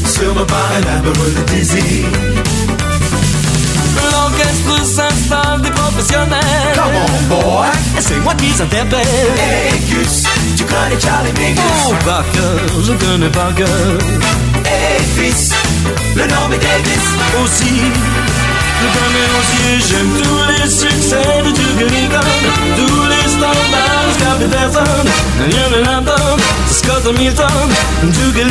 sûrement 0.06 0.46
pas 0.46 0.70
un 0.78 0.98
amoureux 0.98 1.34
de 1.38 1.54
désir. 1.54 2.06
L'orchestre 4.48 4.86
s'installe 4.86 5.62
des 5.62 5.72
professionnels? 5.72 6.40
Come 6.74 6.96
on, 6.96 7.36
boy. 7.36 7.68
C'est 8.00 8.20
moi 8.20 8.34
qui 8.36 8.50
s'interpelle. 8.52 9.02
Hey, 9.38 9.80
Gus, 9.90 10.24
tu 10.56 10.64
connais 10.64 11.00
Charlie 11.00 11.32
Mingus? 11.34 11.62
Oh, 11.88 11.94
par 12.06 12.24
cœur, 12.32 12.60
je 12.84 12.94
connais 12.94 13.30
par 13.30 13.54
cœur. 13.56 13.68
Hey, 14.66 15.02
fils, 15.16 15.52
le 16.16 16.24
nom 16.24 16.52
est 16.54 16.60
Davis. 16.60 17.08
Aussi, 17.44 17.82
j'aime 19.80 20.10
tous 20.22 20.42
les 20.50 20.70
succès 20.70 21.42
de 21.44 21.52
Duke. 21.52 22.18
Tous 22.76 23.04
les 23.08 23.30
standards 23.30 24.04
jusqu'à 24.08 24.34
Peterson. 24.40 25.06
De 25.48 25.80
l'entendre, 25.80 26.44
Scott 26.70 27.06
Hamilton, 27.08 27.48
Duke. 28.04 28.42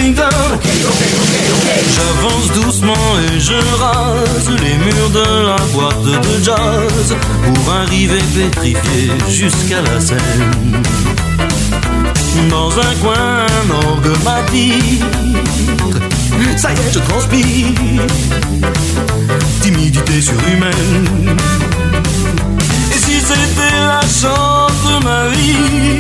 J'avance 1.94 2.52
doucement 2.54 3.06
et 3.20 3.40
je 3.40 3.54
rase 3.78 4.50
les 4.62 4.76
murs 4.84 5.10
de 5.10 5.46
la 5.46 5.56
boîte 5.72 6.02
de 6.02 6.44
jazz 6.44 7.16
pour 7.44 7.74
arriver 7.74 8.22
pétrifié 8.34 9.12
jusqu'à 9.28 9.82
la 9.82 10.00
scène. 10.00 10.82
Dans 12.50 12.70
un 12.70 12.94
coin, 13.00 13.46
un 13.46 13.70
orgue 13.74 14.12
Ça 16.56 16.70
y 16.70 16.74
est, 16.74 16.92
je 16.92 16.98
transpire. 16.98 18.75
Surhumaine. 20.22 21.36
Et 22.90 22.98
si 22.98 23.20
c'était 23.20 23.76
la 23.86 24.00
chance 24.00 24.72
de 24.88 25.04
ma 25.04 25.28
vie, 25.28 25.98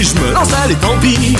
je 0.00 0.14
me 0.20 0.32
lance, 0.32 0.52
allez, 0.62 0.76
tant 0.76 0.96
pis. 1.00 1.36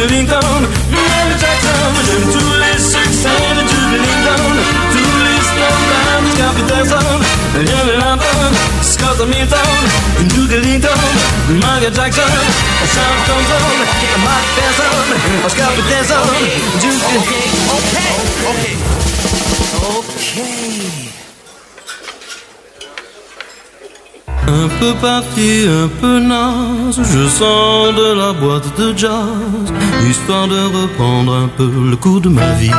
Duke 0.00 0.12
Ellington. 0.12 0.66
Michael 0.90 1.38
Jackson. 1.38 1.92
J'aime 2.06 2.32
tous 2.32 2.54
les 2.56 2.78
succès 2.80 3.28
de 3.54 3.60
Duke 3.60 3.92
Ellington. 3.96 4.44
Tous 4.92 5.18
les 5.26 5.40
standards, 5.44 6.24
Scott 6.32 6.54
Peterson. 6.56 7.20
Rien 7.54 7.84
de 7.84 8.00
l'entendre, 8.00 8.56
Scott 8.80 9.20
Hamilton, 9.20 10.28
Duke 10.28 10.52
Ellington. 10.52 10.88
Michael 11.50 11.92
Jackson. 11.92 12.22
Sean 12.94 13.16
Thompson, 13.26 13.76
Mark 14.24 14.44
Peterson, 14.56 15.48
Scott 15.48 15.72
Peterson, 15.76 16.24
Duke 16.80 17.04
Okay, 17.20 17.44
okay, 17.76 18.10
okay. 18.50 18.69
Peu 24.80 24.94
parti, 24.94 25.66
un 25.68 25.88
peu 26.00 26.18
naze, 26.18 27.00
je 27.12 27.28
sors 27.28 27.92
de 27.92 28.14
la 28.20 28.32
boîte 28.32 28.68
de 28.78 28.96
jazz, 28.96 29.66
histoire 30.08 30.48
de 30.48 30.60
reprendre 30.78 31.34
un 31.34 31.48
peu 31.48 31.70
le 31.90 31.96
cours 31.96 32.20
de 32.20 32.30
ma 32.30 32.52
vie. 32.54 32.70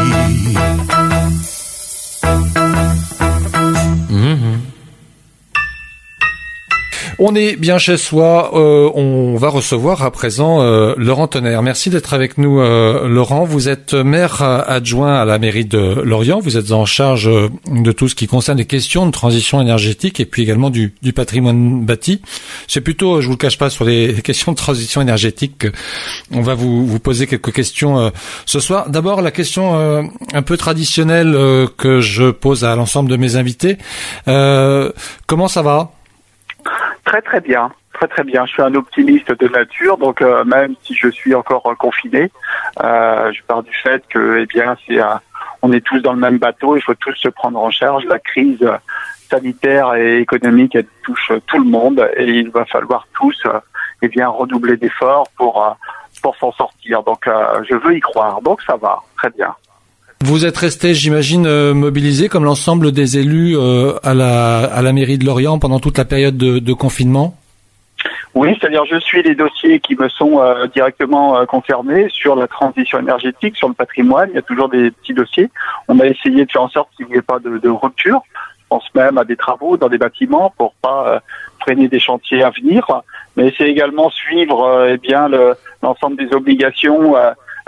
On 7.23 7.35
est 7.35 7.55
bien 7.55 7.77
chez 7.77 7.97
soi. 7.97 8.49
Euh, 8.55 8.89
on 8.95 9.35
va 9.35 9.49
recevoir 9.49 10.01
à 10.01 10.09
présent 10.09 10.63
euh, 10.63 10.95
Laurent 10.97 11.27
Tonnerre. 11.27 11.61
Merci 11.61 11.91
d'être 11.91 12.15
avec 12.15 12.39
nous, 12.39 12.59
euh, 12.59 13.07
Laurent. 13.07 13.43
Vous 13.43 13.69
êtes 13.69 13.93
maire 13.93 14.41
adjoint 14.41 15.21
à 15.21 15.23
la 15.23 15.37
mairie 15.37 15.65
de 15.65 16.01
Lorient. 16.03 16.39
Vous 16.39 16.57
êtes 16.57 16.71
en 16.71 16.87
charge 16.87 17.29
de 17.67 17.91
tout 17.91 18.07
ce 18.07 18.15
qui 18.15 18.25
concerne 18.25 18.57
les 18.57 18.65
questions 18.65 19.05
de 19.05 19.11
transition 19.11 19.61
énergétique 19.61 20.19
et 20.19 20.25
puis 20.25 20.41
également 20.41 20.71
du, 20.71 20.95
patrimoine 21.15 21.85
bâti. 21.85 22.23
C'est 22.67 22.81
plutôt, 22.81 23.21
je 23.21 23.27
vous 23.27 23.33
le 23.33 23.37
cache 23.37 23.59
pas, 23.59 23.69
sur 23.69 23.85
les 23.85 24.15
questions 24.23 24.53
de 24.53 24.57
transition 24.57 24.99
énergétique 24.99 25.67
qu'on 26.33 26.41
va 26.41 26.55
vous, 26.55 26.87
vous 26.87 26.99
poser 26.99 27.27
quelques 27.27 27.53
questions 27.53 28.11
ce 28.47 28.59
soir. 28.59 28.89
D'abord, 28.89 29.21
la 29.21 29.29
question 29.29 30.09
un 30.33 30.41
peu 30.41 30.57
traditionnelle 30.57 31.37
que 31.77 32.01
je 32.01 32.31
pose 32.31 32.63
à 32.63 32.75
l'ensemble 32.75 33.11
de 33.11 33.17
mes 33.17 33.35
invités. 33.35 33.77
comment 34.25 35.47
ça 35.47 35.61
va? 35.61 35.91
Très 37.11 37.21
très 37.21 37.41
bien, 37.41 37.69
très 37.91 38.07
très 38.07 38.23
bien. 38.23 38.45
Je 38.45 38.53
suis 38.53 38.61
un 38.61 38.73
optimiste 38.73 39.37
de 39.37 39.49
nature, 39.49 39.97
donc 39.97 40.21
euh, 40.21 40.45
même 40.45 40.75
si 40.81 40.95
je 40.95 41.09
suis 41.09 41.35
encore 41.35 41.65
euh, 41.65 41.75
confiné, 41.75 42.31
euh, 42.81 43.33
je 43.33 43.43
pars 43.43 43.63
du 43.63 43.73
fait 43.83 44.01
que, 44.07 44.39
eh 44.39 44.45
bien, 44.45 44.77
c'est, 44.87 44.97
on 45.61 45.73
est 45.73 45.81
tous 45.81 45.99
dans 45.99 46.13
le 46.13 46.19
même 46.19 46.37
bateau. 46.37 46.77
Il 46.77 46.81
faut 46.81 46.95
tous 46.95 47.13
se 47.15 47.27
prendre 47.27 47.59
en 47.59 47.69
charge. 47.69 48.05
La 48.05 48.17
crise 48.17 48.65
sanitaire 49.29 49.93
et 49.95 50.19
économique 50.19 50.73
elle 50.73 50.87
touche 51.03 51.33
tout 51.47 51.59
le 51.59 51.69
monde, 51.69 52.09
et 52.15 52.29
il 52.29 52.49
va 52.49 52.63
falloir 52.63 53.05
tous, 53.13 53.43
eh 54.01 54.07
bien, 54.07 54.29
redoubler 54.29 54.77
d'efforts 54.77 55.27
pour 55.35 55.75
pour 56.21 56.37
s'en 56.37 56.53
sortir. 56.53 57.03
Donc, 57.03 57.25
je 57.25 57.75
veux 57.75 57.93
y 57.93 57.99
croire. 57.99 58.41
Donc, 58.41 58.61
ça 58.61 58.77
va, 58.77 58.99
très 59.17 59.31
bien. 59.31 59.53
Vous 60.23 60.45
êtes 60.45 60.57
resté, 60.57 60.93
j'imagine, 60.93 61.47
euh, 61.47 61.73
mobilisé 61.73 62.29
comme 62.29 62.45
l'ensemble 62.45 62.91
des 62.91 63.17
élus 63.17 63.57
euh, 63.57 63.93
à, 64.03 64.13
la, 64.13 64.59
à 64.59 64.83
la 64.83 64.93
mairie 64.93 65.17
de 65.17 65.25
Lorient 65.25 65.57
pendant 65.57 65.79
toute 65.79 65.97
la 65.97 66.05
période 66.05 66.37
de, 66.37 66.59
de 66.59 66.73
confinement? 66.73 67.35
Oui, 68.35 68.55
c'est-à-dire 68.59 68.85
je 68.85 68.99
suis 68.99 69.23
les 69.23 69.33
dossiers 69.33 69.79
qui 69.79 69.95
me 69.95 70.07
sont 70.09 70.39
euh, 70.39 70.67
directement 70.67 71.43
concernés 71.47 72.07
sur 72.09 72.35
la 72.35 72.47
transition 72.47 72.99
énergétique, 72.99 73.57
sur 73.57 73.67
le 73.67 73.73
patrimoine. 73.73 74.29
Il 74.31 74.35
y 74.35 74.37
a 74.37 74.43
toujours 74.43 74.69
des 74.69 74.91
petits 74.91 75.15
dossiers. 75.15 75.49
On 75.87 75.99
a 75.99 76.05
essayé 76.05 76.45
de 76.45 76.51
faire 76.51 76.61
en 76.61 76.69
sorte 76.69 76.89
qu'il 76.95 77.07
n'y 77.07 77.15
ait 77.15 77.23
pas 77.23 77.39
de, 77.39 77.57
de, 77.57 77.69
rupture. 77.69 78.21
Je 78.59 78.65
pense 78.69 78.93
même 78.93 79.17
à 79.17 79.25
des 79.25 79.35
travaux 79.35 79.75
dans 79.75 79.89
des 79.89 79.97
bâtiments 79.97 80.53
pour 80.55 80.75
pas 80.75 81.19
freiner 81.61 81.87
des 81.87 81.99
chantiers 81.99 82.43
à 82.43 82.51
venir. 82.51 82.85
Mais 83.35 83.51
c'est 83.57 83.67
également 83.67 84.11
suivre 84.11 84.87
eh 84.87 84.97
bien 84.97 85.27
l'ensemble 85.81 86.15
des 86.15 86.33
obligations 86.33 87.15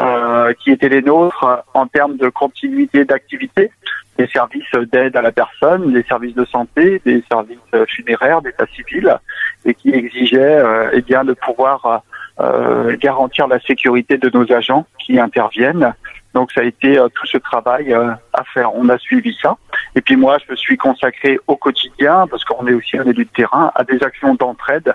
euh, 0.02 0.54
qui 0.64 0.72
étaient 0.72 0.90
les 0.90 1.02
nôtres 1.02 1.46
en 1.74 1.88
termes 1.88 2.18
de 2.18 2.30
continuité 2.30 3.06
d'activité, 3.06 3.72
des 4.18 4.28
services 4.28 4.72
d'aide 4.92 5.16
à 5.16 5.22
la 5.22 5.32
personne, 5.32 5.92
des 5.92 6.04
services 6.04 6.36
de 6.36 6.46
santé, 6.46 7.02
des 7.06 7.24
services 7.32 7.58
funéraires, 7.88 8.42
d'état 8.42 8.66
civil, 8.76 9.18
et 9.66 9.74
qui 9.74 9.90
exigeaient 9.90 10.40
euh, 10.40 10.90
eh 10.94 11.02
bien 11.02 11.24
de 11.24 11.34
pouvoir 11.34 12.04
euh, 12.40 12.96
garantir 12.98 13.48
la 13.48 13.60
sécurité 13.60 14.18
de 14.18 14.30
nos 14.34 14.52
agents 14.52 14.86
qui 15.00 15.20
interviennent. 15.20 15.94
Donc 16.34 16.52
ça 16.52 16.62
a 16.62 16.64
été 16.64 16.98
euh, 16.98 17.08
tout 17.10 17.28
ce 17.28 17.38
travail 17.38 17.94
à 17.94 18.44
faire. 18.54 18.74
On 18.76 18.90
a 18.90 18.98
suivi 18.98 19.38
ça. 19.42 19.58
Et 19.96 20.02
puis 20.02 20.16
moi, 20.16 20.38
je 20.46 20.52
me 20.52 20.56
suis 20.56 20.78
consacré 20.78 21.40
au 21.48 21.56
quotidien, 21.56 22.28
parce 22.28 22.44
qu'on 22.44 22.68
est 22.68 22.74
aussi 22.74 22.98
un 22.98 23.06
élu 23.06 23.26
de 23.26 23.30
terrain, 23.30 23.72
à 23.76 23.84
des 23.84 24.02
actions 24.04 24.36
d'entraide 24.36 24.94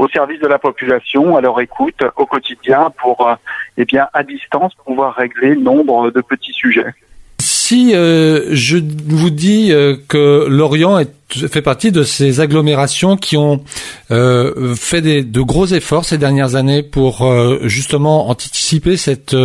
au 0.00 0.08
service 0.08 0.40
de 0.40 0.48
la 0.48 0.58
population, 0.58 1.36
à 1.36 1.40
leur 1.40 1.60
écoute 1.60 2.00
au 2.16 2.24
quotidien 2.24 2.90
pour, 3.02 3.28
euh, 3.28 3.34
eh 3.76 3.84
bien, 3.84 4.08
à 4.14 4.22
distance, 4.22 4.72
pouvoir 4.86 5.14
régler 5.14 5.56
nombre 5.56 6.10
de 6.10 6.20
petits 6.22 6.54
sujets. 6.54 6.92
Si 7.38 7.94
euh, 7.94 8.48
je 8.50 8.78
vous 8.78 9.30
dis 9.30 9.72
euh, 9.72 9.96
que 10.08 10.46
Lorient 10.48 10.98
est, 10.98 11.12
fait 11.48 11.62
partie 11.62 11.92
de 11.92 12.02
ces 12.02 12.40
agglomérations 12.40 13.16
qui 13.16 13.36
ont 13.36 13.62
euh, 14.10 14.74
fait 14.74 15.00
des, 15.00 15.22
de 15.22 15.40
gros 15.40 15.66
efforts 15.66 16.04
ces 16.04 16.18
dernières 16.18 16.56
années 16.56 16.82
pour 16.82 17.22
euh, 17.22 17.60
justement 17.64 18.28
anticiper 18.28 18.96
cette 18.96 19.36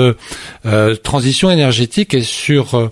transition 1.04 1.52
énergétique 1.52 2.13
et 2.15 2.24
sur 2.24 2.89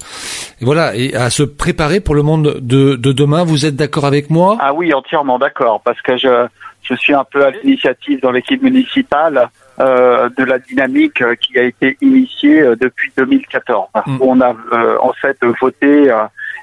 voilà 0.62 0.96
et 0.96 1.16
à 1.16 1.32
se 1.32 1.42
préparer 1.44 2.02
pour 2.02 2.14
le 2.14 2.22
monde 2.22 2.60
de, 2.62 2.96
de 2.96 3.12
demain, 3.12 3.44
vous 3.44 3.66
êtes 3.66 3.76
d'accord 3.76 4.06
avec 4.06 4.30
moi? 4.30 4.58
Ah 4.60 4.74
oui, 4.74 4.94
entièrement 4.94 5.40
d'accord, 5.40 5.82
parce 5.84 6.00
que 6.02 6.18
je 6.18 6.48
je 6.84 6.94
suis 6.96 7.14
un 7.14 7.24
peu 7.24 7.46
à 7.46 7.52
l'initiative 7.52 8.22
dans 8.22 8.32
l'équipe 8.32 8.62
municipale 8.62 9.50
euh, 9.80 10.30
de 10.38 10.44
la 10.44 10.60
dynamique 10.60 11.22
euh, 11.22 11.36
qui 11.36 11.58
a 11.58 11.64
été 11.64 11.98
initiée 12.02 12.62
euh, 12.62 12.76
depuis 12.76 13.12
2014. 13.18 13.88
Mm. 14.06 14.18
on 14.22 14.42
a 14.42 14.54
euh, 14.74 14.98
en 15.02 15.14
fait 15.14 15.38
voté 15.62 16.14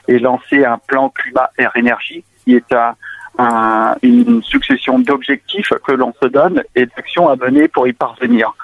et 0.09 0.19
lancé 0.19 0.65
un 0.65 0.79
plan 0.79 1.09
climat-air-énergie 1.11 2.25
qui 2.45 2.55
est 2.55 2.73
un, 2.73 2.95
un, 3.39 3.97
une 4.03 4.43
succession 4.43 4.99
d'objectifs 4.99 5.73
que 5.87 5.93
l'on 5.93 6.13
se 6.23 6.29
donne 6.29 6.63
et 6.75 6.87
d'actions 6.87 7.29
à 7.29 7.37
mener 7.37 7.69
pour 7.69 7.89
y 7.89 7.93
parvenir. 7.93 8.55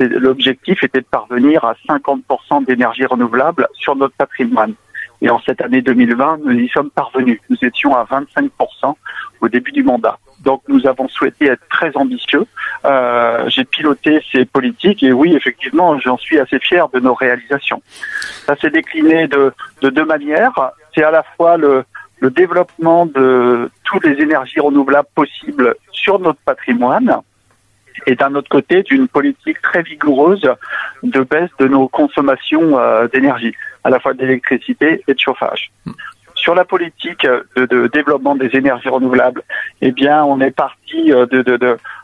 L'objectif 0.00 0.82
était 0.82 1.00
de 1.00 1.06
parvenir 1.06 1.64
à 1.64 1.74
50% 1.88 2.64
d'énergie 2.64 3.06
renouvelable 3.06 3.68
sur 3.74 3.94
notre 3.94 4.14
patrimoine. 4.14 4.74
Et 5.20 5.30
en 5.30 5.40
cette 5.40 5.60
année 5.60 5.82
2020, 5.82 6.40
nous 6.44 6.52
y 6.52 6.68
sommes 6.68 6.90
parvenus. 6.90 7.38
Nous 7.48 7.56
étions 7.62 7.94
à 7.94 8.04
25% 8.04 8.50
au 9.42 9.48
début 9.48 9.72
du 9.72 9.82
mandat. 9.82 10.18
Donc 10.40 10.62
nous 10.68 10.86
avons 10.86 11.08
souhaité 11.08 11.46
être 11.46 11.66
très 11.68 11.94
ambitieux. 11.96 12.46
Euh, 12.84 13.48
J'ai 13.48 13.64
piloté 13.64 14.22
ces 14.32 14.44
politiques 14.46 15.02
et 15.02 15.12
oui, 15.12 15.34
effectivement, 15.34 15.98
j'en 15.98 16.16
suis 16.16 16.38
assez 16.38 16.58
fier 16.58 16.88
de 16.88 17.00
nos 17.00 17.14
réalisations. 17.14 17.82
Ça 18.46 18.56
s'est 18.56 18.70
décliné 18.70 19.28
de, 19.28 19.52
de 19.82 19.90
deux 19.90 20.04
manières. 20.04 20.72
C'est 20.94 21.02
à 21.02 21.10
la 21.10 21.24
fois 21.36 21.56
le, 21.56 21.84
le 22.20 22.30
développement 22.30 23.04
de 23.06 23.70
toutes 23.84 24.04
les 24.06 24.22
énergies 24.22 24.60
renouvelables 24.60 25.08
possibles 25.14 25.74
sur 25.90 26.18
notre 26.20 26.40
patrimoine 26.40 27.18
et 28.06 28.14
d'un 28.14 28.34
autre 28.34 28.48
côté 28.48 28.82
d'une 28.82 29.06
politique 29.06 29.60
très 29.60 29.82
vigoureuse 29.82 30.48
de 31.02 31.20
baisse 31.20 31.50
de 31.58 31.68
nos 31.68 31.88
consommations 31.88 32.78
euh, 32.78 33.06
d'énergie, 33.08 33.54
à 33.84 33.90
la 33.90 34.00
fois 34.00 34.14
d'électricité 34.14 35.02
et 35.06 35.14
de 35.14 35.18
chauffage. 35.18 35.70
Sur 36.42 36.56
la 36.56 36.64
politique 36.64 37.24
de, 37.54 37.86
développement 37.86 38.34
des 38.34 38.50
énergies 38.56 38.88
renouvelables, 38.88 39.44
eh 39.80 39.92
bien, 39.92 40.24
on 40.24 40.40
est 40.40 40.50
parti 40.50 41.12
euh, 41.12 41.24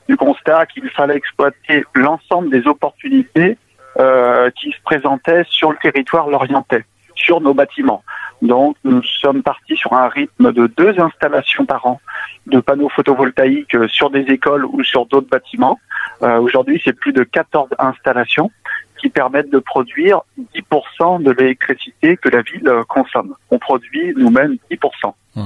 du 0.09 0.17
constat 0.17 0.67
qu'il 0.67 0.89
fallait 0.91 1.17
exploiter 1.17 1.85
l'ensemble 1.97 2.49
des 2.49 2.69
opportunités 2.69 3.59
euh, 3.99 4.49
qui 4.51 4.71
se 4.71 4.81
présentaient 4.85 5.43
sur 5.49 5.73
le 5.73 5.79
territoire 5.83 6.29
lorientais, 6.29 6.85
sur 7.17 7.41
nos 7.41 7.53
bâtiments. 7.53 8.05
Donc, 8.41 8.77
nous 8.85 9.03
sommes 9.03 9.43
partis 9.43 9.77
sur 9.77 9.93
un 9.95 10.07
rythme 10.07 10.53
de 10.53 10.69
deux 10.69 11.01
installations 11.01 11.67
par 11.67 11.85
an 11.85 12.01
de 12.47 12.61
panneaux 12.61 12.91
photovoltaïques 12.91 13.77
sur 13.89 14.09
des 14.09 14.21
écoles 14.21 14.65
ou 14.67 14.85
sur 14.85 15.07
d'autres 15.07 15.29
bâtiments. 15.29 15.81
Euh, 16.23 16.39
Aujourd'hui, 16.39 16.81
c'est 16.85 16.93
plus 16.93 17.13
de 17.13 17.25
14 17.25 17.71
installations 17.81 18.53
qui 19.01 19.09
permettent 19.09 19.51
de 19.51 19.59
produire 19.59 20.21
10% 20.55 21.23
de 21.23 21.31
l'électricité 21.31 22.17
que 22.17 22.29
la 22.29 22.43
ville 22.43 22.71
consomme. 22.89 23.35
On 23.51 23.59
produit 23.59 24.13
nous-mêmes 24.17 24.57
10%. 24.71 25.13
Mmh. 25.37 25.43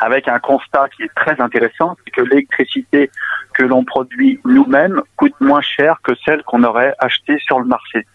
Avec 0.00 0.28
un 0.28 0.38
constat 0.38 0.88
qui 0.96 1.02
est 1.02 1.14
très 1.14 1.40
intéressant, 1.40 1.96
c'est 2.04 2.10
que 2.10 2.20
l'électricité 2.22 3.10
que 3.54 3.62
l'on 3.62 3.84
produit 3.84 4.40
nous-mêmes 4.44 5.02
coûte 5.16 5.34
moins 5.40 5.62
cher 5.62 5.98
que 6.02 6.12
celle 6.24 6.42
qu'on 6.42 6.62
aurait 6.64 6.94
achetée 6.98 7.38
sur 7.38 7.58
le 7.58 7.66
marché. 7.66 8.06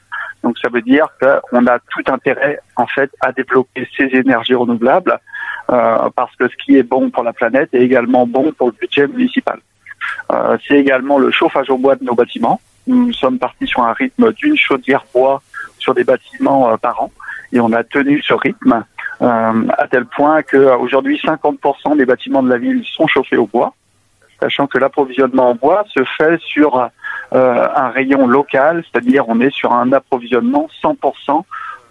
Donc 0.43 0.57
ça 0.59 0.69
veut 0.69 0.81
dire 0.81 1.07
qu'on 1.19 1.67
a 1.67 1.79
tout 1.79 2.03
intérêt 2.07 2.59
en 2.75 2.87
fait 2.87 3.11
à 3.21 3.31
développer 3.31 3.87
ces 3.97 4.05
énergies 4.13 4.55
renouvelables 4.55 5.19
euh, 5.69 6.09
parce 6.15 6.33
que 6.35 6.47
ce 6.47 6.55
qui 6.63 6.77
est 6.77 6.83
bon 6.83 7.09
pour 7.09 7.23
la 7.23 7.33
planète 7.33 7.69
est 7.73 7.81
également 7.81 8.25
bon 8.25 8.51
pour 8.53 8.67
le 8.67 8.73
budget 8.79 9.07
municipal. 9.07 9.59
Euh, 10.31 10.57
c'est 10.67 10.77
également 10.77 11.19
le 11.19 11.31
chauffage 11.31 11.69
au 11.69 11.77
bois 11.77 11.95
de 11.95 12.03
nos 12.03 12.15
bâtiments. 12.15 12.61
Nous 12.89 13.13
sommes 13.13 13.37
partis 13.37 13.67
sur 13.67 13.83
un 13.83 13.93
rythme 13.93 14.33
d'une 14.33 14.57
chaudière 14.57 15.05
bois 15.13 15.41
sur 15.77 15.93
des 15.93 16.03
bâtiments 16.03 16.71
euh, 16.71 16.77
par 16.77 17.01
an 17.03 17.11
et 17.53 17.59
on 17.59 17.71
a 17.71 17.83
tenu 17.83 18.21
ce 18.21 18.33
rythme 18.33 18.83
euh, 19.21 19.67
à 19.77 19.87
tel 19.87 20.05
point 20.05 20.41
qu'aujourd'hui 20.43 21.21
50% 21.23 21.97
des 21.97 22.05
bâtiments 22.05 22.41
de 22.41 22.49
la 22.49 22.57
ville 22.57 22.83
sont 22.85 23.05
chauffés 23.05 23.37
au 23.37 23.45
bois, 23.45 23.75
sachant 24.39 24.65
que 24.65 24.79
l'approvisionnement 24.79 25.51
en 25.51 25.55
bois 25.55 25.83
se 25.93 26.03
fait 26.17 26.39
sur 26.41 26.77
euh, 26.77 27.67
un 27.75 27.89
rayon 27.89 28.27
local, 28.27 28.83
c'est-à-dire 28.91 29.25
on 29.27 29.39
est 29.39 29.53
sur 29.53 29.71
un 29.71 29.91
approvisionnement 29.93 30.67
100% 30.83 31.43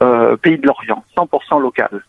euh, 0.03 0.37
pays 0.37 0.59
de 0.59 0.67
l'Orient, 0.67 1.05
100% 1.17 1.61
local, 1.61 2.03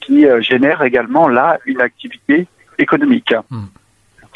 qui 0.00 0.24
euh, 0.24 0.40
génère 0.40 0.82
également 0.82 1.26
là 1.26 1.58
une 1.64 1.80
activité 1.80 2.46
économique. 2.78 3.34
Hmm. 3.50 3.64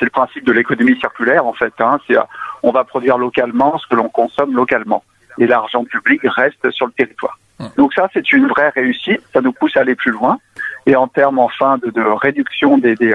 C'est 0.01 0.07
le 0.07 0.11
principe 0.11 0.45
de 0.45 0.53
l'économie 0.53 0.99
circulaire 0.99 1.47
en 1.47 1.53
fait. 1.53 1.75
Hein, 1.79 2.01
c'est 2.09 2.17
on 2.65 2.73
va 2.73 2.83
produire 2.83 3.19
localement 3.19 3.79
ce 3.79 3.87
que 3.87 3.95
l'on 3.95 4.09
consomme 4.09 4.57
localement 4.57 5.05
et 5.39 5.47
l'argent 5.47 5.85
public 5.85 6.23
reste 6.25 6.71
sur 6.71 6.87
le 6.87 6.93
territoire. 6.93 7.39
Donc 7.77 7.93
ça, 7.93 8.09
c'est 8.15 8.33
une 8.33 8.47
vraie 8.47 8.71
réussite. 8.71 9.21
Ça 9.35 9.43
nous 9.43 9.53
pousse 9.53 9.77
à 9.77 9.81
aller 9.81 9.95
plus 9.95 10.11
loin. 10.11 10.39
Et 10.87 10.97
en 10.97 11.09
termes 11.09 11.39
enfin 11.39 11.77
de, 11.77 11.91
de 11.91 12.01
réduction 12.01 12.79
des, 12.79 12.95
des, 12.95 13.15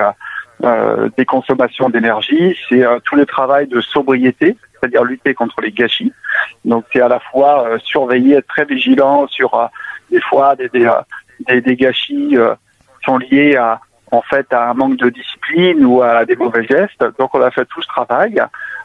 euh, 0.63 1.09
des 1.17 1.25
consommations 1.25 1.89
d'énergie, 1.89 2.55
c'est 2.69 2.85
euh, 2.85 2.99
tout 3.03 3.15
le 3.15 3.25
travail 3.25 3.67
de 3.67 3.81
sobriété, 3.81 4.55
c'est-à-dire 4.73 5.03
lutter 5.03 5.33
contre 5.33 5.61
les 5.61 5.71
gâchis. 5.71 6.13
Donc 6.63 6.85
c'est 6.93 7.01
à 7.01 7.07
la 7.07 7.19
fois 7.19 7.67
euh, 7.67 7.79
surveiller, 7.79 8.35
être 8.35 8.47
très 8.47 8.65
vigilant 8.65 9.27
sur 9.27 9.55
euh, 9.55 9.65
des 10.11 10.21
fois 10.21 10.55
des, 10.55 10.69
des, 10.69 10.87
des, 11.47 11.61
des 11.61 11.75
gâchis 11.75 12.37
sont 13.03 13.17
liés 13.17 13.55
à 13.55 13.81
en 14.11 14.21
fait 14.21 14.51
à 14.53 14.69
un 14.69 14.73
manque 14.73 14.97
de 14.97 15.09
discipline 15.09 15.85
ou 15.85 16.01
à 16.01 16.25
des 16.25 16.35
mauvais 16.35 16.65
gestes. 16.65 17.03
Donc 17.19 17.33
on 17.33 17.41
a 17.41 17.51
fait 17.51 17.65
tout 17.65 17.81
ce 17.81 17.87
travail 17.87 18.41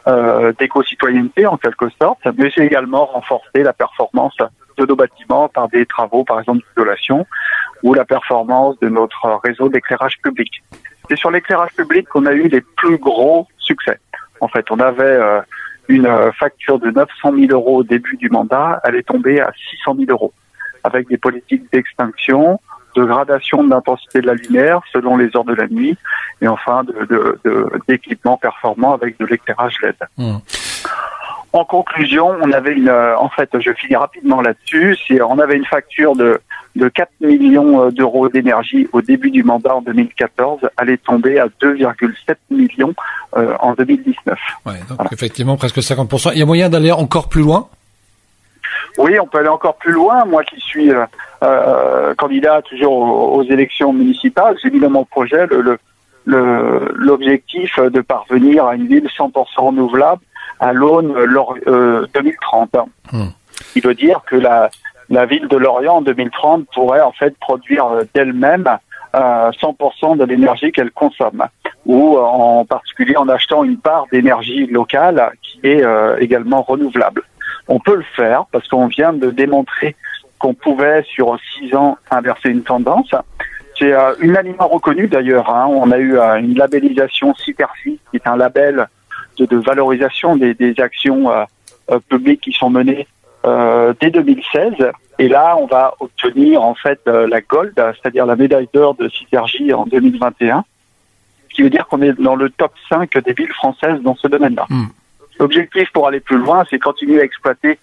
euh, 0.07 0.51
d'éco-citoyenneté 0.57 1.45
en 1.45 1.57
quelque 1.57 1.89
sorte, 2.01 2.19
mais 2.37 2.49
j'ai 2.49 2.63
également 2.63 3.05
renforcé 3.05 3.63
la 3.63 3.73
performance 3.73 4.35
de 4.77 4.85
nos 4.85 4.95
bâtiments 4.95 5.47
par 5.49 5.67
des 5.69 5.85
travaux, 5.85 6.23
par 6.23 6.39
exemple 6.39 6.61
d'isolation, 6.69 7.27
ou 7.83 7.93
la 7.93 8.05
performance 8.05 8.79
de 8.79 8.89
notre 8.89 9.39
réseau 9.43 9.69
d'éclairage 9.69 10.17
public. 10.21 10.63
C'est 11.09 11.17
sur 11.17 11.29
l'éclairage 11.29 11.73
public 11.73 12.07
qu'on 12.07 12.25
a 12.25 12.33
eu 12.33 12.47
les 12.47 12.61
plus 12.61 12.97
gros 12.97 13.47
succès. 13.57 13.99
En 14.39 14.47
fait, 14.47 14.65
on 14.71 14.79
avait 14.79 15.03
euh, 15.03 15.41
une 15.87 16.09
facture 16.39 16.79
de 16.79 16.89
900 16.89 17.33
000 17.35 17.51
euros 17.51 17.77
au 17.77 17.83
début 17.83 18.17
du 18.17 18.29
mandat, 18.29 18.81
elle 18.83 18.95
est 18.95 19.07
tombée 19.07 19.39
à 19.39 19.51
600 19.71 19.95
000 19.97 20.09
euros, 20.09 20.33
avec 20.83 21.07
des 21.09 21.17
politiques 21.17 21.71
d'extinction, 21.71 22.59
de 22.95 23.03
gradation 23.03 23.63
de 23.63 23.69
l'intensité 23.69 24.21
de 24.21 24.27
la 24.27 24.33
lumière 24.33 24.81
selon 24.91 25.17
les 25.17 25.35
heures 25.35 25.45
de 25.45 25.53
la 25.53 25.67
nuit, 25.67 25.97
et 26.41 26.47
enfin 26.47 26.83
d'équipements 27.87 28.35
de, 28.35 28.39
performants 28.39 28.93
avec 28.93 29.19
de 29.19 29.25
l'éclairage 29.25 29.75
LED. 29.81 29.95
Hmm. 30.17 30.37
En 31.53 31.65
conclusion, 31.65 32.29
on 32.41 32.51
avait 32.53 32.73
une, 32.73 32.87
euh, 32.87 33.17
en 33.17 33.27
fait, 33.27 33.49
je 33.59 33.73
finis 33.73 33.97
rapidement 33.97 34.41
là-dessus, 34.41 34.97
on 35.21 35.37
avait 35.37 35.57
une 35.57 35.65
facture 35.65 36.15
de, 36.15 36.39
de 36.77 36.87
4 36.87 37.09
millions 37.19 37.81
euh, 37.81 37.91
d'euros 37.91 38.29
d'énergie 38.29 38.87
au 38.93 39.01
début 39.01 39.31
du 39.31 39.43
mandat 39.43 39.75
en 39.75 39.81
2014, 39.81 40.61
elle 40.81 40.89
est 40.89 41.03
tombée 41.03 41.39
à 41.39 41.47
2,7 41.61 42.35
millions 42.49 42.93
euh, 43.35 43.53
en 43.59 43.73
2019. 43.73 44.39
Ouais, 44.65 44.73
donc 44.87 45.11
effectivement 45.11 45.57
presque 45.57 45.79
50%. 45.79 46.31
Il 46.33 46.39
y 46.39 46.41
a 46.41 46.45
moyen 46.45 46.69
d'aller 46.69 46.91
encore 46.91 47.27
plus 47.27 47.41
loin? 47.41 47.67
Oui, 48.97 49.19
on 49.19 49.27
peut 49.27 49.39
aller 49.39 49.47
encore 49.47 49.75
plus 49.75 49.91
loin. 49.91 50.25
Moi 50.25 50.43
qui 50.43 50.59
suis 50.59 50.91
euh, 50.91 51.05
euh 51.43 52.13
candidat 52.15 52.61
toujours 52.61 52.93
aux, 53.33 53.43
élections 53.43 53.93
municipales, 53.93 54.55
j'ai 54.61 54.69
mis 54.69 54.79
dans 54.79 54.89
mon 54.89 55.05
projet 55.05 55.47
le, 55.47 55.77
l'objectif 56.25 57.79
de 57.79 58.01
parvenir 58.01 58.65
à 58.65 58.75
une 58.75 58.87
ville 58.87 59.07
100% 59.17 59.33
renouvelable 59.57 60.21
à 60.59 60.73
l'aune 60.73 61.15
euh, 61.67 62.05
2030. 62.13 62.75
Hmm. 63.11 63.23
Il 63.75 63.83
veut 63.83 63.95
dire 63.95 64.21
que 64.27 64.35
la, 64.35 64.69
la 65.09 65.25
ville 65.25 65.47
de 65.47 65.57
Lorient 65.57 65.97
en 65.97 66.01
2030 66.01 66.67
pourrait 66.73 67.01
en 67.01 67.11
fait 67.11 67.35
produire 67.39 67.87
d'elle-même 68.13 68.77
euh, 69.13 69.51
100% 69.51 70.17
de 70.17 70.23
l'énergie 70.23 70.71
qu'elle 70.71 70.91
consomme, 70.91 71.43
ou 71.85 72.17
en 72.17 72.63
particulier 72.63 73.17
en 73.17 73.27
achetant 73.27 73.65
une 73.65 73.77
part 73.77 74.05
d'énergie 74.09 74.67
locale 74.67 75.31
qui 75.41 75.59
est 75.63 75.83
euh, 75.83 76.15
également 76.19 76.61
renouvelable. 76.61 77.23
On 77.67 77.79
peut 77.79 77.95
le 77.95 78.05
faire 78.15 78.45
parce 78.51 78.67
qu'on 78.67 78.87
vient 78.87 79.13
de 79.13 79.29
démontrer 79.29 79.95
qu'on 80.41 80.53
pouvait 80.53 81.03
sur 81.03 81.37
six 81.53 81.75
ans 81.75 81.97
inverser 82.09 82.49
une 82.49 82.63
tendance. 82.63 83.13
C'est 83.77 83.93
euh, 83.93 84.15
unanimement 84.19 84.67
reconnu 84.67 85.07
d'ailleurs. 85.07 85.49
Hein. 85.49 85.67
On 85.69 85.91
a 85.91 85.97
eu 85.97 86.17
euh, 86.17 86.35
une 86.37 86.57
labellisation 86.57 87.33
CITERFI, 87.35 87.99
qui 88.09 88.15
est 88.15 88.27
un 88.27 88.35
label 88.35 88.87
de, 89.37 89.57
valorisation 89.57 90.35
des, 90.35 90.75
actions 90.79 91.31
euh, 91.31 91.43
euh, 91.91 91.99
publiques 92.09 92.41
qui 92.41 92.51
sont 92.51 92.69
menées 92.69 93.07
dès 93.43 94.11
2016. 94.11 94.73
Et 95.17 95.27
là, 95.27 95.57
on 95.59 95.65
va 95.65 95.95
obtenir 95.99 96.61
en 96.61 96.75
fait 96.75 96.99
la 97.07 97.41
Gold, 97.41 97.73
c'est-à-dire 97.75 98.27
la 98.27 98.35
médaille 98.35 98.69
d'or 98.71 98.93
de 98.93 99.09
Citergy 99.09 99.73
en 99.73 99.87
2021, 99.87 100.63
ce 101.49 101.55
qui 101.55 101.63
veut 101.63 101.71
dire 101.71 101.87
qu'on 101.87 102.03
est 102.03 102.13
dans 102.21 102.35
le 102.35 102.51
top 102.51 102.71
5 102.87 103.17
des 103.25 103.33
villes 103.33 103.51
françaises 103.51 103.99
dans 104.03 104.15
ce 104.15 104.27
domaine-là. 104.27 104.67
Hmm. 104.69 104.85
L'objectif 105.41 105.91
pour 105.91 106.07
aller 106.07 106.19
plus 106.19 106.37
loin, 106.37 106.63
c'est 106.69 106.77
continuer 106.77 107.19
à 107.19 107.23
exploiter 107.23 107.79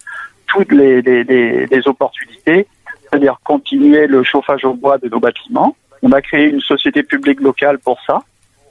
toutes 0.47 0.71
les, 0.71 1.01
les, 1.01 1.25
les, 1.25 1.87
opportunités, 1.89 2.65
c'est-à-dire 3.01 3.37
continuer 3.43 4.07
le 4.07 4.23
chauffage 4.23 4.63
au 4.63 4.73
bois 4.73 4.97
de 4.97 5.09
nos 5.09 5.19
bâtiments. 5.19 5.75
On 6.01 6.13
a 6.13 6.21
créé 6.21 6.45
une 6.45 6.61
société 6.61 7.03
publique 7.03 7.41
locale 7.41 7.77
pour 7.77 7.99
ça, 8.07 8.21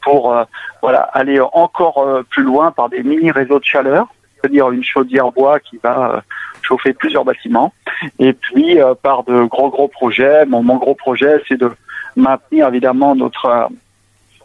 pour 0.02 0.32
euh, 0.32 0.44
voilà 0.80 1.00
aller 1.00 1.38
encore 1.38 1.98
euh, 1.98 2.22
plus 2.30 2.42
loin 2.42 2.70
par 2.70 2.88
des 2.88 3.02
mini 3.02 3.30
réseaux 3.30 3.58
de 3.58 3.64
chaleur, 3.66 4.06
c'est-à-dire 4.36 4.70
une 4.70 4.82
chaudière 4.82 5.32
bois 5.32 5.60
qui 5.60 5.78
va 5.82 6.10
euh, 6.10 6.20
chauffer 6.62 6.94
plusieurs 6.94 7.26
bâtiments, 7.26 7.74
et 8.18 8.32
puis 8.32 8.78
par 9.02 9.22
de 9.24 9.44
gros 9.44 9.68
gros 9.68 9.88
projets. 9.88 10.46
Mon, 10.46 10.62
mon 10.62 10.76
gros 10.76 10.94
projet, 10.94 11.42
c'est 11.46 11.60
de 11.60 11.70
maintenir 12.16 12.68
évidemment 12.68 13.14
notre 13.14 13.68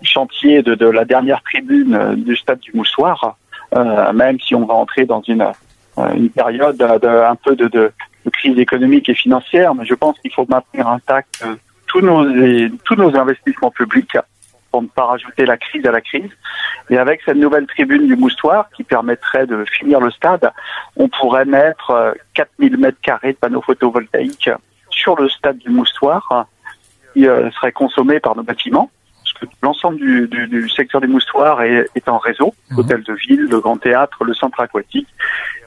chantier 0.01 0.61
de, 0.63 0.75
de 0.75 0.85
la 0.85 1.05
dernière 1.05 1.41
tribune 1.43 2.15
du 2.17 2.35
stade 2.35 2.59
du 2.59 2.71
Moussoir, 2.73 3.23
euh, 3.23 3.29
même 4.13 4.39
si 4.39 4.55
on 4.55 4.65
va 4.65 4.73
entrer 4.73 5.05
dans 5.05 5.21
une, 5.21 5.51
euh, 5.99 6.13
une 6.13 6.29
période 6.29 6.77
de, 6.77 7.07
un 7.07 7.35
peu 7.35 7.55
de, 7.55 7.67
de, 7.67 7.91
crise 8.31 8.57
économique 8.57 9.09
et 9.09 9.13
financière, 9.13 9.75
mais 9.75 9.85
je 9.85 9.93
pense 9.93 10.17
qu'il 10.19 10.33
faut 10.33 10.45
maintenir 10.49 10.87
intact 10.87 11.43
euh, 11.45 11.55
tous 11.85 12.01
nos, 12.01 12.23
tous 12.83 12.95
nos 12.95 13.15
investissements 13.15 13.69
publics 13.69 14.17
pour 14.71 14.81
ne 14.81 14.87
pas 14.87 15.05
rajouter 15.05 15.45
la 15.45 15.57
crise 15.57 15.85
à 15.85 15.91
la 15.91 16.01
crise. 16.01 16.31
Et 16.89 16.97
avec 16.97 17.21
cette 17.23 17.35
nouvelle 17.35 17.67
tribune 17.67 18.07
du 18.07 18.15
Moustoir 18.15 18.69
qui 18.75 18.83
permettrait 18.83 19.45
de 19.45 19.65
finir 19.65 19.99
le 19.99 20.09
stade, 20.09 20.51
on 20.95 21.09
pourrait 21.09 21.45
mettre 21.45 22.15
4000 22.33 22.77
mètres 22.77 22.97
carrés 23.01 23.33
de 23.33 23.37
panneaux 23.37 23.61
photovoltaïques 23.61 24.49
sur 24.89 25.15
le 25.15 25.29
stade 25.29 25.59
du 25.59 25.69
Moustoir 25.69 26.47
qui 27.13 27.25
serait 27.25 27.71
consommé 27.71 28.19
par 28.19 28.35
nos 28.35 28.43
bâtiments 28.43 28.89
l'ensemble 29.61 29.97
du, 29.97 30.27
du, 30.27 30.47
du, 30.47 30.69
secteur 30.69 31.01
des 31.01 31.07
moustoirs 31.07 31.61
est, 31.61 31.85
est 31.95 32.07
en 32.09 32.17
réseau, 32.17 32.53
mhm. 32.69 32.77
l'hôtel 32.77 33.03
de 33.03 33.13
ville, 33.13 33.47
le 33.49 33.59
grand 33.59 33.77
théâtre, 33.77 34.23
le 34.23 34.33
centre 34.33 34.59
aquatique. 34.59 35.07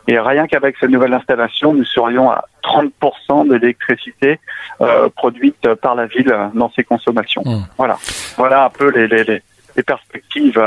Et 0.09 0.19
rien 0.19 0.47
qu'avec 0.47 0.77
cette 0.79 0.91
nouvelle 0.91 1.15
installation, 1.15 1.75
nous 1.75 1.85
serions 1.85 2.31
à 2.31 2.45
30% 2.63 3.49
de 3.49 3.55
l'électricité 3.55 4.39
euh, 4.81 5.09
produite 5.09 5.75
par 5.83 5.97
la 5.97 6.07
ville 6.07 6.33
dans 6.55 6.71
ses 6.71 6.85
consommations. 6.85 7.43
Mhm. 7.45 7.67
Voilà, 7.77 7.99
voilà 8.37 8.67
un 8.67 8.71
peu 8.71 8.91
les, 8.91 9.09
les, 9.09 9.43
les 9.77 9.83
perspectives. 9.83 10.61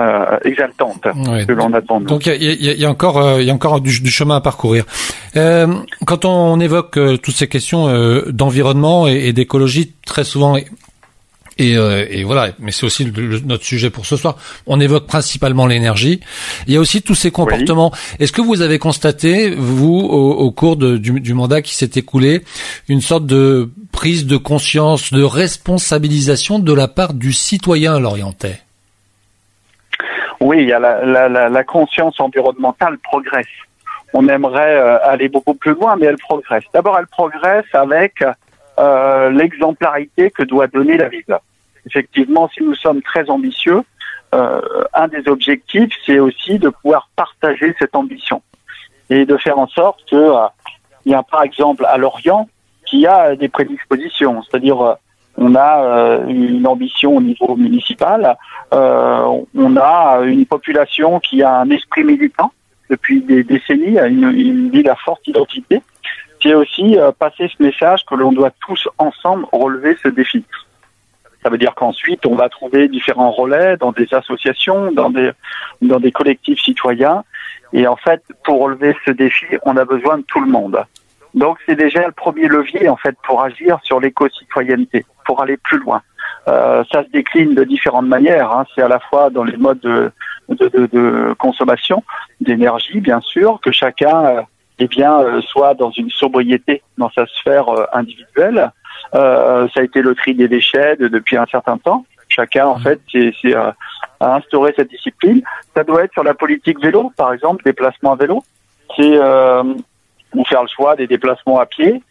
Euh, 0.00 0.38
exaltantes 0.44 1.06
que 1.46 1.52
l'on 1.52 1.72
a 1.74 1.80
devant 1.80 2.00
nous. 2.00 2.06
Donc 2.06 2.26
il 2.26 2.42
y, 2.42 2.80
y 2.80 2.84
a, 2.84 2.90
encore 2.90 3.18
euh, 3.18 3.40
il 3.40 3.46
y 3.46 3.50
a 3.50 3.54
encore 3.54 3.80
du, 3.80 4.00
du, 4.00 4.10
chemin 4.10 4.36
à 4.36 4.40
parcourir. 4.40 4.84
Euh, 5.36 5.68
quand 6.06 6.24
on 6.24 6.58
évoque 6.58 6.96
euh, 6.96 7.16
toutes 7.18 7.36
ces 7.36 7.46
questions 7.46 7.88
euh, 7.88 8.22
d'environnement 8.32 9.06
et, 9.06 9.28
et 9.28 9.32
d'écologie, 9.32 9.92
très 10.04 10.24
souvent 10.24 10.56
et, 11.58 11.76
euh, 11.76 12.06
et, 12.08 12.24
voilà, 12.24 12.48
mais 12.58 12.72
c'est 12.72 12.86
aussi 12.86 13.12
notre 13.44 13.64
sujet 13.64 13.90
pour 13.90 14.06
ce 14.06 14.16
soir. 14.16 14.36
On 14.66 14.80
évoque 14.80 15.06
principalement 15.06 15.66
l'énergie. 15.66 16.20
Il 16.66 16.74
y 16.74 16.76
a 16.76 16.80
aussi 16.80 17.02
tous 17.02 17.14
ces 17.14 17.30
comportements. 17.30 17.92
Est-ce 18.18 18.32
que 18.32 18.40
vous 18.40 18.62
avez 18.62 18.78
constaté, 18.78 19.50
vous, 19.50 19.98
au, 19.98 20.50
cours 20.50 20.76
de, 20.76 20.96
du, 20.96 21.20
du, 21.20 21.34
mandat 21.34 21.62
qui 21.62 21.74
s'est 21.74 21.90
écoulé, 21.96 22.42
une 22.88 23.00
sorte 23.00 23.26
de 23.26 23.70
prise 23.92 24.26
de 24.26 24.36
conscience, 24.36 25.12
de 25.12 25.22
responsabilisation 25.22 26.58
de 26.58 26.72
la 26.72 26.88
part 26.88 27.12
du 27.12 27.32
citoyen 27.32 27.98
lorientais? 27.98 28.60
Oui, 30.40 30.62
il 30.62 30.68
y 30.68 30.72
a 30.72 30.80
la, 30.80 31.28
la, 31.28 31.48
la, 31.48 31.64
conscience 31.64 32.18
environnementale 32.18 32.98
progresse. 32.98 33.46
On 34.12 34.26
aimerait 34.28 34.76
euh, 34.76 34.98
aller 35.04 35.28
beaucoup 35.28 35.54
plus 35.54 35.72
loin, 35.72 35.96
mais 35.96 36.06
elle 36.06 36.16
progresse. 36.16 36.64
D'abord, 36.74 36.98
elle 36.98 37.06
progresse 37.06 37.64
avec 37.72 38.24
euh, 38.82 39.30
l'exemplarité 39.30 40.30
que 40.30 40.42
doit 40.42 40.66
donner 40.66 40.96
la 40.96 41.08
ville. 41.08 41.38
Effectivement, 41.86 42.48
si 42.52 42.62
nous 42.62 42.74
sommes 42.74 43.02
très 43.02 43.30
ambitieux, 43.30 43.82
euh, 44.34 44.60
un 44.94 45.08
des 45.08 45.28
objectifs, 45.28 45.92
c'est 46.06 46.18
aussi 46.18 46.58
de 46.58 46.70
pouvoir 46.70 47.08
partager 47.16 47.74
cette 47.78 47.94
ambition 47.94 48.40
et 49.10 49.26
de 49.26 49.36
faire 49.36 49.58
en 49.58 49.66
sorte 49.66 50.00
que 50.10 50.16
euh, 50.16 50.46
il 51.04 51.12
y 51.12 51.14
a 51.14 51.22
par 51.22 51.42
exemple 51.42 51.84
à 51.84 51.98
Lorient 51.98 52.48
qui 52.86 53.06
a 53.06 53.36
des 53.36 53.48
prédispositions, 53.48 54.42
c'est-à-dire 54.42 54.80
euh, 54.80 54.94
on 55.36 55.54
a 55.54 56.20
une 56.28 56.66
ambition 56.66 57.16
au 57.16 57.20
niveau 57.20 57.56
municipal, 57.56 58.36
on 58.70 59.76
a 59.78 60.20
une 60.24 60.44
population 60.44 61.20
qui 61.20 61.42
a 61.42 61.60
un 61.60 61.70
esprit 61.70 62.04
militant 62.04 62.52
depuis 62.90 63.22
des 63.22 63.42
décennies, 63.42 63.98
une, 63.98 64.30
une 64.30 64.70
ville 64.70 64.90
à 64.90 64.94
forte 64.94 65.26
identité, 65.26 65.82
c'est 66.42 66.54
aussi 66.54 66.98
euh, 66.98 67.12
passer 67.12 67.48
ce 67.56 67.62
message 67.62 68.04
que 68.04 68.14
l'on 68.14 68.32
doit 68.32 68.50
tous 68.66 68.88
ensemble 68.98 69.46
relever 69.52 69.96
ce 70.02 70.08
défi. 70.08 70.44
Ça 71.42 71.50
veut 71.50 71.58
dire 71.58 71.74
qu'ensuite, 71.74 72.24
on 72.26 72.34
va 72.34 72.48
trouver 72.48 72.88
différents 72.88 73.30
relais 73.30 73.76
dans 73.76 73.92
des 73.92 74.12
associations, 74.12 74.92
dans 74.92 75.10
des, 75.10 76.12
collectifs 76.12 76.60
citoyens. 76.60 77.24
Et 77.72 77.86
en 77.86 77.96
fait, 77.96 78.22
pour 78.44 78.60
relever 78.60 78.94
ce 79.04 79.10
défi, 79.10 79.46
on 79.64 79.76
a 79.76 79.84
besoin 79.84 80.18
de 80.18 80.22
tout 80.22 80.40
le 80.40 80.50
monde. 80.50 80.84
Donc, 81.34 81.58
c'est 81.66 81.74
déjà 81.74 82.06
le 82.06 82.12
premier 82.12 82.46
levier, 82.46 82.88
en 82.88 82.96
fait, 82.96 83.16
pour 83.24 83.42
agir 83.42 83.80
sur 83.82 83.98
l'éco-citoyenneté, 83.98 85.04
pour 85.24 85.42
aller 85.42 85.56
plus 85.56 85.78
loin. 85.78 86.02
Euh, 86.46 86.84
ça 86.92 87.02
se 87.02 87.08
décline 87.10 87.54
de 87.54 87.64
différentes 87.64 88.06
manières. 88.06 88.52
Hein. 88.52 88.64
C'est 88.74 88.82
à 88.82 88.88
la 88.88 89.00
fois 89.00 89.30
dans 89.30 89.44
les 89.44 89.56
modes 89.56 89.80
de, 89.80 90.12
de, 90.48 90.68
de, 90.68 90.86
de 90.86 91.34
consommation 91.38 92.04
d'énergie, 92.40 93.00
bien 93.00 93.20
sûr, 93.20 93.58
que 93.62 93.72
chacun 93.72 94.24
euh, 94.24 94.42
eh 94.78 94.86
bien, 94.86 95.20
euh, 95.20 95.40
soit 95.42 95.74
dans 95.74 95.90
une 95.90 96.10
sobriété 96.10 96.82
dans 96.98 97.10
sa 97.10 97.26
sphère 97.26 97.68
euh, 97.68 97.84
individuelle. 97.92 98.70
Euh, 99.14 99.68
ça 99.74 99.80
a 99.80 99.82
été 99.82 100.02
le 100.02 100.14
tri 100.14 100.34
des 100.34 100.48
déchets 100.48 100.96
depuis 100.96 101.36
un 101.36 101.46
certain 101.46 101.78
temps. 101.78 102.04
Chacun, 102.28 102.66
en 102.66 102.78
mmh. 102.78 102.82
fait, 102.82 103.00
c'est 103.12 103.54
à 103.54 103.74
instaurer 104.36 104.72
cette 104.76 104.88
discipline. 104.88 105.42
Ça 105.74 105.84
doit 105.84 106.04
être 106.04 106.12
sur 106.12 106.24
la 106.24 106.34
politique 106.34 106.80
vélo, 106.80 107.12
par 107.16 107.32
exemple, 107.32 107.62
déplacement 107.64 108.12
à 108.12 108.16
vélo. 108.16 108.42
C'est 108.96 109.16
euh, 109.16 109.62
ou 110.34 110.44
faire 110.44 110.62
le 110.62 110.68
choix 110.68 110.96
des 110.96 111.06
déplacements 111.06 111.58
à 111.58 111.66
pied. 111.66 112.02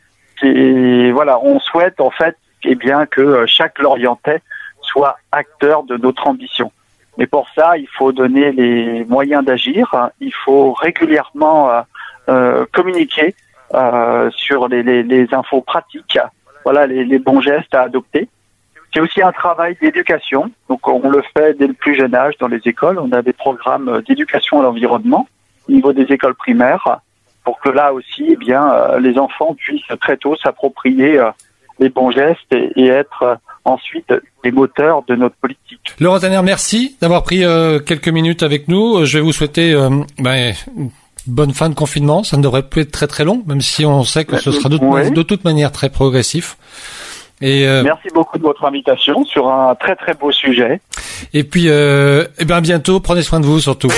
Et 0.43 1.11
voilà, 1.11 1.39
on 1.39 1.59
souhaite 1.59 1.99
en 1.99 2.11
fait, 2.11 2.37
eh 2.63 2.75
bien, 2.75 3.05
que 3.05 3.45
chaque 3.47 3.79
Lorientais 3.79 4.41
soit 4.81 5.17
acteur 5.31 5.83
de 5.83 5.97
notre 5.97 6.27
ambition. 6.27 6.71
Mais 7.17 7.27
pour 7.27 7.47
ça, 7.55 7.77
il 7.77 7.87
faut 7.87 8.11
donner 8.11 8.51
les 8.51 9.03
moyens 9.05 9.43
d'agir. 9.43 10.09
Il 10.19 10.33
faut 10.33 10.73
régulièrement 10.73 11.83
communiquer 12.71 13.35
euh, 13.73 14.29
sur 14.31 14.67
les, 14.67 15.27
infos 15.31 15.61
pratiques. 15.61 16.19
Voilà 16.63 16.85
les, 16.87 17.19
bons 17.19 17.41
gestes 17.41 17.73
à 17.73 17.83
adopter. 17.83 18.27
C'est 18.93 18.99
aussi 18.99 19.21
un 19.21 19.31
travail 19.31 19.77
d'éducation. 19.81 20.51
Donc 20.67 20.87
on 20.87 21.09
le 21.09 21.23
fait 21.35 21.57
dès 21.57 21.67
le 21.67 21.73
plus 21.73 21.95
jeune 21.95 22.13
âge 22.13 22.33
dans 22.39 22.47
les 22.47 22.61
écoles. 22.65 22.99
On 22.99 23.11
a 23.11 23.21
des 23.21 23.33
programmes 23.33 24.01
d'éducation 24.07 24.59
à 24.59 24.63
l'environnement 24.63 25.27
au 25.69 25.71
niveau 25.71 25.93
des 25.93 26.03
écoles 26.13 26.35
primaires 26.35 26.99
pour 27.43 27.59
que 27.59 27.69
là 27.69 27.93
aussi, 27.93 28.27
eh 28.29 28.35
bien, 28.35 28.97
les 28.99 29.17
enfants 29.17 29.55
puissent 29.55 29.81
très 29.99 30.17
tôt 30.17 30.35
s'approprier 30.35 31.19
les 31.81 31.89
bons 31.89 32.11
gestes 32.11 32.53
et, 32.53 32.87
être 32.87 33.37
ensuite 33.65 34.13
les 34.43 34.51
moteurs 34.51 35.03
de 35.07 35.15
notre 35.15 35.35
politique. 35.35 35.95
Laurent 35.99 36.19
Tanner, 36.19 36.41
merci 36.43 36.97
d'avoir 37.01 37.23
pris 37.23 37.43
euh, 37.43 37.79
quelques 37.79 38.09
minutes 38.09 38.43
avec 38.43 38.67
nous. 38.67 39.05
Je 39.05 39.17
vais 39.17 39.23
vous 39.23 39.33
souhaiter 39.33 39.73
euh, 39.73 39.89
ben, 40.19 40.53
bonne 41.27 41.53
fin 41.53 41.69
de 41.69 41.75
confinement. 41.75 42.23
Ça 42.23 42.37
ne 42.37 42.41
devrait 42.41 42.63
plus 42.63 42.81
être 42.81 42.91
très 42.91 43.07
très 43.07 43.23
long, 43.23 43.43
même 43.45 43.61
si 43.61 43.85
on 43.85 44.03
sait 44.03 44.25
que 44.25 44.37
ce 44.37 44.51
sera 44.51 44.69
de, 44.69 45.21
toute 45.23 45.43
manière 45.43 45.71
très 45.71 45.89
progressif. 45.89 46.57
Et 47.41 47.67
euh... 47.67 47.81
Merci 47.83 48.07
beaucoup 48.13 48.37
de 48.37 48.43
votre 48.43 48.65
invitation 48.65 49.25
sur 49.25 49.49
un 49.49 49.73
très 49.75 49.95
très 49.95 50.13
beau 50.13 50.31
sujet. 50.31 50.79
Et 51.33 51.43
puis, 51.43 51.69
euh, 51.69 52.25
eh 52.37 52.45
bien 52.45 52.61
bientôt, 52.61 52.99
prenez 52.99 53.23
soin 53.23 53.39
de 53.39 53.45
vous 53.45 53.59
surtout. 53.59 53.89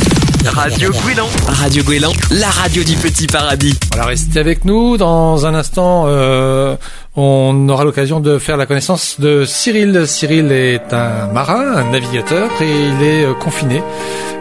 Radio 0.45 0.91
Guélan. 0.91 1.27
Radio 1.47 1.83
Guélan, 1.83 2.11
la 2.31 2.49
radio 2.49 2.83
du 2.83 2.95
petit 2.95 3.27
paradis. 3.27 3.77
Voilà, 3.91 4.07
restez 4.07 4.39
avec 4.39 4.65
nous. 4.65 4.97
Dans 4.97 5.45
un 5.45 5.55
instant, 5.55 6.05
euh, 6.07 6.75
on 7.15 7.67
aura 7.69 7.85
l'occasion 7.85 8.19
de 8.19 8.37
faire 8.37 8.57
la 8.57 8.65
connaissance 8.65 9.19
de 9.19 9.45
Cyril. 9.45 10.05
Cyril 10.05 10.51
est 10.51 10.93
un 10.93 11.27
marin, 11.27 11.77
un 11.77 11.91
navigateur, 11.91 12.49
et 12.61 12.69
il 12.69 13.03
est 13.03 13.25
euh, 13.25 13.33
confiné 13.33 13.81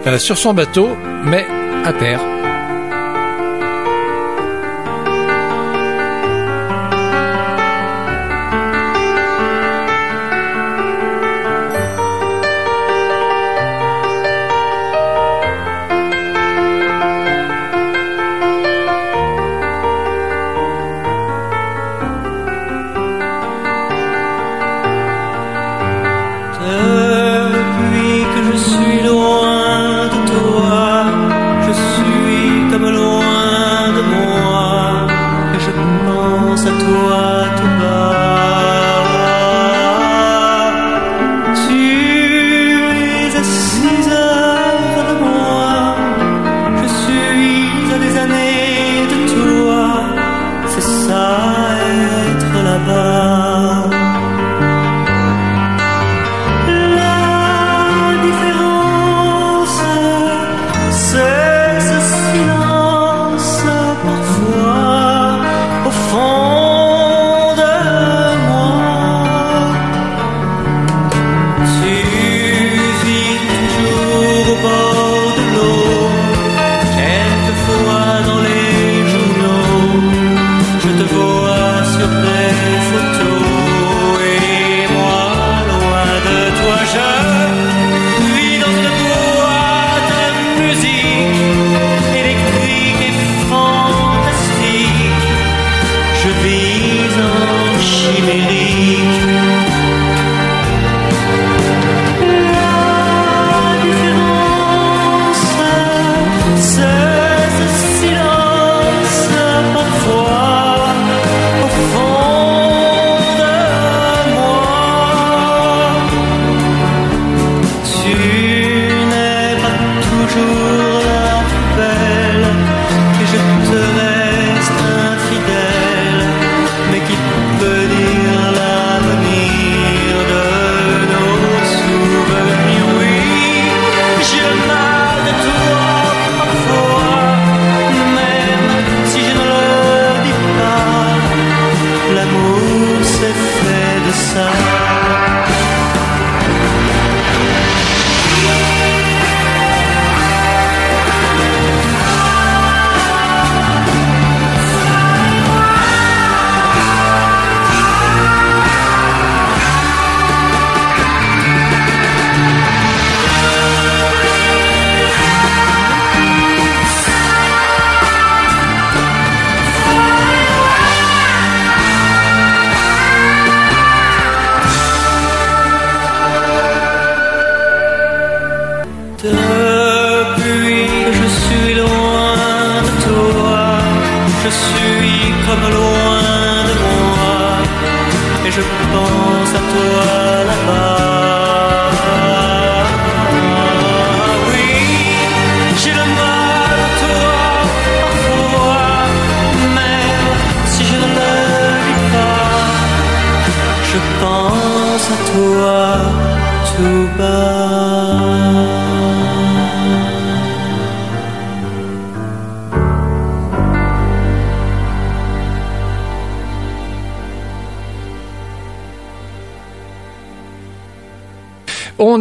euh, 0.06 0.18
sur 0.18 0.36
son 0.36 0.54
bateau, 0.54 0.88
mais 1.24 1.46
à 1.84 1.92
terre. 1.92 2.41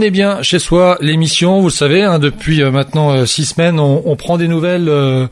On 0.02 0.04
est 0.04 0.10
bien 0.10 0.42
chez 0.42 0.58
soi, 0.58 0.98
l'émission, 1.00 1.60
vous 1.60 1.68
le 1.68 1.72
savez, 1.72 2.02
hein, 2.02 2.18
depuis 2.18 2.64
euh, 2.64 2.72
maintenant 2.72 3.12
euh, 3.12 3.28
six 3.28 3.46
semaines, 3.46 3.80
on, 3.80 4.16
prend 4.16 4.40
des 4.40 4.48
nouvelles 4.48 4.90
euh, 4.90 5.28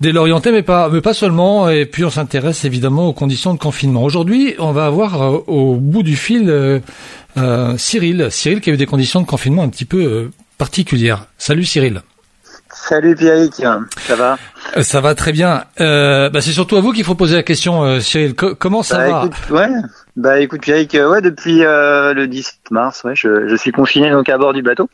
des 0.00 0.12
Lorientais, 0.12 0.50
mais 0.50 0.62
pas, 0.62 0.88
seulement, 1.12 1.68
et 1.68 1.84
puis 1.84 2.06
on 2.06 2.10
s'intéresse 2.10 2.64
évidemment 2.64 3.06
aux 3.06 3.12
conditions 3.12 3.52
de 3.52 3.58
confinement. 3.58 4.02
Aujourd'hui, 4.02 4.54
on 4.58 4.72
va 4.72 4.86
avoir 4.86 5.20
euh, 5.20 5.44
au 5.46 5.74
bout 5.74 6.02
du 6.02 6.16
fil 6.16 6.50
Cyril, 7.76 8.28
Cyril 8.30 8.62
qui 8.62 8.70
a 8.70 8.72
eu 8.72 8.78
des 8.78 8.86
conditions 8.86 9.20
de 9.20 9.26
confinement 9.26 9.62
un 9.62 9.68
petit 9.68 9.84
peu 9.84 10.30
particulières. 10.56 11.26
Salut 11.36 11.66
Cyril. 11.66 12.00
Salut 12.72 13.16
Pierrick, 13.16 13.56
ça 13.56 14.16
va? 14.16 14.38
Ça 14.80 15.00
va 15.00 15.14
très 15.14 15.32
bien. 15.32 15.64
Euh, 15.80 16.30
bah, 16.30 16.40
c'est 16.40 16.50
surtout 16.50 16.76
à 16.76 16.80
vous 16.80 16.92
qu'il 16.92 17.04
faut 17.04 17.14
poser 17.14 17.36
la 17.36 17.42
question, 17.42 17.84
euh, 17.84 18.00
Cyril. 18.00 18.34
Co- 18.34 18.54
comment 18.54 18.82
ça 18.82 18.98
bah, 18.98 19.10
va 19.10 19.24
écoute, 19.26 19.50
ouais. 19.50 19.68
Bah 20.16 20.38
écoute 20.38 20.60
Pierrick, 20.60 20.94
euh, 20.94 21.10
ouais, 21.10 21.20
depuis 21.20 21.64
euh, 21.64 22.14
le 22.14 22.28
17 22.28 22.70
mars, 22.70 23.02
ouais, 23.02 23.16
je, 23.16 23.48
je 23.48 23.56
suis 23.56 23.72
confiné 23.72 24.10
donc 24.12 24.28
à 24.28 24.38
bord 24.38 24.52
du 24.52 24.62
bateau 24.62 24.88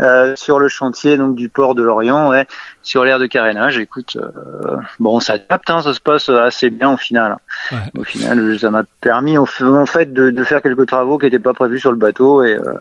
euh, 0.00 0.34
sur 0.34 0.58
le 0.58 0.66
chantier 0.68 1.16
donc 1.16 1.36
du 1.36 1.48
port 1.48 1.76
de 1.76 1.82
Lorient, 1.84 2.28
ouais, 2.28 2.46
sur 2.82 3.04
l'aire 3.04 3.20
de 3.20 3.26
carénage. 3.26 3.78
Écoute, 3.78 4.16
euh, 4.20 4.76
bon, 4.98 5.16
on 5.16 5.20
s'adapte, 5.20 5.70
hein, 5.70 5.80
ça 5.82 5.94
se 5.94 6.00
passe 6.00 6.28
assez 6.28 6.70
bien 6.70 6.90
au 6.92 6.96
final. 6.96 7.36
hein. 7.70 7.76
Ouais. 7.94 8.00
Au 8.00 8.04
final, 8.04 8.58
ça 8.58 8.70
m'a 8.72 8.82
permis 9.00 9.38
en 9.38 9.46
fait 9.46 10.12
de, 10.12 10.30
de 10.30 10.44
faire 10.44 10.60
quelques 10.60 10.86
travaux 10.86 11.18
qui 11.18 11.26
n'étaient 11.26 11.38
pas 11.38 11.54
prévus 11.54 11.78
sur 11.78 11.92
le 11.92 11.98
bateau 11.98 12.42
et 12.42 12.54
euh, 12.54 12.74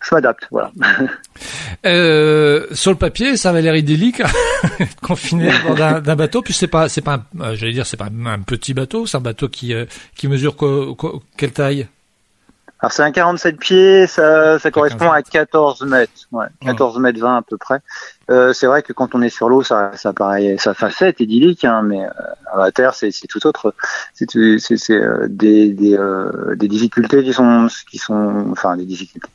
je 0.00 0.14
m'adapte, 0.14 0.46
voilà. 0.50 0.70
Euh, 1.84 2.66
sur 2.72 2.90
le 2.90 2.96
papier, 2.96 3.36
ça 3.36 3.50
avait 3.50 3.62
l'air 3.62 3.76
idyllique, 3.76 4.22
confiné 5.02 5.50
à 5.50 5.58
bord 5.62 6.00
d'un 6.00 6.16
bateau. 6.16 6.42
Puis 6.42 6.54
c'est 6.54 6.66
pas, 6.68 6.88
c'est 6.88 7.00
pas, 7.00 7.14
un- 7.38 7.40
euh, 7.42 7.54
j'allais 7.56 7.72
dire, 7.72 7.86
c'est 7.86 7.96
pas 7.96 8.06
un 8.26 8.40
petit 8.40 8.74
bateau, 8.74 9.06
c'est 9.06 9.16
un 9.16 9.20
bateau 9.20 9.48
qui 9.48 9.74
euh, 9.74 9.84
qui 10.16 10.28
mesure 10.28 10.56
quoi- 10.56 10.94
quoi- 10.96 11.20
quelle 11.36 11.52
taille? 11.52 11.88
Alors 12.80 12.92
c'est 12.92 13.02
un 13.02 13.10
47 13.10 13.58
pieds, 13.58 14.06
ça, 14.06 14.58
ça 14.58 14.70
correspond 14.70 15.10
à 15.10 15.22
14 15.22 15.82
mètres, 15.82 16.12
ouais, 16.32 16.46
14 16.64 16.98
mètres 16.98 17.18
20 17.20 17.38
à 17.38 17.42
peu 17.42 17.56
près. 17.56 17.80
Euh, 18.28 18.52
c'est 18.52 18.66
vrai 18.66 18.82
que 18.82 18.92
quand 18.92 19.14
on 19.14 19.22
est 19.22 19.28
sur 19.28 19.48
l'eau, 19.48 19.62
ça, 19.62 19.92
ça 19.94 20.12
paraît, 20.12 20.56
ça 20.58 20.74
fait 20.74 20.90
c'est 20.90 21.20
idyllique, 21.20 21.64
hein, 21.64 21.82
mais 21.82 22.04
euh, 22.04 22.60
à 22.60 22.72
terre, 22.72 22.94
c'est, 22.94 23.10
tout 23.28 23.46
autre. 23.46 23.72
C'est, 24.14 24.26
euh, 24.90 25.26
des, 25.28 25.70
des, 25.70 25.96
euh, 25.96 26.56
des 26.56 26.66
difficultés 26.68 27.22
qui 27.22 27.32
sont, 27.32 27.68
qui 27.90 27.98
sont, 27.98 28.46
enfin 28.50 28.76
des 28.76 28.84
difficultés. 28.84 29.28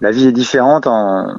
La 0.00 0.10
vie 0.10 0.26
est 0.28 0.32
différente 0.32 0.86
en, 0.86 1.34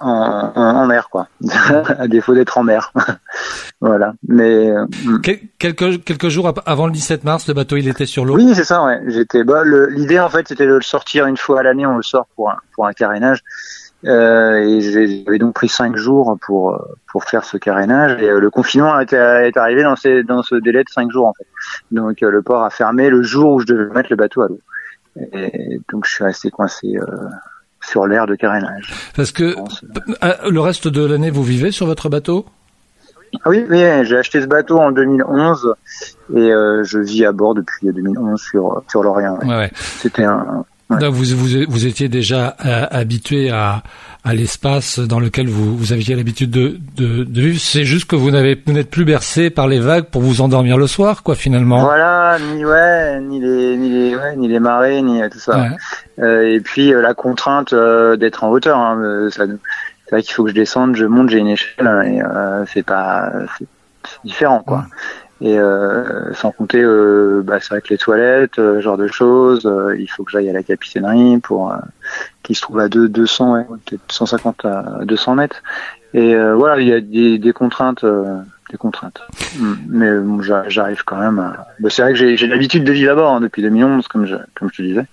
en, 0.00 0.52
en, 0.54 0.86
mer, 0.86 1.08
quoi. 1.10 1.28
à 1.98 2.08
défaut 2.08 2.34
d'être 2.34 2.56
en 2.56 2.62
mer. 2.62 2.92
voilà. 3.80 4.14
Mais 4.26 4.70
euh, 4.70 4.86
Quel- 5.22 5.40
quelques 5.58 6.04
quelques 6.04 6.28
jours 6.28 6.52
avant 6.64 6.86
le 6.86 6.92
17 6.92 7.24
mars, 7.24 7.46
le 7.48 7.54
bateau 7.54 7.76
il 7.76 7.88
était 7.88 8.06
sur 8.06 8.24
l'eau. 8.24 8.36
oui, 8.36 8.54
c'est 8.54 8.64
ça, 8.64 8.82
ouais. 8.84 9.00
J'étais, 9.08 9.44
bah, 9.44 9.62
l'idée, 9.90 10.20
en 10.20 10.30
fait, 10.30 10.48
c'était 10.48 10.66
de 10.66 10.74
le 10.74 10.80
sortir 10.82 11.26
une 11.26 11.36
fois 11.36 11.60
à 11.60 11.62
l'année, 11.62 11.84
on 11.86 11.96
le 11.96 12.02
sort 12.02 12.26
pour 12.34 12.50
un, 12.50 12.56
pour 12.74 12.86
un 12.86 12.92
carénage. 12.92 13.42
Euh, 14.04 14.58
et 14.58 14.80
j'avais 14.80 15.38
donc 15.38 15.54
pris 15.54 15.68
cinq 15.68 15.96
jours 15.96 16.36
pour, 16.40 16.74
euh, 16.74 16.78
pour 17.10 17.24
faire 17.24 17.44
ce 17.44 17.56
carénage. 17.56 18.20
Et 18.22 18.28
euh, 18.28 18.38
le 18.38 18.50
confinement 18.50 18.98
est, 19.00 19.12
est 19.12 19.56
arrivé 19.56 19.82
dans, 19.82 19.96
ces, 19.96 20.22
dans 20.22 20.42
ce 20.42 20.54
délai 20.56 20.84
de 20.84 20.88
cinq 20.90 21.10
jours, 21.10 21.26
en 21.26 21.32
fait. 21.32 21.46
Donc, 21.90 22.22
euh, 22.22 22.30
le 22.30 22.42
port 22.42 22.62
a 22.62 22.70
fermé 22.70 23.08
le 23.08 23.22
jour 23.22 23.54
où 23.54 23.60
je 23.60 23.66
devais 23.66 23.92
mettre 23.92 24.08
le 24.10 24.16
bateau 24.16 24.42
à 24.42 24.48
l'eau. 24.48 24.60
Et 25.32 25.80
donc, 25.90 26.04
je 26.06 26.10
suis 26.12 26.24
resté 26.24 26.50
coincé, 26.50 26.94
sur 27.80 28.06
l'air 28.06 28.26
de 28.26 28.34
carénage. 28.34 28.92
Parce 29.14 29.32
que 29.32 29.54
euh, 29.54 30.50
le 30.50 30.60
reste 30.60 30.88
de 30.88 31.04
l'année, 31.04 31.30
vous 31.30 31.42
vivez 31.42 31.70
sur 31.70 31.86
votre 31.86 32.10
bateau? 32.10 32.44
Ah 33.44 33.48
oui, 33.48 33.64
oui, 33.68 33.78
j'ai 34.04 34.18
acheté 34.18 34.40
ce 34.42 34.46
bateau 34.46 34.78
en 34.78 34.92
2011 34.92 35.74
et 36.34 36.50
je 36.82 36.98
vis 36.98 37.24
à 37.24 37.32
bord 37.32 37.54
depuis 37.54 37.88
2011 37.90 38.40
sur, 38.40 38.82
sur 38.88 39.02
l'Orient. 39.02 39.38
ouais. 39.38 39.46
Ouais, 39.46 39.56
ouais. 39.56 39.70
C'était 39.74 40.24
un, 40.24 40.64
Ouais. 40.88 40.98
Donc 40.98 41.14
vous, 41.14 41.24
vous 41.36 41.64
vous 41.68 41.86
étiez 41.86 42.08
déjà 42.08 42.56
euh, 42.64 42.86
habitué 42.90 43.50
à 43.50 43.82
à 44.24 44.34
l'espace 44.34 44.98
dans 45.00 45.20
lequel 45.20 45.48
vous 45.48 45.76
vous 45.76 45.92
aviez 45.92 46.14
l'habitude 46.14 46.50
de, 46.50 46.78
de 46.96 47.24
de 47.24 47.40
vivre. 47.40 47.60
C'est 47.60 47.84
juste 47.84 48.08
que 48.08 48.14
vous 48.14 48.30
n'avez 48.30 48.60
vous 48.66 48.72
n'êtes 48.72 48.90
plus 48.90 49.04
bercé 49.04 49.50
par 49.50 49.66
les 49.66 49.80
vagues 49.80 50.04
pour 50.04 50.22
vous 50.22 50.40
endormir 50.40 50.78
le 50.78 50.86
soir, 50.86 51.22
quoi, 51.24 51.34
finalement. 51.34 51.80
Voilà, 51.80 52.38
ni 52.38 52.64
ouais, 52.64 53.20
ni 53.20 53.40
les, 53.40 53.76
ni 53.76 53.90
les, 53.90 54.16
ouais, 54.16 54.36
ni 54.36 54.46
les 54.46 54.60
marées, 54.60 55.02
ni 55.02 55.22
euh, 55.22 55.28
tout 55.28 55.38
ça. 55.40 55.58
Ouais. 55.58 55.70
Euh, 56.20 56.54
et 56.54 56.60
puis 56.60 56.94
euh, 56.94 57.00
la 57.02 57.14
contrainte 57.14 57.74
d'être 57.74 58.44
en 58.44 58.50
hauteur. 58.50 58.78
Hein, 58.78 59.28
ça, 59.30 59.44
c'est 60.04 60.10
vrai 60.12 60.22
qu'il 60.22 60.34
faut 60.34 60.44
que 60.44 60.50
je 60.50 60.54
descende, 60.54 60.94
je 60.94 61.04
monte, 61.04 61.30
j'ai 61.30 61.38
une 61.38 61.48
échelle 61.48 61.86
hein, 61.86 62.02
et 62.02 62.20
c'est 62.72 62.84
pas, 62.84 63.32
c'est 63.58 63.66
c'est 64.08 64.24
différent 64.24 64.62
quoi. 64.64 64.86
Et 65.42 65.58
euh, 65.58 66.32
sans 66.32 66.50
compter, 66.50 66.80
euh, 66.82 67.42
bah, 67.44 67.58
c'est 67.60 67.68
vrai 67.68 67.82
que 67.82 67.88
les 67.90 67.98
toilettes, 67.98 68.58
euh, 68.58 68.80
genre 68.80 68.96
de 68.96 69.06
choses, 69.06 69.66
euh, 69.66 69.94
il 69.98 70.06
faut 70.06 70.24
que 70.24 70.30
j'aille 70.30 70.48
à 70.48 70.52
la 70.54 70.62
capitainerie 70.62 71.38
pour 71.40 71.70
euh, 71.72 71.76
qui 72.42 72.54
se 72.54 72.62
trouve 72.62 72.80
à 72.80 72.88
deux, 72.88 73.08
200, 73.08 73.52
ouais, 73.54 73.66
peut-être 73.84 74.10
150 74.10 74.64
à 74.64 75.00
200 75.04 75.34
mètres. 75.34 75.62
Et 76.14 76.34
euh, 76.34 76.54
voilà, 76.54 76.80
il 76.80 76.88
y 76.88 76.92
a 76.94 77.00
des, 77.02 77.36
des 77.38 77.52
contraintes, 77.52 78.02
des 78.70 78.78
contraintes. 78.78 79.20
Mm. 79.58 79.74
Mais 79.88 80.18
bon, 80.20 80.40
j'a- 80.40 80.68
j'arrive 80.68 81.04
quand 81.04 81.18
même. 81.18 81.38
À... 81.38 81.66
bah, 81.80 81.90
c'est 81.90 82.00
vrai 82.00 82.14
que 82.14 82.36
j'ai 82.36 82.46
l'habitude 82.46 82.84
de 82.84 82.92
vivre 82.92 83.14
là-bas 83.14 83.28
hein, 83.28 83.40
depuis 83.42 83.60
2011, 83.60 84.08
comme 84.08 84.24
je, 84.24 84.36
comme 84.54 84.70
je 84.72 84.76
te 84.78 84.82
disais. 84.82 85.04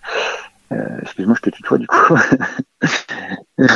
Excuse-moi, 1.02 1.36
je 1.38 1.42
te 1.42 1.56
tutoie 1.56 1.78
du 1.78 1.86
coup. 1.86 2.18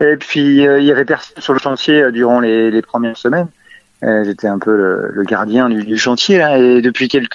Et 0.00 0.16
puis 0.16 0.40
il 0.40 0.84
y 0.84 0.92
avait 0.92 1.04
personne 1.04 1.42
sur 1.42 1.52
le 1.52 1.58
chantier 1.58 2.10
durant 2.12 2.38
les, 2.40 2.70
les 2.70 2.82
premières 2.82 3.16
semaines. 3.16 3.48
Euh, 4.04 4.22
J'étais 4.24 4.46
un 4.46 4.58
peu 4.60 4.76
le, 4.76 5.10
le 5.12 5.24
gardien 5.24 5.68
du, 5.68 5.82
du 5.84 5.98
chantier 5.98 6.38
là, 6.38 6.56
et 6.56 6.80
depuis 6.80 7.08
quelques, 7.08 7.34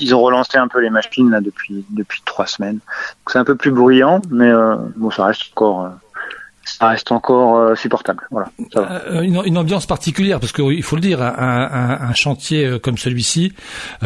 ils 0.00 0.14
ont 0.14 0.20
relancé 0.20 0.58
un 0.58 0.68
peu 0.68 0.80
les 0.80 0.90
machines 0.90 1.30
là 1.30 1.40
depuis 1.40 1.84
depuis 1.90 2.20
trois 2.26 2.46
semaines. 2.46 2.78
C'est 3.26 3.38
un 3.38 3.44
peu 3.44 3.54
plus 3.54 3.70
bruyant, 3.70 4.20
mais 4.30 4.50
euh, 4.50 4.76
bon 4.96 5.10
ça 5.10 5.24
reste 5.24 5.42
encore, 5.52 5.84
euh, 5.84 5.88
ça 6.78 6.88
reste 6.88 7.10
encore 7.12 7.56
euh, 7.58 7.74
supportable. 7.74 8.22
Voilà, 8.30 8.50
ça 8.72 8.80
va. 8.82 9.02
Euh, 9.10 9.20
Une, 9.22 9.40
une 9.44 9.58
ambiance 9.58 9.86
particulière 9.86 10.40
parce 10.40 10.52
que 10.52 10.62
il 10.72 10.82
faut 10.82 10.96
le 10.96 11.02
dire, 11.02 11.22
un, 11.22 11.32
un, 11.38 12.08
un 12.10 12.14
chantier 12.14 12.64
euh, 12.66 12.78
comme 12.78 12.98
celui-ci, 12.98 13.52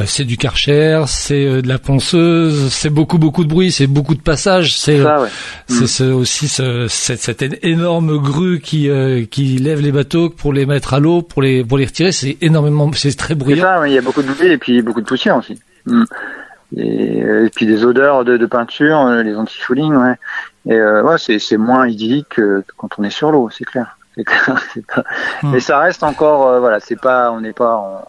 c'est 0.06 0.24
du 0.24 0.36
karcher, 0.36 1.02
c'est 1.06 1.62
de 1.62 1.68
la 1.68 1.78
ponceuse, 1.78 2.72
c'est 2.72 2.90
beaucoup 2.90 3.18
beaucoup 3.18 3.44
de 3.44 3.48
bruit, 3.48 3.70
c'est 3.72 3.86
beaucoup 3.86 4.14
de 4.14 4.20
passages, 4.22 4.76
c'est 4.78 5.02
Ça, 5.02 5.20
ouais. 5.22 5.28
c'est 5.68 5.86
ce- 5.86 6.04
aussi 6.12 6.48
ce, 6.48 6.86
cette, 6.88 7.20
cette 7.20 7.64
énorme 7.64 8.18
grue 8.18 8.60
qui 8.60 8.88
qui 9.30 9.58
lève 9.58 9.80
les 9.80 9.92
bateaux 9.92 10.30
pour 10.30 10.52
les 10.52 10.66
mettre 10.66 10.94
à 10.94 11.00
l'eau, 11.00 11.22
pour 11.22 11.42
les 11.42 11.64
pour 11.64 11.78
les 11.78 11.86
retirer, 11.86 12.12
c'est 12.12 12.36
énormément, 12.40 12.90
c'est 12.94 13.16
très 13.16 13.34
bruyant. 13.34 13.62
ça, 13.64 13.80
ouais, 13.80 13.90
il 13.90 13.94
y 13.94 13.98
a 13.98 14.02
beaucoup 14.02 14.22
de 14.22 14.28
bruit 14.32 14.48
et 14.52 14.58
puis 14.58 14.82
beaucoup 14.82 15.00
de 15.00 15.06
poussière 15.06 15.36
aussi. 15.36 15.58
Mm. 15.86 16.04
Et, 16.76 17.18
et 17.18 17.50
puis 17.54 17.66
des 17.66 17.84
odeurs 17.84 18.24
de, 18.24 18.36
de 18.36 18.46
peinture, 18.46 18.98
euh, 19.00 19.22
les 19.22 19.36
anti-fouling, 19.36 19.94
ouais. 19.96 20.14
Et 20.66 20.74
euh, 20.74 21.02
ouais, 21.02 21.16
c'est 21.18 21.56
moins 21.56 21.86
idyllique 21.86 22.30
que 22.30 22.64
quand 22.76 22.98
on 22.98 23.04
est 23.04 23.10
sur 23.10 23.30
l'eau, 23.32 23.50
c'est 23.50 23.64
clair. 23.64 23.96
C'est 24.16 24.24
clair. 24.24 24.58
c'est 24.74 24.86
pas- 24.86 25.04
Mm. 25.42 25.50
Mais 25.52 25.60
ça 25.60 25.78
reste 25.78 26.02
encore, 26.02 26.48
euh, 26.48 26.60
voilà, 26.60 26.80
c'est 26.80 27.00
pas, 27.00 27.30
on 27.32 27.40
n'est 27.40 27.52
pas 27.52 27.76
en, 27.76 28.08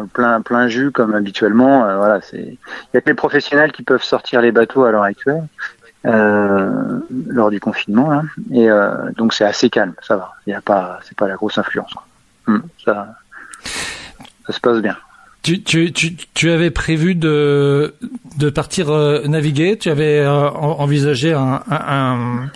en 0.00 0.06
plein 0.06 0.40
plein 0.40 0.68
jus 0.68 0.90
comme 0.92 1.14
habituellement. 1.14 1.84
euh, 1.84 1.96
voilà, 1.98 2.20
c'est, 2.22 2.38
il 2.38 2.58
y 2.94 2.96
a 2.96 3.00
que 3.00 3.08
les 3.10 3.14
professionnels 3.14 3.72
qui 3.72 3.82
peuvent 3.82 4.02
sortir 4.02 4.40
les 4.40 4.52
bateaux 4.52 4.84
à 4.84 4.90
l'heure 4.92 5.02
actuelle. 5.02 5.44
Euh, 6.06 6.98
lors 7.26 7.50
du 7.50 7.60
confinement 7.60 8.08
là. 8.10 8.22
et 8.52 8.70
donc 9.18 9.34
c'est 9.34 9.44
assez 9.44 9.68
calme 9.68 9.92
ça 10.00 10.16
va 10.16 10.32
il 10.46 10.50
y 10.50 10.54
a 10.54 10.62
pas 10.62 10.98
c'est 11.04 11.14
pas 11.14 11.28
la 11.28 11.34
grosse 11.34 11.58
influence 11.58 11.92
quoi. 11.92 12.04
Mm, 12.46 12.60
ça 12.82 13.08
ça 14.46 14.52
se 14.54 14.60
passe 14.60 14.78
bien 14.78 14.96
Tu, 15.42 15.62
tu, 15.62 15.92
tu, 15.92 16.16
tu 16.34 16.50
avais 16.50 16.70
prévu 16.70 17.14
de, 17.14 17.94
de 18.38 18.50
partir 18.50 18.90
euh, 18.90 19.22
naviguer? 19.26 19.78
Tu 19.78 19.88
avais 19.88 20.20
euh, 20.20 20.50
en- 20.50 20.80
envisagé 20.80 21.32
un, 21.32 21.62
un- 21.70 21.84
un- 21.88 22.50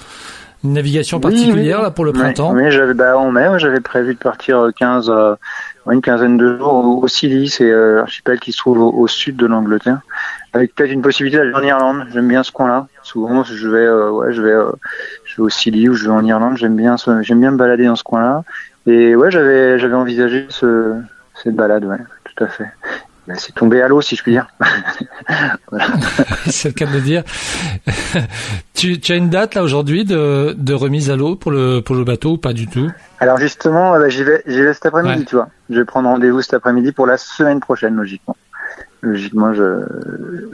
une 0.62 0.72
navigation 0.74 1.18
particulière 1.20 1.78
oui. 1.78 1.84
là 1.84 1.90
pour 1.90 2.04
le 2.04 2.12
printemps? 2.12 2.52
Oui, 2.54 2.70
j'avais, 2.70 2.94
bah, 2.94 3.16
en 3.18 3.30
mai, 3.30 3.48
j'avais 3.58 3.80
prévu 3.80 4.14
de 4.14 4.18
partir 4.18 4.58
euh, 4.58 4.70
15, 4.70 5.08
euh, 5.08 5.34
ouais, 5.86 5.94
une 5.94 6.02
quinzaine 6.02 6.36
de 6.36 6.58
jours 6.58 6.74
au, 6.74 7.02
au 7.02 7.08
Scilly, 7.08 7.48
c'est 7.48 7.70
euh, 7.70 7.96
l'archipel 7.96 8.38
qui 8.38 8.52
se 8.52 8.58
trouve 8.58 8.78
au, 8.80 8.90
au 8.92 9.06
sud 9.08 9.36
de 9.36 9.46
l'Angleterre, 9.46 10.00
avec 10.52 10.74
peut-être 10.74 10.90
une 10.92 11.02
possibilité 11.02 11.38
d'aller 11.38 11.54
en 11.54 11.62
Irlande. 11.62 12.06
J'aime 12.12 12.28
bien 12.28 12.42
ce 12.42 12.52
coin-là. 12.52 12.86
Souvent, 13.02 13.44
je 13.44 13.68
vais, 13.68 13.88
ouais, 14.10 14.32
je 14.32 14.42
vais, 14.42 14.54
je 15.24 15.36
vais 15.36 15.42
au 15.42 15.48
Scilly 15.48 15.88
ou 15.88 15.94
je 15.94 16.04
vais 16.04 16.12
en 16.14 16.24
Irlande. 16.24 16.56
J'aime 16.58 16.76
bien, 16.76 16.96
j'aime 17.22 17.40
bien 17.40 17.50
me 17.50 17.56
balader 17.56 17.86
dans 17.86 17.96
ce 17.96 18.04
coin-là. 18.04 18.42
Et 18.86 19.16
ouais, 19.16 19.30
j'avais, 19.30 19.78
j'avais 19.78 19.94
envisagé 19.94 20.46
ce, 20.50 20.94
cette 21.42 21.56
balade, 21.56 21.84
ouais, 21.86 21.98
tout 22.36 22.44
à 22.44 22.48
fait. 22.48 22.66
Mais 23.26 23.34
c'est 23.38 23.54
tombé 23.54 23.80
à 23.80 23.88
l'eau, 23.88 24.02
si 24.02 24.16
je 24.16 24.22
puis 24.22 24.32
dire. 24.32 24.46
voilà. 25.70 25.86
c'est 26.46 26.68
le 26.68 26.74
cas 26.74 26.84
de 26.86 26.92
le 26.92 27.00
dire. 27.00 27.22
tu, 28.74 29.00
tu 29.00 29.12
as 29.12 29.16
une 29.16 29.30
date 29.30 29.54
là 29.54 29.62
aujourd'hui 29.62 30.04
de, 30.04 30.54
de 30.58 30.74
remise 30.74 31.10
à 31.10 31.16
l'eau 31.16 31.34
pour 31.36 31.50
le, 31.50 31.80
pour 31.80 31.96
le 31.96 32.04
bateau 32.04 32.32
ou 32.32 32.36
pas 32.38 32.52
du 32.52 32.66
tout? 32.66 32.90
Alors 33.20 33.38
justement, 33.38 33.94
euh, 33.94 33.98
bah, 33.98 34.08
j'y 34.10 34.24
vais, 34.24 34.42
j'y 34.46 34.60
vais 34.62 34.74
cet 34.74 34.86
après-midi, 34.86 35.20
Ouais. 35.20 35.24
tu 35.24 35.36
vois. 35.36 35.48
Je 35.70 35.76
vais 35.76 35.84
prendre 35.86 36.08
rendez-vous 36.08 36.42
cet 36.42 36.54
après-midi 36.54 36.92
pour 36.92 37.06
la 37.06 37.16
semaine 37.16 37.60
prochaine, 37.60 37.94
logiquement. 37.96 38.36
Logiquement, 39.00 39.54
je, 39.54 39.80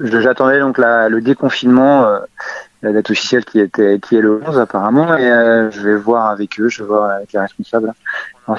je- 0.04 0.20
j'attendais 0.20 0.60
donc 0.60 0.78
la, 0.78 1.08
le 1.08 1.20
déconfinement 1.20 2.04
euh, 2.04 2.18
la 2.82 2.92
date 2.92 3.10
officielle 3.10 3.44
qui 3.44 3.60
était 3.60 3.98
qui 4.00 4.16
est 4.16 4.20
le 4.20 4.40
11 4.46 4.58
apparemment 4.58 5.16
et 5.16 5.30
euh, 5.30 5.70
je 5.70 5.80
vais 5.82 5.96
voir 5.96 6.26
avec 6.28 6.58
eux, 6.60 6.68
je 6.68 6.82
vais 6.82 6.88
voir 6.88 7.10
avec 7.10 7.32
les 7.32 7.40
responsables 7.40 7.92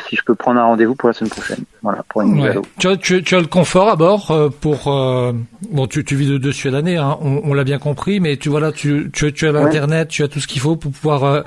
si 0.08 0.16
je 0.16 0.24
peux 0.24 0.36
prendre 0.36 0.60
un 0.60 0.64
rendez-vous 0.64 0.96
pour 0.96 1.10
la 1.10 1.14
semaine 1.14 1.32
prochaine. 1.32 1.66
Voilà, 1.82 2.04
pour 2.08 2.22
une 2.22 2.40
Ouais. 2.42 2.56
Tu, 2.80 2.88
as, 2.88 2.96
tu, 2.96 3.24
tu 3.24 3.36
as 3.36 3.40
le 3.42 3.48
confort 3.48 3.90
à 3.90 3.96
bord 3.98 4.32
euh, 4.32 4.50
pour 4.50 4.88
euh, 4.88 5.34
bon 5.72 5.88
tu, 5.88 6.06
tu 6.06 6.16
vis 6.16 6.30
de 6.30 6.38
dessus 6.38 6.70
à 6.70 6.72
l'année 6.72 6.98
hein, 6.98 7.18
on, 7.22 7.42
on 7.44 7.54
l'a 7.54 7.64
bien 7.66 7.78
compris 7.80 8.20
mais 8.20 8.38
tu 8.38 8.48
voilà 8.50 8.72
tu 8.72 9.10
tu, 9.12 9.34
tu 9.34 9.48
as 9.48 9.52
l'internet 9.52 10.08
tu 10.08 10.24
as 10.24 10.28
tout 10.30 10.40
ce 10.40 10.48
qu'il 10.48 10.62
faut 10.62 10.76
pour 10.78 10.92
pouvoir 10.92 11.44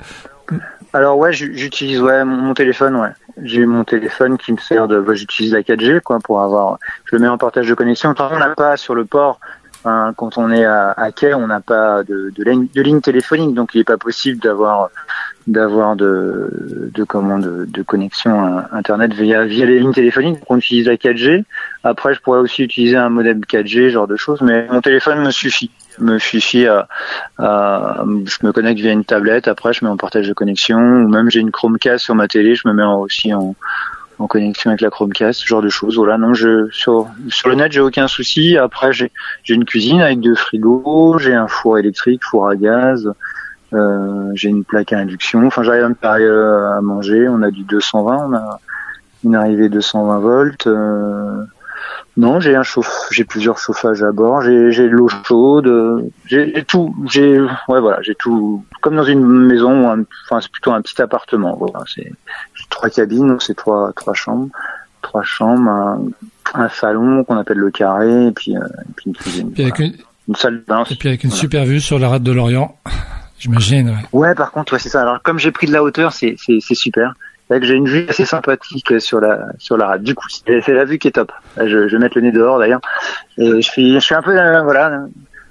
Alors 0.93 1.17
ouais, 1.17 1.33
j'u- 1.33 1.57
j'utilise 1.57 1.99
ouais 2.01 2.23
mon, 2.23 2.53
téléphone, 2.53 2.95
ouais. 2.95 3.09
J'ai 3.43 3.65
mon 3.65 3.83
téléphone 3.83 4.37
qui 4.37 4.53
me 4.53 4.57
sert 4.57 4.87
de, 4.87 4.99
bah, 5.01 5.13
j'utilise 5.13 5.51
la 5.53 5.61
4G 5.61 5.99
quoi 6.01 6.19
pour 6.23 6.41
avoir, 6.41 6.77
je 7.05 7.15
le 7.17 7.21
mets 7.21 7.27
en 7.27 7.37
partage 7.37 7.67
de 7.67 7.73
connexion. 7.73 8.13
On 8.17 8.37
n'a 8.39 8.49
pas 8.55 8.77
sur 8.77 8.95
le 8.95 9.03
port, 9.03 9.39
quand 10.15 10.37
on 10.37 10.51
est 10.51 10.65
à, 10.65 10.91
à 10.91 11.11
quai, 11.11 11.33
on 11.33 11.47
n'a 11.47 11.61
pas 11.61 12.03
de, 12.03 12.31
ligne, 12.37 13.01
téléphonique, 13.01 13.53
donc 13.53 13.71
il 13.73 13.79
n'est 13.79 13.83
pas 13.83 13.97
possible 13.97 14.41
d'avoir 14.41 14.89
de 15.47 17.03
connexion 17.83 18.45
euh, 18.45 18.61
internet 18.71 19.13
via 19.13 19.45
via 19.45 19.65
les 19.65 19.79
lignes 19.79 19.93
téléphoniques. 19.93 20.39
Donc 20.39 20.49
on 20.49 20.57
utilise 20.57 20.87
la 20.87 20.95
4G. 20.95 21.43
Après, 21.83 22.13
je 22.13 22.19
pourrais 22.21 22.39
aussi 22.39 22.63
utiliser 22.63 22.97
un 22.97 23.09
modem 23.09 23.41
4G, 23.41 23.89
genre 23.89 24.07
de 24.07 24.15
choses, 24.15 24.41
mais 24.41 24.67
mon 24.71 24.81
téléphone 24.81 25.23
me 25.23 25.31
suffit 25.31 25.71
me 25.97 26.19
suffit 26.19 26.65
je 27.39 27.39
me 27.39 28.51
connecte 28.51 28.81
via 28.81 28.91
une 28.91 29.05
tablette 29.05 29.47
après 29.47 29.71
je 29.71 29.85
mets 29.85 29.89
en 29.89 29.95
partage 29.95 30.27
de 30.27 30.33
connexion 30.33 30.77
ou 30.77 31.07
même 31.07 31.29
j'ai 31.29 31.39
une 31.39 31.51
Chromecast 31.51 32.03
sur 32.03 32.15
ma 32.15 32.27
télé 32.27 32.53
je 32.53 32.67
me 32.67 32.73
mets 32.73 32.83
aussi 32.83 33.33
en, 33.33 33.55
en 34.19 34.27
connexion 34.27 34.69
avec 34.69 34.81
la 34.81 34.89
Chromecast 34.89 35.41
ce 35.41 35.45
genre 35.45 35.61
de 35.61 35.69
choses 35.69 35.97
voilà. 35.97 36.17
Non 36.17 36.33
je 36.33 36.69
sur 36.71 37.07
sur 37.29 37.49
le 37.49 37.55
net 37.55 37.71
j'ai 37.71 37.81
aucun 37.81 38.07
souci. 38.07 38.57
Après 38.57 38.93
j'ai 38.93 39.11
j'ai 39.43 39.53
une 39.53 39.65
cuisine 39.65 40.01
avec 40.01 40.19
deux 40.19 40.35
frigos 40.35 41.17
j'ai 41.19 41.33
un 41.33 41.47
four 41.47 41.77
électrique 41.77 42.23
four 42.23 42.47
à 42.47 42.55
gaz 42.55 43.11
euh, 43.73 44.31
j'ai 44.35 44.49
une 44.49 44.63
plaque 44.63 44.93
à 44.93 44.99
induction. 44.99 45.45
Enfin 45.45 45.63
j'arrive 45.63 45.83
à 45.83 45.89
me 45.89 45.95
préparer 45.95 46.23
euh, 46.23 46.77
à 46.77 46.81
manger. 46.81 47.27
On 47.27 47.41
a 47.41 47.51
du 47.51 47.63
220 47.63 48.29
on 48.29 48.33
a 48.35 48.59
une 49.23 49.35
arrivée 49.35 49.69
220 49.69 50.19
volts 50.19 50.67
euh, 50.67 51.45
non, 52.17 52.39
j'ai 52.39 52.55
un 52.55 52.63
chauffe, 52.63 53.09
j'ai 53.11 53.25
plusieurs 53.25 53.57
chauffages 53.57 54.01
à 54.01 54.13
bord, 54.13 54.41
j'ai 54.41 54.71
j'ai 54.71 54.83
de 54.83 54.93
l'eau 54.93 55.09
chaude, 55.09 55.67
euh, 55.67 56.01
j'ai 56.25 56.63
tout, 56.63 56.95
j'ai 57.11 57.41
ouais 57.41 57.81
voilà, 57.81 58.01
j'ai 58.03 58.15
tout. 58.15 58.63
Comme 58.81 58.95
dans 58.95 59.03
une 59.03 59.25
maison, 59.25 60.05
enfin 60.23 60.39
c'est 60.39 60.49
plutôt 60.49 60.71
un 60.71 60.81
petit 60.81 61.01
appartement. 61.01 61.57
Voilà, 61.57 61.83
c'est 61.93 62.13
trois 62.75 62.89
cabines, 62.89 63.27
donc 63.27 63.41
c'est 63.41 63.55
trois 63.55 63.91
trois 63.95 64.13
chambres, 64.13 64.49
trois 65.01 65.23
chambres, 65.23 65.69
un, 65.69 66.01
un 66.53 66.69
salon 66.69 67.23
qu'on 67.23 67.37
appelle 67.37 67.57
le 67.57 67.71
carré, 67.71 68.27
et 68.27 68.31
puis, 68.31 68.55
euh, 68.55 68.59
et 68.61 68.93
puis 68.95 69.05
une 69.07 69.13
cuisine, 69.15 69.51
puis 69.51 69.63
avec 69.63 69.77
voilà. 69.77 69.91
une, 69.93 69.99
une 70.29 70.35
salle 70.35 70.57
de 70.59 70.63
bain. 70.67 70.83
et 70.89 70.95
puis 70.95 71.09
avec 71.09 71.23
une 71.23 71.29
Voilà. 71.31 71.41
super 71.41 71.65
vue 71.65 71.79
sur 71.81 71.97
la 71.99 72.09
rade 72.09 72.23
de 72.23 72.31
l'Orient 72.31 72.75
j'imagine 73.39 73.89
ouais. 73.89 73.95
Ouais, 74.19 74.35
par 74.35 74.51
contre, 74.51 74.73
ouais, 74.73 74.79
c'est 74.79 74.89
ça. 74.89 75.01
Alors, 75.01 75.21
comme 75.23 75.39
j'ai 75.39 75.51
pris 75.51 75.67
de 75.67 75.73
la 75.73 75.83
hauteur, 75.83 76.13
c'est 76.13 76.35
super. 76.37 77.13
C'est 77.47 77.53
vrai 77.53 77.59
que 77.59 77.67
j'ai 77.67 77.75
une 77.75 77.87
vue 77.87 78.05
assez 78.09 78.25
sympathique 78.25 78.99
sur 78.99 79.19
la 79.19 79.45
sur 79.59 79.77
la 79.77 79.85
rade. 79.87 80.03
Du 80.03 80.15
coup, 80.15 80.25
c'est 80.29 80.67
la 80.73 80.83
vue 80.85 80.97
qui 80.97 81.09
est 81.09 81.11
top. 81.11 81.31
Je, 81.57 81.87
je 81.87 81.95
vais 81.95 81.99
mettre 82.01 82.17
le 82.17 82.23
nez 82.23 82.31
dehors 82.31 82.57
d'ailleurs. 82.57 82.81
Et 83.37 83.61
je 83.61 83.69
suis 83.69 83.93
je 83.93 83.99
suis 83.99 84.15
un 84.15 84.23
peu 84.23 84.31
euh, 84.35 84.63
voilà, 84.63 85.01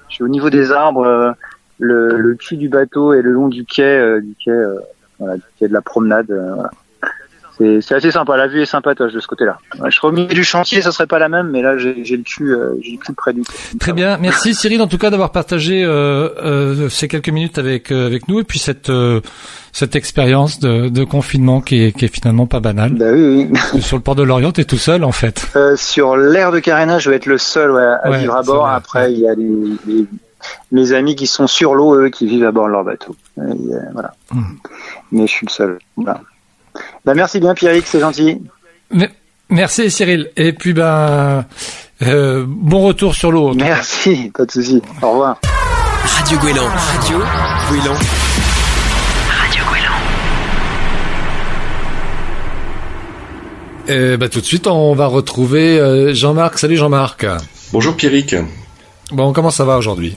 je 0.08 0.14
suis 0.16 0.24
au 0.24 0.28
niveau 0.28 0.50
des 0.50 0.72
arbres, 0.72 1.06
euh, 1.06 1.30
le 1.78 2.16
le 2.16 2.34
cul 2.34 2.56
du 2.56 2.68
bateau 2.68 3.12
et 3.14 3.22
le 3.22 3.30
long 3.30 3.46
du 3.48 3.64
quai 3.64 3.82
euh, 3.84 4.20
du 4.20 4.34
quai 4.44 4.56
voilà, 5.20 5.36
du 5.36 5.42
quai 5.58 5.68
de 5.68 5.72
la 5.72 5.82
promenade. 5.82 6.26
voilà. 6.28 6.70
C'est 7.59 7.94
assez 7.94 8.11
sympa. 8.11 8.36
La 8.36 8.48
vue 8.48 8.62
est 8.62 8.66
sympatoche 8.66 9.12
de 9.12 9.20
ce 9.20 9.26
côté-là. 9.28 9.59
Je 9.84 9.94
serais 9.94 10.09
au 10.09 10.12
milieu 10.12 10.26
du 10.26 10.42
chantier, 10.42 10.82
ça 10.82 10.90
serait 10.90 11.07
pas 11.07 11.18
la 11.20 11.28
même, 11.28 11.50
mais 11.50 11.62
là 11.62 11.78
j'ai 11.78 12.05
j'ai 12.05 12.16
le 12.16 12.22
cul 12.24 12.52
euh, 12.52 12.74
j'ai 12.82 12.92
le 12.92 12.98
cul 12.98 13.12
près 13.12 13.32
du. 13.32 13.42
Très 13.78 13.92
bien, 13.92 14.18
merci 14.18 14.55
Cyril 14.55 14.82
en 14.82 14.88
tout 14.88 14.98
cas 14.98 15.11
d'avoir 15.11 15.30
partagé 15.30 15.84
euh, 15.84 16.28
euh, 16.42 16.88
ces 16.88 17.07
quelques 17.07 17.28
minutes 17.28 17.59
avec 17.59 17.92
avec 17.92 18.26
nous 18.28 18.40
et 18.40 18.44
puis 18.44 18.59
cette 18.59 18.90
cette 19.72 19.94
expérience 19.96 20.59
de, 20.61 20.88
de 20.88 21.05
confinement 21.05 21.61
qui 21.61 21.82
est, 21.84 21.92
qui 21.92 22.05
est 22.05 22.14
finalement 22.14 22.46
pas 22.46 22.61
banale. 22.61 22.92
Bah 22.94 23.07
oui, 23.12 23.48
oui. 23.52 23.80
Sur 23.82 23.96
le 23.96 24.02
port 24.02 24.14
de 24.14 24.22
l'Orient, 24.22 24.52
t'es 24.52 24.64
tout 24.64 24.76
seul 24.78 25.02
en 25.05 25.11
fait. 25.12 25.46
Sur 25.76 26.16
l'air 26.16 26.52
de 26.52 26.59
carénage, 26.61 27.02
je 27.05 27.11
vais 27.11 27.16
être 27.16 27.26
le 27.26 27.38
seul 27.38 27.70
ouais, 27.72 27.82
à 28.02 28.11
Ouais, 28.11 28.18
vivre 28.20 28.34
à 28.36 28.42
bord. 28.42 28.64
vrai. 28.66 28.74
Après, 28.74 29.12
il 29.12 29.18
y 29.20 29.28
a 29.28 29.34
les, 29.34 29.48
les- 29.86 30.07
mes 30.72 30.92
amis 30.92 31.16
qui 31.16 31.26
sont 31.26 31.46
sur 31.46 31.74
l'eau, 31.74 31.94
eux, 31.96 32.09
qui 32.11 32.26
vivent 32.26 32.44
à 32.44 32.52
bord 32.52 32.66
de 32.66 32.72
leur 32.72 32.84
bateau. 32.84 33.16
Et, 33.38 33.40
euh, 33.40 33.78
voilà. 33.94 34.12
Hmm. 34.30 34.42
Mais 35.11 35.26
je 35.26 35.32
suis 35.32 35.46
le 35.46 35.50
seul. 35.50 35.78
Voilà. 35.96 36.20
Bah, 37.04 37.14
merci 37.14 37.40
bien, 37.40 37.54
Pierrick, 37.54 37.86
c'est 37.86 38.00
gentil. 38.00 38.40
Mais- 38.90 39.10
merci 39.50 39.90
Cyril. 39.90 40.30
Et 40.36 40.52
puis 40.52 40.72
ben 40.72 41.44
euh, 42.02 42.44
bon 42.46 42.80
retour 42.82 43.14
sur 43.14 43.30
l'eau. 43.32 43.54
Merci, 43.54 44.30
pas 44.36 44.44
de 44.44 44.50
souci. 44.50 44.82
Au 45.02 45.10
revoir. 45.10 45.40
Radio 46.04 46.38
Gouélan. 46.38 46.66
Radio 46.68 47.18
Gouélan. 47.68 47.94
Et 53.86 54.16
ben 54.16 54.28
tout 54.28 54.40
de 54.40 54.44
suite 54.46 54.66
on 54.66 54.94
va 54.94 55.06
retrouver 55.06 55.78
euh, 55.78 56.14
Jean-Marc. 56.14 56.58
Salut 56.58 56.76
Jean-Marc. 56.76 57.26
Bonjour 57.72 57.94
Pierrick. 57.96 58.34
Bon 59.10 59.32
comment 59.32 59.50
ça 59.50 59.64
va 59.64 59.76
aujourd'hui? 59.76 60.16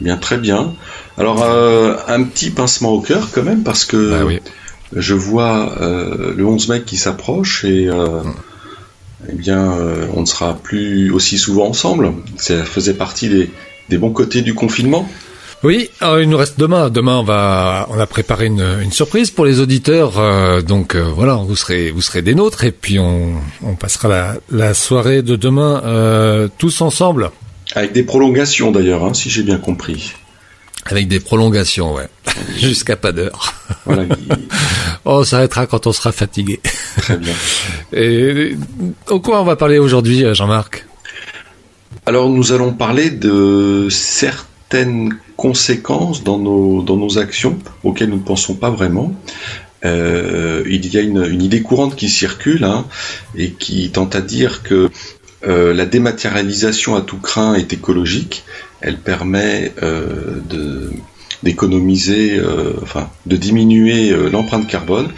Bien, 0.00 0.16
très 0.16 0.36
bien. 0.36 0.74
Alors, 1.16 1.42
euh, 1.42 1.96
un 2.06 2.22
petit 2.22 2.50
pincement 2.50 2.90
au 2.90 3.00
cœur 3.00 3.30
quand 3.34 3.42
même, 3.42 3.64
parce 3.64 3.84
que 3.84 4.10
Bah 4.10 4.24
oui. 4.24 4.38
Je 4.94 5.14
vois 5.14 5.74
euh, 5.80 6.32
le 6.36 6.44
11 6.46 6.68
mai 6.68 6.82
qui 6.82 6.96
s'approche 6.96 7.64
et 7.64 7.88
euh, 7.88 8.22
eh 9.28 9.34
bien, 9.34 9.72
euh, 9.72 10.06
on 10.14 10.20
ne 10.20 10.26
sera 10.26 10.54
plus 10.54 11.10
aussi 11.10 11.38
souvent 11.38 11.66
ensemble. 11.68 12.12
Ça 12.36 12.64
faisait 12.64 12.94
partie 12.94 13.28
des, 13.28 13.50
des 13.88 13.98
bons 13.98 14.12
côtés 14.12 14.42
du 14.42 14.54
confinement. 14.54 15.08
Oui, 15.64 15.90
euh, 16.02 16.22
il 16.22 16.28
nous 16.28 16.36
reste 16.36 16.58
demain. 16.58 16.88
Demain, 16.88 17.18
on 17.18 17.24
va, 17.24 17.88
on 17.90 17.98
a 17.98 18.06
préparé 18.06 18.46
une, 18.46 18.64
une 18.80 18.92
surprise 18.92 19.32
pour 19.32 19.44
les 19.44 19.58
auditeurs. 19.58 20.18
euh, 20.18 20.60
donc 20.62 20.94
euh, 20.94 21.02
voilà, 21.02 21.34
vous 21.34 21.56
serez, 21.56 21.90
vous 21.90 22.00
serez 22.00 22.22
des 22.22 22.36
nôtres 22.36 22.62
et 22.62 22.70
puis 22.70 23.00
on, 23.00 23.32
on 23.64 23.74
passera 23.74 24.08
la, 24.08 24.34
la 24.50 24.72
soirée 24.72 25.22
de 25.22 25.34
demain 25.34 25.82
euh, 25.84 26.46
tous 26.58 26.80
ensemble 26.80 27.30
Avec 27.74 27.92
des 27.92 28.04
prolongations 28.04 28.70
d'ailleurs, 28.70 29.04
hein, 29.04 29.14
si 29.14 29.30
j'ai 29.30 29.42
bien 29.42 29.58
compris. 29.58 30.12
Avec 30.92 31.08
des 31.08 31.20
prolongations, 31.20 31.94
ouais, 31.94 32.08
jusqu'à 32.58 32.96
pas 32.96 33.12
d'heure. 33.12 33.54
Voilà, 33.84 34.04
Oh, 35.04 35.20
on 35.20 35.24
s'arrêtera 35.24 35.66
quand 35.66 35.86
on 35.86 35.92
sera 35.92 36.12
fatigué. 36.12 36.60
très 36.98 37.16
bien. 37.16 37.32
Et 37.92 38.56
au 39.08 39.20
quoi 39.20 39.40
on 39.40 39.44
va 39.44 39.56
parler 39.56 39.78
aujourd'hui, 39.78 40.24
euh, 40.24 40.34
Jean-Marc? 40.34 40.84
Alors 42.04 42.28
nous 42.28 42.52
allons 42.52 42.72
parler 42.72 43.10
de 43.10 43.88
certaines 43.90 45.16
conséquences 45.36 46.24
dans 46.24 46.38
nos, 46.38 46.82
dans 46.82 46.96
nos 46.96 47.18
actions 47.18 47.58
auxquelles 47.84 48.10
nous 48.10 48.16
ne 48.16 48.22
pensons 48.22 48.54
pas 48.54 48.70
vraiment. 48.70 49.14
Euh, 49.84 50.64
il 50.68 50.92
y 50.92 50.98
a 50.98 51.00
une, 51.00 51.24
une 51.24 51.42
idée 51.42 51.62
courante 51.62 51.94
qui 51.96 52.08
circule 52.08 52.64
hein, 52.64 52.84
et 53.36 53.52
qui 53.52 53.90
tente 53.90 54.16
à 54.16 54.20
dire 54.20 54.62
que 54.62 54.90
euh, 55.46 55.72
la 55.72 55.86
dématérialisation 55.86 56.96
à 56.96 57.00
tout 57.00 57.18
craint 57.18 57.54
est 57.54 57.72
écologique. 57.72 58.44
Elle 58.80 58.98
permet 58.98 59.72
euh, 59.82 60.40
de 60.48 60.92
d'économiser, 61.44 62.36
euh, 62.38 62.72
enfin 62.82 63.08
de 63.26 63.36
diminuer 63.36 64.10
euh, 64.10 64.28
l'empreinte 64.28 64.66
carbone. 64.66 65.08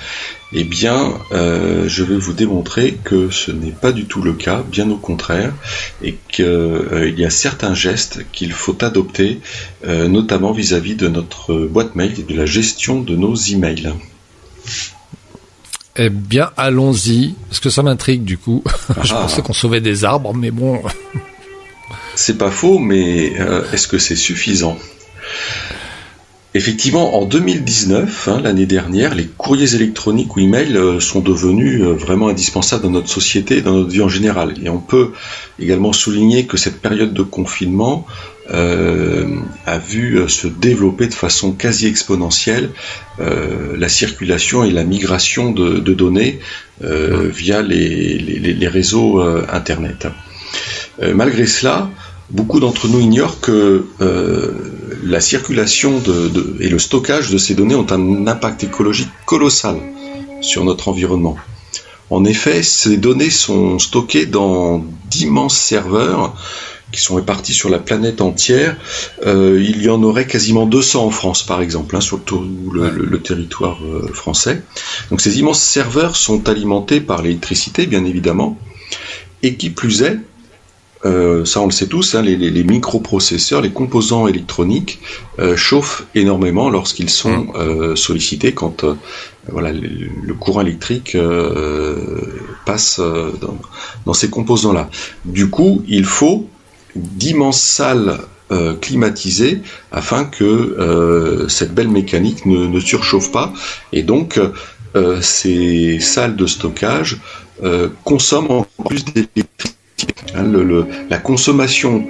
Eh 0.52 0.64
bien, 0.64 1.14
euh, 1.32 1.88
je 1.88 2.02
vais 2.04 2.16
vous 2.16 2.34
démontrer 2.34 2.98
que 3.04 3.30
ce 3.30 3.50
n'est 3.52 3.70
pas 3.70 3.90
du 3.92 4.04
tout 4.04 4.20
le 4.20 4.34
cas, 4.34 4.62
bien 4.70 4.90
au 4.90 4.96
contraire, 4.98 5.54
et 6.02 6.16
qu'il 6.28 7.14
y 7.16 7.24
a 7.24 7.30
certains 7.30 7.72
gestes 7.72 8.26
qu'il 8.32 8.52
faut 8.52 8.76
adopter, 8.84 9.40
euh, 9.86 10.08
notamment 10.08 10.52
vis-à-vis 10.52 10.94
de 10.96 11.08
notre 11.08 11.54
boîte 11.56 11.94
mail 11.94 12.12
et 12.18 12.22
de 12.24 12.36
la 12.36 12.46
gestion 12.46 13.00
de 13.00 13.16
nos 13.16 13.34
emails. 13.34 13.90
Eh 15.96 16.10
bien, 16.10 16.50
allons-y, 16.56 17.34
parce 17.48 17.60
que 17.60 17.70
ça 17.70 17.82
m'intrigue 17.82 18.24
du 18.24 18.36
coup. 18.38 18.62
Je 19.02 19.14
Ah. 19.14 19.22
pensais 19.22 19.42
qu'on 19.42 19.52
sauvait 19.52 19.80
des 19.80 20.04
arbres, 20.04 20.34
mais 20.34 20.50
bon. 20.50 20.82
C'est 22.20 22.36
pas 22.36 22.50
faux, 22.50 22.78
mais 22.78 23.32
euh, 23.40 23.62
est-ce 23.72 23.88
que 23.88 23.96
c'est 23.96 24.14
suffisant? 24.14 24.76
Effectivement, 26.52 27.16
en 27.16 27.26
2019, 27.26 28.28
hein, 28.28 28.40
l'année 28.42 28.66
dernière, 28.66 29.14
les 29.14 29.26
courriers 29.26 29.76
électroniques 29.76 30.34
ou 30.34 30.40
emails 30.40 30.76
euh, 30.76 30.98
sont 30.98 31.20
devenus 31.20 31.80
euh, 31.80 31.94
vraiment 31.94 32.26
indispensables 32.28 32.82
dans 32.82 32.90
notre 32.90 33.08
société 33.08 33.58
et 33.58 33.62
dans 33.62 33.72
notre 33.72 33.90
vie 33.90 34.02
en 34.02 34.08
général. 34.08 34.54
Et 34.60 34.68
on 34.68 34.80
peut 34.80 35.12
également 35.60 35.92
souligner 35.92 36.46
que 36.46 36.56
cette 36.56 36.82
période 36.82 37.14
de 37.14 37.22
confinement 37.22 38.04
euh, 38.52 39.28
a 39.64 39.78
vu 39.78 40.28
se 40.28 40.48
développer 40.48 41.06
de 41.06 41.14
façon 41.14 41.52
quasi 41.52 41.86
exponentielle 41.86 42.70
la 43.18 43.88
circulation 43.88 44.64
et 44.64 44.70
la 44.70 44.82
migration 44.82 45.52
de, 45.52 45.78
données 45.92 46.40
via 46.80 47.62
les, 47.62 48.68
réseaux 48.68 49.20
Internet. 49.20 50.08
Malgré 51.14 51.46
cela, 51.46 51.90
beaucoup 52.30 52.60
d'entre 52.60 52.88
nous 52.88 53.00
ignorent 53.00 53.40
que 53.40 53.86
euh, 54.00 54.52
la 55.02 55.20
circulation 55.20 56.02
et 56.60 56.68
le 56.68 56.78
stockage 56.78 57.30
de 57.30 57.38
ces 57.38 57.54
données 57.54 57.74
ont 57.74 57.90
un 57.90 58.26
impact 58.26 58.64
écologique 58.64 59.10
colossal 59.26 59.76
sur 60.40 60.64
notre 60.64 60.88
environnement. 60.88 61.36
En 62.10 62.24
effet, 62.24 62.62
ces 62.62 62.96
données 62.96 63.30
sont 63.30 63.78
stockées 63.78 64.26
dans 64.26 64.84
d'immenses 65.10 65.56
serveurs 65.56 66.34
qui 66.92 67.00
sont 67.00 67.14
répartis 67.14 67.54
sur 67.54 67.68
la 67.68 67.78
planète 67.78 68.20
entière, 68.20 68.76
euh, 69.24 69.62
il 69.62 69.80
y 69.82 69.88
en 69.88 70.02
aurait 70.02 70.26
quasiment 70.26 70.66
200 70.66 71.06
en 71.06 71.10
France, 71.10 71.44
par 71.44 71.62
exemple, 71.62 71.94
hein, 71.96 72.00
sur 72.00 72.20
tout 72.20 72.44
le, 72.72 73.18
territoire 73.20 73.78
euh, 73.84 74.10
français. 74.12 74.62
Donc 75.10 75.20
ces 75.20 75.38
immenses 75.38 75.62
serveurs 75.62 76.16
sont 76.16 76.48
alimentés 76.48 77.00
par 77.00 77.22
l'électricité, 77.22 77.86
bien 77.86 78.04
évidemment, 78.04 78.58
et 79.42 79.54
qui 79.54 79.70
plus 79.70 80.02
est, 80.02 80.18
euh, 81.04 81.44
ça 81.44 81.60
on 81.60 81.66
le 81.66 81.72
sait 81.72 81.86
tous, 81.86 82.14
hein, 82.14 82.22
les, 82.22 82.64
microprocesseurs, 82.64 83.62
les 83.62 83.70
composants 83.70 84.26
électroniques 84.26 85.00
chauffent 85.56 86.04
énormément 86.14 86.68
lorsqu'ils 86.68 87.10
sont 87.10 87.46
mmh. 87.54 87.96
sollicités 87.96 88.52
quand 88.52 88.84
voilà, 89.48 89.72
le, 89.72 90.34
courant 90.34 90.60
électrique 90.60 91.16
passe 92.66 93.00
dans, 93.00 93.58
dans, 94.04 94.12
ces 94.12 94.28
composants-là. 94.28 94.90
Du 95.24 95.48
coup, 95.48 95.82
il 95.88 96.04
faut 96.04 96.46
d'immenses 96.94 97.62
salles 97.62 98.18
euh, 98.52 98.74
climatisées 98.74 99.60
afin 99.92 100.24
que 100.24 100.44
euh, 100.44 101.46
cette 101.46 101.72
belle 101.72 101.88
mécanique 101.88 102.46
ne, 102.46 102.80
surchauffe 102.80 103.30
pas. 103.30 103.52
Et 103.92 104.02
donc, 104.02 104.40
euh, 104.96 105.20
ces 105.22 106.00
salles 106.00 106.34
de 106.34 106.46
stockage 106.46 107.18
consomment 108.02 108.50
en 108.50 108.66
plus 108.84 109.04
d'électricité. 109.04 109.79
Hein, 110.34 110.44
la 111.08 111.18
consommation 111.18 112.06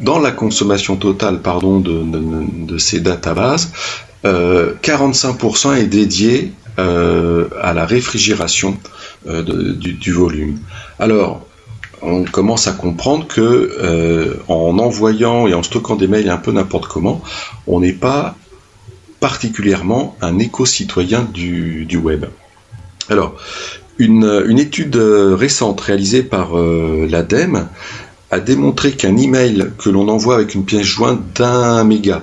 dans 0.00 0.18
la 0.18 0.30
consommation 0.30 0.96
totale 0.96 1.40
pardon, 1.40 1.80
de, 1.80 2.78
ces 2.78 3.00
databases, 3.00 3.72
45% 4.24 5.76
est 5.76 5.86
dédié 5.86 6.52
à 6.78 7.74
la 7.74 7.84
réfrigération 7.84 8.78
du, 9.26 9.92
du, 9.92 10.12
volume. 10.12 10.58
Alors, 10.98 11.44
on 12.02 12.24
commence 12.24 12.66
à 12.66 12.72
comprendre 12.72 13.26
que 13.26 13.40
euh, 13.40 14.34
en 14.48 14.78
envoyant 14.78 15.46
et 15.46 15.54
en 15.54 15.62
stockant 15.62 15.96
des 15.96 16.06
mails 16.06 16.30
un 16.30 16.36
peu 16.36 16.52
n'importe 16.52 16.86
comment, 16.86 17.20
on 17.66 17.80
n'est 17.80 17.92
pas 17.92 18.36
particulièrement 19.20 20.16
un 20.22 20.38
éco-citoyen 20.38 21.24
du, 21.24 21.86
web. 22.02 22.26
Alors, 23.10 23.36
une, 24.00 24.58
étude 24.58 24.96
récente 24.96 25.80
réalisée 25.80 26.22
par 26.22 26.58
euh, 26.58 27.06
l'ADEME 27.08 27.68
a 28.30 28.40
démontré 28.40 28.92
qu'un 28.92 29.16
email 29.16 29.70
que 29.78 29.90
l'on 29.90 30.08
envoie 30.08 30.36
avec 30.36 30.54
une 30.54 30.64
pièce 30.64 30.86
jointe 30.86 31.20
d'un 31.36 31.84
méga, 31.84 32.22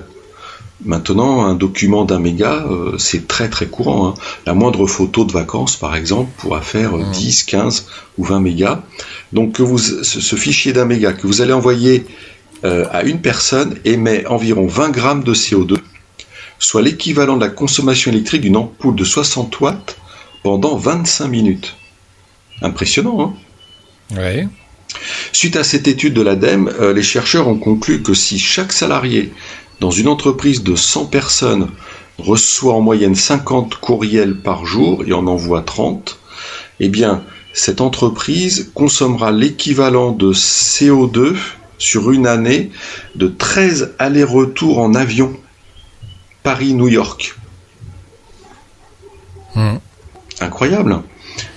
Maintenant, 0.84 1.44
un 1.44 1.54
document 1.54 2.04
d'un 2.04 2.20
méga, 2.20 2.64
euh, 2.70 2.96
c'est 2.98 3.26
très 3.26 3.48
très 3.48 3.66
courant. 3.66 4.08
Hein. 4.08 4.14
La 4.46 4.54
moindre 4.54 4.86
photo 4.86 5.24
de 5.24 5.32
vacances, 5.32 5.76
par 5.76 5.96
exemple, 5.96 6.30
pourra 6.38 6.60
faire 6.60 6.96
10, 6.96 7.42
mmh. 7.42 7.46
15 7.46 7.86
ou 8.16 8.24
20 8.24 8.40
mégas. 8.40 8.82
Donc 9.32 9.54
que 9.54 9.62
vous, 9.64 9.78
ce, 9.78 10.36
fichier 10.36 10.72
d'un 10.72 10.84
méga 10.84 11.12
que 11.12 11.26
vous 11.26 11.42
allez 11.42 11.52
envoyer 11.52 12.06
euh, 12.64 12.84
à 12.92 13.02
une 13.02 13.20
personne 13.20 13.74
émet 13.84 14.24
environ 14.26 14.68
20 14.68 14.90
grammes 14.90 15.24
de 15.24 15.34
CO2, 15.34 15.78
soit 16.60 16.82
l'équivalent 16.82 17.36
de 17.36 17.44
la 17.44 17.50
consommation 17.50 18.12
électrique 18.12 18.42
d'une 18.42 18.56
ampoule 18.56 18.94
de 18.94 19.04
60 19.04 19.58
watts 19.60 19.96
pendant 20.42 20.76
25 20.76 21.28
minutes. 21.28 21.76
Impressionnant, 22.62 23.20
hein? 23.20 23.34
Oui. 24.16 24.48
Suite 25.32 25.56
à 25.56 25.64
cette 25.64 25.86
étude 25.86 26.14
de 26.14 26.22
l'ADEME, 26.22 26.72
euh, 26.80 26.92
les 26.92 27.02
chercheurs 27.02 27.48
ont 27.48 27.58
conclu 27.58 28.02
que 28.02 28.14
si 28.14 28.38
chaque 28.38 28.72
salarié 28.72 29.32
dans 29.80 29.90
une 29.90 30.08
entreprise 30.08 30.62
de 30.62 30.74
100 30.74 31.06
personnes 31.06 31.68
reçoit 32.18 32.74
en 32.74 32.80
moyenne 32.80 33.14
50 33.14 33.76
courriels 33.76 34.36
par 34.40 34.66
jour 34.66 35.04
et 35.06 35.12
en 35.12 35.26
envoie 35.26 35.62
30, 35.62 36.18
eh 36.80 36.88
bien, 36.88 37.22
cette 37.52 37.80
entreprise 37.80 38.70
consommera 38.74 39.30
l'équivalent 39.30 40.10
de 40.10 40.32
CO2 40.32 41.36
sur 41.78 42.10
une 42.10 42.26
année 42.26 42.70
de 43.14 43.28
13 43.28 43.94
allers-retours 43.98 44.78
en 44.78 44.94
avion 44.94 45.36
Paris-New 46.42 46.88
York. 46.88 47.36
Hmm. 49.54 49.76
Incroyable. 50.40 51.02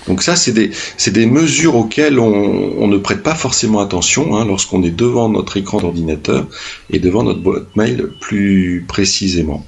Donc 0.07 0.23
ça, 0.23 0.35
c'est 0.35 0.51
des, 0.51 1.25
mesures 1.25 1.75
auxquelles 1.75 2.19
on, 2.19 2.87
ne 2.87 2.97
prête 2.97 3.23
pas 3.23 3.35
forcément 3.35 3.79
attention 3.79 4.35
hein, 4.35 4.45
lorsqu'on 4.45 4.83
est 4.83 4.91
devant 4.91 5.29
notre 5.29 5.57
écran 5.57 5.79
d'ordinateur 5.79 6.47
et 6.89 6.99
devant 6.99 7.23
notre 7.23 7.39
boîte 7.39 7.75
mail 7.75 8.09
plus 8.19 8.85
précisément. 8.87 9.65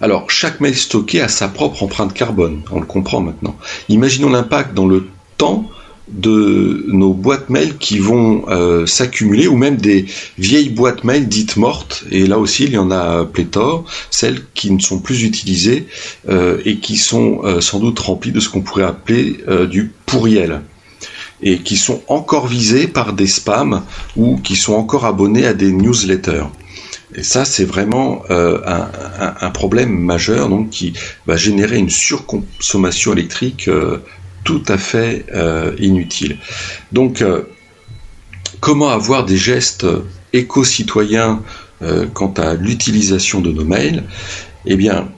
Alors, 0.00 0.30
chaque 0.30 0.60
mail 0.60 0.76
stocké 0.76 1.20
a 1.20 1.28
sa 1.28 1.48
propre 1.48 1.82
empreinte 1.82 2.12
carbone, 2.12 2.62
on 2.70 2.80
le 2.80 2.86
comprend 2.86 3.20
maintenant. 3.20 3.56
Imaginons 3.88 4.30
l'impact 4.30 4.74
dans 4.74 4.86
le 4.86 5.08
temps 5.36 5.70
de 6.12 6.84
nos 6.88 7.12
boîtes 7.12 7.50
mail 7.50 7.76
qui 7.78 7.98
vont 7.98 8.44
euh, 8.48 8.86
s'accumuler, 8.86 9.46
ou 9.46 9.56
même 9.56 9.76
des 9.76 10.06
vieilles 10.38 10.70
boîtes 10.70 11.04
mail 11.04 11.28
dites 11.28 11.56
mortes, 11.56 12.04
et 12.10 12.26
là 12.26 12.38
aussi 12.38 12.64
il 12.64 12.72
y 12.72 12.78
en 12.78 12.90
a 12.90 13.24
pléthore, 13.24 13.84
celles 14.10 14.42
qui 14.54 14.70
ne 14.70 14.80
sont 14.80 14.98
plus 14.98 15.22
utilisées 15.22 15.86
euh, 16.28 16.58
et 16.64 16.78
qui 16.78 16.96
sont 16.96 17.40
euh, 17.44 17.60
sans 17.60 17.78
doute 17.78 17.98
remplies 17.98 18.32
de 18.32 18.40
ce 18.40 18.48
qu'on 18.48 18.62
pourrait 18.62 18.84
appeler 18.84 19.38
du 19.70 19.92
pourriel 20.06 20.62
et 21.42 21.58
qui 21.58 21.76
sont 21.76 22.02
encore 22.08 22.46
visées 22.46 22.86
par 22.86 23.12
des 23.12 23.26
spams 23.26 23.82
ou 24.16 24.36
qui 24.36 24.56
sont 24.56 24.74
encore 24.74 25.06
abonnés 25.06 25.46
à 25.46 25.54
des 25.54 25.72
newsletters. 25.72 26.44
Et 27.14 27.22
ça, 27.22 27.44
c'est 27.44 27.64
vraiment 27.64 28.22
un, 28.28 29.50
problème 29.50 29.98
majeur 29.98 30.48
donc, 30.48 30.70
qui 30.70 30.92
va 31.26 31.36
générer 31.36 31.78
une 31.78 31.90
surconsommation 31.90 33.12
électrique 33.12 33.68
tout 34.44 34.62
à 34.68 34.78
fait 34.78 35.26
euh, 35.34 35.72
inutile. 35.78 36.38
Donc, 36.92 37.24
comment 38.60 38.90
avoir 38.90 39.24
des 39.24 39.36
gestes 39.36 39.86
éco-citoyens 40.32 41.42
quant 42.12 42.32
à 42.36 42.54
l'utilisation 42.54 43.40
de 43.40 43.50
nos 43.50 43.64
mails? 43.64 44.04
Eh 44.66 44.76
bien, 44.76 45.08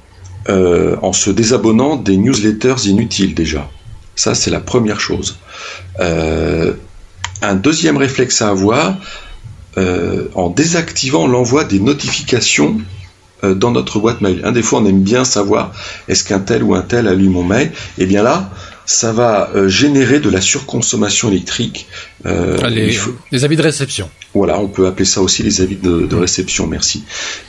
en 0.48 1.12
se 1.12 1.30
désabonnant 1.30 1.96
des 1.96 2.16
newsletters 2.16 2.86
inutiles 2.86 3.34
déjà. 3.34 3.68
Ça, 4.16 4.34
c'est 4.34 4.50
la 4.50 4.60
première 4.60 5.00
chose. 5.00 5.38
un 5.98 7.54
deuxième 7.54 7.96
réflexe 7.96 8.42
à 8.42 8.48
avoir, 8.48 8.96
euh, 9.78 10.28
en 10.34 10.50
désactivant 10.50 11.26
l'envoi 11.26 11.64
des 11.64 11.80
notifications 11.80 12.78
euh, 13.42 13.54
dans 13.54 13.70
notre 13.70 14.00
boîte 14.00 14.20
mail. 14.20 14.42
Un 14.44 14.52
des 14.52 14.62
fois, 14.62 14.80
on 14.80 14.86
aime 14.86 15.00
bien 15.00 15.24
savoir 15.24 15.72
est-ce 16.08 16.24
qu'un 16.24 16.40
tel 16.40 16.62
ou 16.62 16.74
un 16.74 16.82
tel 16.82 17.08
a 17.08 17.14
lu 17.14 17.30
mon 17.30 17.42
mail? 17.42 17.72
Eh 17.96 18.04
bien 18.04 18.22
là, 18.22 18.50
ça 18.84 19.12
va 19.12 19.50
euh, 19.54 19.68
générer 19.68 20.20
de 20.20 20.28
la 20.30 20.40
surconsommation 20.40 21.28
électrique. 21.28 21.86
Ah, 22.24 22.68
les, 22.68 23.44
avis 23.44 23.56
de 23.56 23.62
réception. 23.62 24.08
Voilà, 24.34 24.58
on 24.60 24.68
peut 24.68 24.86
appeler 24.86 25.04
ça 25.04 25.20
aussi 25.20 25.42
les 25.42 25.60
avis 25.60 25.76
de, 25.76 26.14
réception, 26.14 26.66
merci. 26.66 27.04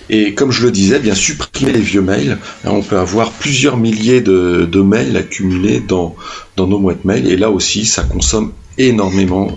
Et 0.09 0.33
comme 0.33 0.51
je 0.51 0.63
le 0.63 0.71
disais, 0.71 0.99
bien 0.99 1.15
supprimer 1.15 1.71
les 1.71 1.81
vieux 1.81 2.01
mails. 2.01 2.37
Hein, 2.65 2.71
on 2.71 2.81
peut 2.81 2.97
avoir 2.97 3.31
plusieurs 3.31 3.77
milliers 3.77 4.21
de, 4.21 4.81
mails 4.81 5.15
accumulés 5.15 5.79
dans, 5.79 6.15
dans 6.55 6.67
nos 6.67 6.79
boîtes 6.79 7.05
mail. 7.05 7.27
Et 7.27 7.37
là 7.37 7.51
aussi, 7.51 7.85
ça 7.85 8.03
consomme 8.03 8.53
énormément 8.77 9.55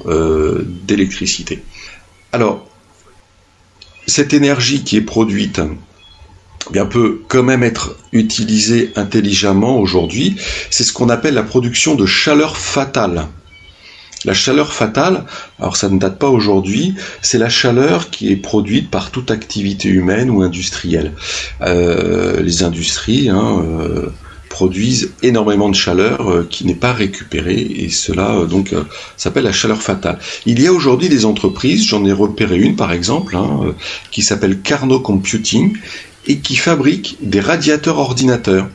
d'électricité. 0.87 1.62
Alors, 2.33 2.66
cette 4.07 4.35
énergie 4.35 4.85
qui 4.85 4.97
est 4.97 5.03
produite 5.03 5.61
bien, 6.73 6.87
peut 6.87 7.21
quand 7.29 7.43
même 7.43 7.62
être 7.62 7.97
utilisée 8.12 8.93
intelligemment 8.97 9.79
aujourd'hui. 9.79 10.37
C'est 10.71 10.85
ce 10.85 10.93
qu'on 10.93 11.09
appelle 11.09 11.35
la 11.35 11.43
production 11.43 11.95
de 11.95 12.07
chaleur 12.07 12.57
fatale. 12.57 13.29
La 14.25 14.35
chaleur 14.35 14.73
fatale, 14.73 15.25
alors 15.61 15.77
ça 15.77 15.89
ne 15.89 15.99
date 15.99 16.19
pas 16.19 16.29
aujourd'hui, 16.29 16.95
c'est 17.23 17.39
la 17.39 17.49
chaleur 17.49 18.11
qui 18.11 18.33
est 18.33 18.37
produite 18.37 18.91
par 18.91 19.11
toute 19.11 19.31
activité 19.31 19.89
humaine 19.89 20.31
ou 20.31 20.43
industrielle. 20.43 21.12
Euh, 21.62 22.43
les 22.43 22.64
industries, 22.64 23.29
hein, 23.29 23.62
euh, 23.62 24.09
produisent 24.49 25.12
énormément 25.23 25.69
de 25.69 25.75
chaleur 25.75 26.31
euh, 26.31 26.47
qui 26.49 26.64
n'est 26.64 26.75
pas 26.75 26.93
récupérée 26.93 27.61
et 27.61 27.91
cela 27.91 28.47
donc 28.49 28.75
s'appelle 29.17 29.45
la 29.45 29.53
chaleur 29.53 29.83
fatale. 29.83 30.19
Il 30.47 30.61
y 30.61 30.67
a 30.67 30.73
aujourd'hui 30.73 31.09
des 31.09 31.25
entreprises, 31.25 31.85
j'en 31.85 32.05
ai 32.07 32.12
repéré 32.12 32.57
une 32.59 32.75
par 32.75 32.93
exemple, 32.93 33.37
hein, 33.37 33.75
qui 34.11 34.23
s'appelle 34.23 34.61
Carnot 34.61 35.01
Computing 35.01 35.77
et 36.27 36.39
qui 36.39 36.57
fabrique 36.57 37.16
des 37.20 37.41
radiateurs 37.41 37.99
ordinateurs 37.99 38.68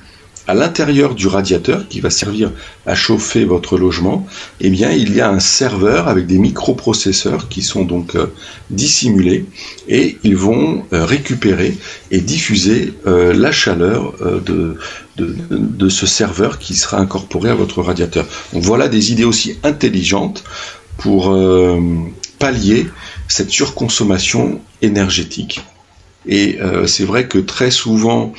à 0.47 0.53
l'intérieur 0.53 1.15
du 1.15 1.27
radiateur 1.27 1.87
qui 1.87 1.99
va 1.99 2.09
servir 2.09 2.51
à 2.85 2.95
chauffer 2.95 3.45
votre 3.45 3.77
logement, 3.77 4.27
eh 4.59 4.69
bien, 4.69 4.91
il 4.91 5.15
y 5.15 5.21
a 5.21 5.29
un 5.29 5.39
serveur 5.39 6.07
avec 6.07 6.25
des 6.25 6.39
microprocesseurs 6.39 7.47
qui 7.47 7.61
sont 7.61 7.83
donc 7.83 8.15
euh, 8.15 8.27
dissimulés 8.69 9.45
et 9.87 10.17
ils 10.23 10.35
vont 10.35 10.83
euh, 10.93 11.05
récupérer 11.05 11.77
et 12.09 12.21
diffuser 12.21 12.93
euh, 13.05 13.33
la 13.33 13.51
chaleur 13.51 14.13
de, 14.45 14.77
de, 15.17 15.89
ce 15.89 16.05
serveur 16.05 16.57
qui 16.57 16.75
sera 16.75 16.97
incorporé 16.97 17.49
à 17.49 17.55
votre 17.55 17.81
radiateur. 17.81 18.25
Donc 18.53 18.63
voilà 18.63 18.87
des 18.87 19.11
idées 19.11 19.23
aussi 19.23 19.57
intelligentes 19.63 20.43
pour 20.97 21.35
pallier 22.39 22.87
cette 23.27 23.49
surconsommation 23.49 24.61
énergétique. 24.81 25.61
Et 26.27 26.59
c'est 26.85 27.03
vrai 27.03 27.27
que 27.27 27.39
très 27.39 27.71
souvent, 27.71 28.33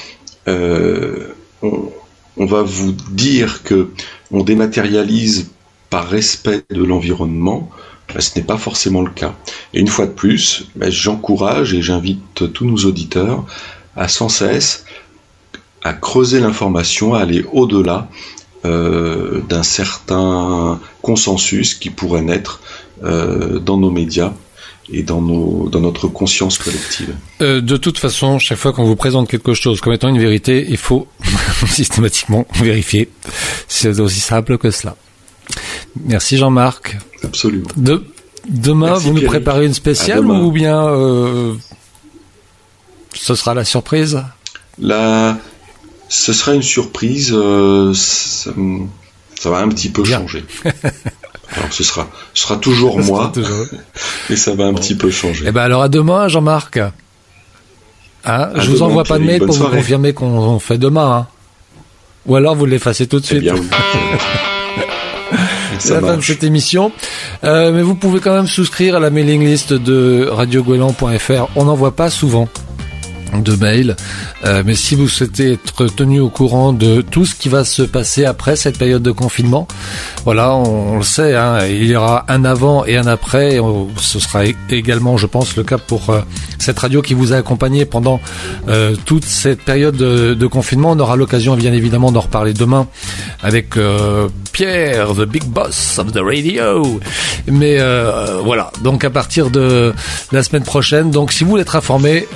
on, 0.46 1.90
va 2.36 2.62
vous 2.62 2.92
dire 3.10 3.62
que 3.62 3.90
on 4.30 4.42
dématérialise 4.42 5.50
par 5.90 6.08
respect 6.08 6.62
de 6.70 6.84
l'environnement. 6.84 7.70
ben, 8.14 8.20
ce 8.20 8.38
n'est 8.38 8.44
pas 8.44 8.56
forcément 8.56 9.02
le 9.02 9.10
cas. 9.10 9.34
Et 9.74 9.80
une 9.80 9.88
fois 9.88 10.06
de 10.06 10.12
plus, 10.12 10.68
ben, 10.76 10.90
j'encourage 10.90 11.74
et 11.74 11.82
j'invite 11.82 12.52
tous 12.52 12.64
nos 12.64 12.78
auditeurs 12.78 13.44
à 13.96 14.08
sans 14.08 14.28
cesse 14.28 14.84
à 15.84 15.92
creuser 15.92 16.40
l'information, 16.40 17.14
à 17.14 17.20
aller 17.20 17.44
au-delà 17.52 18.08
euh, 18.64 19.40
d'un 19.48 19.64
certain 19.64 20.80
consensus 21.02 21.74
qui 21.74 21.90
pourrait 21.90 22.22
naître 22.22 22.60
euh, 23.02 23.58
dans 23.58 23.76
nos 23.76 23.90
médias 23.90 24.32
et 24.90 25.02
dans, 25.02 25.20
nos, 25.22 25.68
dans 25.68 25.80
notre 25.80 26.08
conscience 26.08 26.58
collective. 26.58 27.14
Euh, 27.40 27.60
de 27.60 27.76
toute 27.76 27.98
façon, 27.98 28.38
chaque 28.38 28.58
fois 28.58 28.72
qu'on 28.72 28.84
vous 28.84 28.96
présente 28.96 29.28
quelque 29.28 29.54
chose 29.54 29.80
comme 29.80 29.92
étant 29.92 30.08
une 30.08 30.18
vérité, 30.18 30.66
il 30.68 30.76
faut 30.76 31.06
systématiquement 31.68 32.46
vérifier. 32.54 33.08
C'est 33.68 34.00
aussi 34.00 34.20
simple 34.20 34.58
que 34.58 34.70
cela. 34.70 34.96
Merci 36.04 36.36
Jean-Marc. 36.36 36.96
Absolument. 37.22 37.68
De, 37.76 38.04
demain, 38.48 38.86
Merci, 38.92 39.04
vous 39.06 39.12
nous 39.12 39.18
Pierre. 39.20 39.30
préparez 39.30 39.66
une 39.66 39.74
spéciale 39.74 40.26
ou 40.26 40.50
bien 40.50 40.84
euh, 40.88 41.54
ce 43.14 43.34
sera 43.34 43.54
la 43.54 43.64
surprise? 43.64 44.22
Là, 44.78 45.38
ce 46.08 46.32
sera 46.32 46.54
une 46.54 46.62
surprise. 46.62 47.30
euh, 47.32 47.92
ça, 47.94 48.50
ça 49.38 49.50
va 49.50 49.58
un 49.58 49.68
petit 49.68 49.90
peu 49.90 50.02
Bien. 50.02 50.18
changer. 50.20 50.44
Alors, 51.56 51.72
ce 51.72 51.84
sera, 51.84 52.08
ce 52.34 52.42
sera 52.44 52.56
toujours 52.56 52.98
moi, 52.98 53.30
Toujours. 53.34 53.66
mais 54.30 54.36
ça 54.36 54.54
va 54.54 54.64
un 54.64 54.74
petit 54.74 54.94
peu 54.94 55.10
changer. 55.10 55.44
Eh 55.48 55.52
ben 55.52 55.62
alors 55.62 55.82
à 55.82 55.88
demain, 55.88 56.28
Jean-Marc. 56.28 56.78
Hein, 56.78 56.92
À 58.24 58.50
je 58.60 58.68
vous 58.70 58.74
demain, 58.76 58.86
envoie 58.86 59.04
pas 59.04 59.18
de 59.18 59.24
mail 59.24 59.40
pour 59.44 59.54
vous 59.54 59.68
confirmer 59.68 60.12
qu'on 60.12 60.26
on 60.28 60.58
fait 60.58 60.78
demain. 60.78 61.16
hein. 61.16 61.26
Ou 62.26 62.36
alors 62.36 62.54
vous 62.54 62.66
l'effacez 62.66 63.06
tout 63.06 63.18
de 63.20 63.24
Eh 63.24 63.28
suite. 63.28 63.42
bien. 63.42 63.54
C'est 65.78 65.88
ça 65.88 66.00
la 66.00 66.06
fin 66.06 66.16
de 66.16 66.22
cette 66.22 66.44
émission. 66.44 66.92
Euh, 67.44 67.72
mais 67.72 67.82
vous 67.82 67.94
pouvez 67.96 68.20
quand 68.20 68.34
même 68.34 68.46
souscrire 68.46 68.94
à 68.96 69.00
la 69.00 69.10
mailing 69.10 69.44
list 69.44 69.72
de 69.72 70.28
radioguelan.fr. 70.30 71.48
On 71.56 71.64
n'en 71.64 71.74
voit 71.74 71.96
pas 71.96 72.10
souvent 72.10 72.46
de 73.40 73.56
mails. 73.56 73.96
Euh, 74.44 74.62
mais 74.64 74.74
si 74.74 74.94
vous 74.94 75.08
souhaitez 75.08 75.52
être 75.52 75.86
tenu 75.86 76.20
au 76.20 76.28
courant 76.28 76.72
de 76.72 77.00
tout 77.00 77.24
ce 77.24 77.34
qui 77.34 77.48
va 77.48 77.64
se 77.64 77.82
passer 77.82 78.24
après 78.24 78.56
cette 78.56 78.78
période 78.78 79.02
de 79.02 79.10
confinement, 79.10 79.66
voilà, 80.24 80.54
on, 80.54 80.98
le 80.98 81.02
sait, 81.02 81.34
hein, 81.34 81.66
il 81.66 81.86
y 81.86 81.96
aura 81.96 82.24
un 82.28 82.44
avant 82.44 82.84
et 82.84 82.96
un 82.96 83.06
après. 83.06 83.58
On- 83.58 83.88
ce 83.96 84.18
sera 84.18 84.44
également, 84.70 85.16
je 85.16 85.26
pense, 85.26 85.56
le 85.56 85.62
cas 85.62 85.78
pour 85.78 86.10
euh, 86.10 86.20
cette 86.58 86.78
radio 86.78 87.02
qui 87.02 87.14
vous 87.14 87.32
a 87.32 87.36
accompagné 87.36 87.84
pendant 87.84 88.20
euh, 88.68 88.94
toute 89.04 89.24
cette 89.24 89.62
période 89.62 89.96
de, 89.96 90.46
confinement. 90.46 90.90
On 90.90 90.98
aura 90.98 91.16
l'occasion, 91.16 91.56
bien 91.56 91.72
évidemment, 91.72 92.12
d'en 92.12 92.20
reparler 92.20 92.52
demain 92.52 92.86
avec 93.42 93.76
euh, 93.76 94.28
Pierre, 94.52 95.14
the 95.14 95.24
big 95.24 95.44
boss 95.44 95.98
of 95.98 96.12
the 96.12 96.18
radio. 96.18 97.00
Mais 97.46 97.78
voilà, 98.44 98.70
donc 98.82 99.04
à 99.04 99.10
partir 99.10 99.50
de 99.50 99.92
la 100.30 100.42
semaine 100.42 100.62
prochaine, 100.62 101.10
donc 101.10 101.32
si 101.32 101.44
vous 101.44 101.50
voulez 101.50 101.62
être 101.62 101.76
informé, 101.76 102.26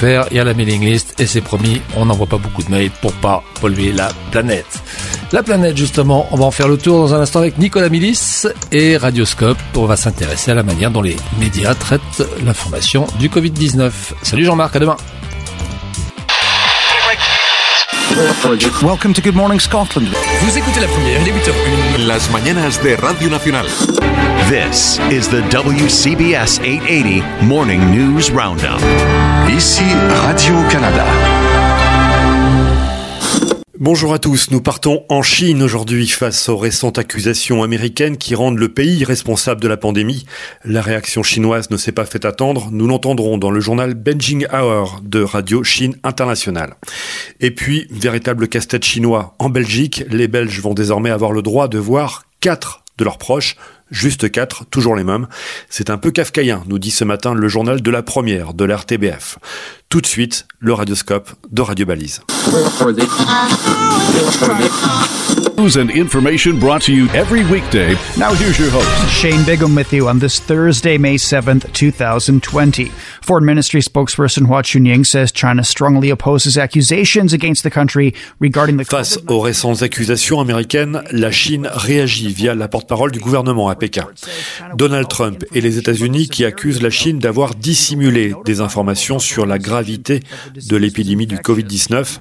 radioguelan.fr, 0.00 0.28
il 0.30 0.36
y 0.36 0.40
a 0.40 0.44
la 0.44 0.54
mailing 0.54 0.84
list 0.84 1.20
et 1.20 1.26
c'est 1.26 1.40
promis, 1.40 1.80
on 1.96 2.06
n'envoie 2.06 2.26
pas 2.26 2.38
beaucoup 2.38 2.62
de 2.62 2.70
mails 2.70 2.90
pour 3.02 3.12
pas 3.14 3.42
polluer 3.60 3.92
la 3.92 4.10
planète. 4.30 4.82
La 5.32 5.42
planète, 5.42 5.76
justement, 5.76 6.28
on 6.30 6.36
va 6.36 6.44
en 6.44 6.50
faire 6.50 6.68
le 6.68 6.76
tour 6.76 7.00
dans 7.00 7.14
un 7.14 7.20
instant 7.20 7.40
avec 7.40 7.58
Nicolas 7.58 7.88
Milis 7.88 8.46
et 8.72 8.96
Radioscope. 8.96 9.58
On 9.76 9.86
va 9.86 9.96
s'intéresser 9.96 10.50
à 10.50 10.54
la 10.54 10.62
manière 10.62 10.90
dont 10.90 11.02
les 11.02 11.16
médias 11.38 11.74
traitent 11.74 12.22
l'information 12.44 13.06
du 13.18 13.28
Covid-19. 13.28 13.90
Salut 14.22 14.44
Jean-Marc, 14.44 14.76
à 14.76 14.78
demain. 14.78 14.96
Welcome 18.82 19.12
to 19.14 19.22
Good 19.22 19.34
Morning 19.34 19.58
Scotland. 19.58 20.13
Vous 20.44 20.58
écoutez 20.58 20.80
la 20.80 20.86
première, 20.88 21.22
il 21.22 21.28
est 21.28 21.32
8h01. 21.32 22.06
Las 22.06 22.30
mañanas 22.30 22.78
de 22.82 22.94
Radio 23.00 23.30
Nacional. 23.30 23.64
This 24.50 25.00
is 25.10 25.26
the 25.26 25.40
WCBS 25.48 26.60
880 26.62 27.24
Morning 27.46 27.80
News 27.90 28.30
Roundup. 28.30 28.78
Ici 29.48 29.84
Radio-Canada. 30.26 31.53
Bonjour 33.80 34.14
à 34.14 34.20
tous, 34.20 34.52
nous 34.52 34.60
partons 34.60 35.04
en 35.08 35.22
Chine 35.22 35.60
aujourd'hui 35.60 36.06
face 36.06 36.48
aux 36.48 36.56
récentes 36.56 36.96
accusations 36.96 37.64
américaines 37.64 38.18
qui 38.18 38.36
rendent 38.36 38.60
le 38.60 38.68
pays 38.68 39.02
responsable 39.02 39.60
de 39.60 39.66
la 39.66 39.76
pandémie. 39.76 40.26
La 40.64 40.80
réaction 40.80 41.24
chinoise 41.24 41.70
ne 41.70 41.76
s'est 41.76 41.90
pas 41.90 42.04
fait 42.04 42.24
attendre, 42.24 42.68
nous 42.70 42.86
l'entendrons 42.86 43.36
dans 43.36 43.50
le 43.50 43.58
journal 43.58 43.94
Beijing 43.94 44.46
Hour 44.52 45.00
de 45.02 45.24
Radio 45.24 45.64
Chine 45.64 45.96
Internationale. 46.04 46.76
Et 47.40 47.50
puis, 47.50 47.88
véritable 47.90 48.46
casse-tête 48.46 48.84
chinois, 48.84 49.34
en 49.40 49.48
Belgique, 49.48 50.04
les 50.08 50.28
Belges 50.28 50.60
vont 50.60 50.74
désormais 50.74 51.10
avoir 51.10 51.32
le 51.32 51.42
droit 51.42 51.66
de 51.66 51.78
voir 51.78 52.26
quatre 52.38 52.84
de 52.96 53.04
leurs 53.04 53.18
proches, 53.18 53.56
juste 53.90 54.30
quatre, 54.30 54.64
toujours 54.66 54.94
les 54.94 55.04
mêmes. 55.04 55.26
C'est 55.68 55.90
un 55.90 55.98
peu 55.98 56.10
kafkaïen, 56.10 56.62
nous 56.68 56.78
dit 56.78 56.90
ce 56.90 57.04
matin 57.04 57.34
le 57.34 57.48
journal 57.48 57.82
de 57.82 57.90
la 57.90 58.02
première 58.02 58.54
de 58.54 58.64
l'RTBF. 58.64 59.38
Tout 59.94 60.00
de 60.00 60.08
suite, 60.08 60.48
le 60.58 60.72
radioscope 60.72 61.30
de 61.52 61.62
Radio 61.62 61.86
Balise. 61.86 62.20
News 65.56 65.76
and 65.76 65.88
information 65.90 66.58
brought 66.58 66.82
to 66.82 66.92
you 66.92 67.08
every 67.14 67.44
weekday. 67.44 67.94
Now 68.18 68.34
here's 68.34 68.58
your 68.58 68.70
host. 68.70 68.88
Shane 69.08 69.44
Bigham 69.44 69.76
with 69.76 69.92
you 69.92 70.08
on 70.08 70.18
this 70.18 70.40
Thursday, 70.40 70.98
May 70.98 71.14
7th, 71.14 71.72
2020. 71.72 72.90
Foreign 73.22 73.44
Ministry 73.44 73.80
spokesperson 73.80 74.46
Hua 74.46 74.62
Chunying 74.62 75.06
says 75.06 75.32
China 75.32 75.62
strongly 75.62 76.10
opposes 76.10 76.58
accusations 76.58 77.32
against 77.32 77.62
the 77.62 77.70
country 77.70 78.14
regarding 78.40 78.78
the 78.78 78.84
Face 78.84 79.18
aux 79.28 79.40
récentes 79.40 79.82
accusations 79.82 80.40
américaines, 80.40 81.02
la 81.12 81.30
Chine 81.30 81.70
réagit 81.72 82.32
via 82.32 82.54
la 82.54 82.68
porte-parole 82.68 83.12
du 83.12 83.20
gouvernement 83.20 83.68
à 83.68 83.76
Pékin. 83.76 84.08
Donald 84.74 85.08
Trump 85.08 85.44
et 85.54 85.60
les 85.60 85.78
États-Unis 85.78 86.28
qui 86.28 86.44
accusent 86.44 86.82
la 86.82 86.90
Chine 86.90 87.20
d'avoir 87.20 87.54
dissimulé 87.54 88.34
des 88.44 88.60
informations 88.60 89.18
sur 89.18 89.46
la 89.46 89.58
gravité 89.84 90.20
de 90.68 90.76
l'épidémie 90.76 91.26
du 91.26 91.36
Covid-19. 91.36 92.18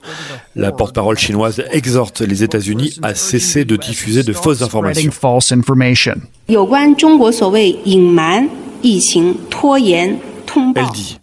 La 0.55 0.71
porte-parole 0.71 1.17
chinoise 1.17 1.63
exhorte 1.71 2.21
les 2.21 2.43
États-Unis 2.43 2.99
à 3.01 3.15
cesser 3.15 3.65
de 3.65 3.75
diffuser 3.77 4.23
de 4.23 4.33
fausses 4.33 4.61
informations. 4.61 5.11
Elle 10.75 10.91
dit 10.93 11.17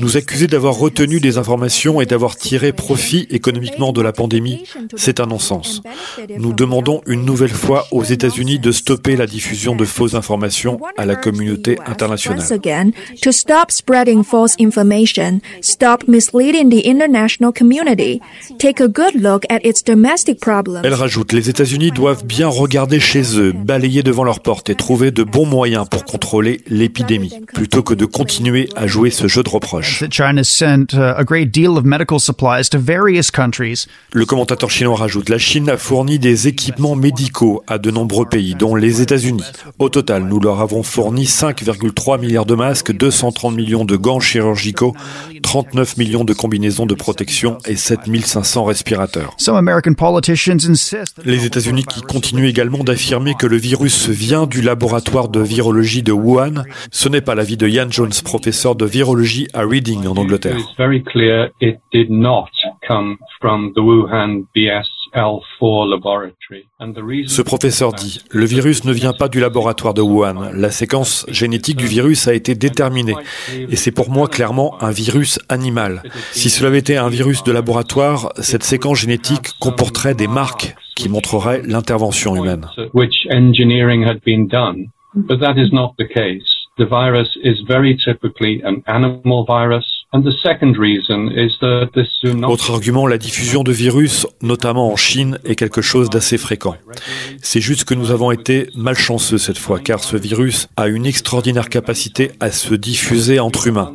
Nous 0.00 0.16
accuser 0.16 0.46
d'avoir 0.46 0.74
retenu 0.74 1.20
des 1.20 1.38
informations 1.38 2.00
et 2.00 2.06
d'avoir 2.06 2.36
tiré 2.36 2.72
profit 2.72 3.26
économiquement 3.30 3.92
de 3.92 4.02
la 4.02 4.12
pandémie, 4.12 4.64
c'est 4.96 5.20
un 5.20 5.26
non-sens. 5.26 5.82
Nous 6.38 6.52
demandons 6.52 7.00
une 7.06 7.24
nouvelle 7.24 7.50
fois 7.50 7.86
aux 7.90 8.04
États-Unis 8.04 8.58
de 8.58 8.72
stopper 8.72 9.16
la 9.16 9.26
diffusion 9.26 9.76
de 9.76 9.84
fausses 9.84 10.14
informations 10.14 10.80
à 10.96 11.06
la 11.06 11.16
communauté 11.16 11.78
internationale. 11.86 12.40
Elle 20.84 20.94
rajoute 20.94 21.32
Les 21.32 21.50
États-Unis 21.50 21.90
doivent 21.90 22.24
bien 22.24 22.48
regarder 22.48 23.00
chez 23.00 23.38
eux, 23.38 23.52
balayer 23.52 24.02
devant 24.02 24.24
leurs 24.24 24.40
portes 24.40 24.70
et 24.70 24.74
trouver 24.74 25.10
de 25.10 25.22
bons 25.22 25.46
moyens 25.46 25.86
pour 25.88 26.04
contrôler 26.04 26.60
l'épidémie, 26.68 27.32
plutôt 27.54 27.82
que 27.82 27.94
de 27.94 28.04
continuer 28.04 28.67
à 28.76 28.86
jouer 28.86 29.10
ce 29.10 29.28
jeu 29.28 29.42
de 29.42 29.48
reproches. 29.48 30.02
Uh. 30.02 30.08
Le 34.12 34.24
commentateur 34.24 34.70
chinois 34.70 34.96
rajoute 34.96 35.28
La 35.28 35.38
Chine 35.38 35.70
a 35.70 35.76
fourni 35.76 36.18
des 36.18 36.48
équipements 36.48 36.96
médicaux 36.96 37.62
à 37.66 37.78
de 37.78 37.90
nombreux 37.90 38.26
pays, 38.26 38.54
dont 38.54 38.74
les 38.74 39.00
États-Unis. 39.00 39.42
Au 39.78 39.88
total, 39.88 40.24
nous 40.24 40.40
leur 40.40 40.60
avons 40.60 40.82
fourni 40.82 41.24
5,3 41.24 42.20
milliards 42.20 42.46
de 42.46 42.54
masques, 42.54 42.92
230 42.92 43.54
millions 43.54 43.84
de 43.84 43.96
gants 43.96 44.20
chirurgicaux, 44.20 44.94
39 45.42 45.96
millions 45.96 46.24
de 46.24 46.32
combinaisons 46.32 46.86
de 46.86 46.94
protection 46.94 47.58
et 47.66 47.76
7500 47.76 48.64
respirateurs. 48.64 49.36
Les 51.24 51.44
États-Unis 51.44 51.84
qui 51.84 52.00
continuent 52.02 52.48
également 52.48 52.84
d'affirmer 52.84 53.34
que 53.38 53.46
le 53.46 53.56
virus 53.56 54.08
vient 54.08 54.46
du 54.46 54.62
laboratoire 54.62 55.28
de 55.28 55.40
virologie 55.40 56.02
de 56.02 56.12
Wuhan. 56.12 56.64
Ce 56.90 57.08
n'est 57.08 57.20
pas 57.20 57.34
l'avis 57.34 57.56
de 57.56 57.68
Ian 57.68 57.86
Jones, 57.90 58.12
professeur 58.24 58.57
de 58.58 58.84
virologie 58.84 59.46
à 59.54 59.62
Reading 59.62 60.06
en 60.06 60.16
Angleterre. 60.16 60.56
It's 60.58 60.76
very 60.76 61.02
clear 61.02 61.50
it 61.60 61.78
did 61.92 62.10
not 62.10 62.48
come 62.86 63.16
from 63.40 63.72
the 63.74 63.78
Wuhan 63.78 64.46
BSL-4 64.54 65.88
laboratory. 65.88 66.66
And 66.80 66.92
the 66.92 67.02
reason 67.02 67.28
Ce 67.28 67.42
professeur 67.42 67.92
dit, 67.92 68.20
le 68.30 68.44
virus 68.44 68.84
ne 68.84 68.92
vient 68.92 69.12
pas 69.12 69.28
du 69.28 69.38
laboratoire 69.38 69.94
de 69.94 70.02
Wuhan. 70.02 70.50
La 70.54 70.70
séquence 70.70 71.24
génétique 71.28 71.76
du 71.76 71.86
virus 71.86 72.26
a 72.26 72.34
été 72.34 72.56
déterminée. 72.56 73.14
Et 73.56 73.76
c'est 73.76 73.92
pour 73.92 74.10
moi 74.10 74.26
clairement 74.26 74.82
un 74.82 74.90
virus 74.90 75.38
animal. 75.48 76.02
Si 76.32 76.50
cela 76.50 76.68
avait 76.68 76.78
été 76.78 76.96
un 76.96 77.08
virus 77.08 77.44
de 77.44 77.52
laboratoire, 77.52 78.32
cette 78.38 78.64
séquence 78.64 78.98
génétique 78.98 79.52
comporterait 79.60 80.14
des 80.14 80.26
marques 80.26 80.74
qui 80.96 81.08
montreraient 81.08 81.62
l'intervention 81.64 82.34
humaine. 82.34 82.66
at 82.76 82.92
which 82.92 83.26
The 86.78 86.86
virus 86.86 87.36
is 87.42 87.58
very 87.66 87.98
typically 88.04 88.62
an 88.62 88.84
animal 88.86 89.44
virus. 89.44 89.97
Autre 92.44 92.70
argument, 92.72 93.06
la 93.06 93.18
diffusion 93.18 93.62
de 93.62 93.72
virus, 93.72 94.26
notamment 94.40 94.90
en 94.90 94.96
Chine, 94.96 95.38
est 95.44 95.54
quelque 95.54 95.82
chose 95.82 96.08
d'assez 96.08 96.38
fréquent. 96.38 96.76
C'est 97.42 97.60
juste 97.60 97.84
que 97.84 97.92
nous 97.92 98.10
avons 98.10 98.30
été 98.30 98.68
malchanceux 98.74 99.36
cette 99.36 99.58
fois, 99.58 99.78
car 99.78 100.02
ce 100.02 100.16
virus 100.16 100.66
a 100.78 100.88
une 100.88 101.04
extraordinaire 101.04 101.68
capacité 101.68 102.30
à 102.40 102.50
se 102.50 102.74
diffuser 102.74 103.38
entre 103.38 103.66
humains. 103.66 103.92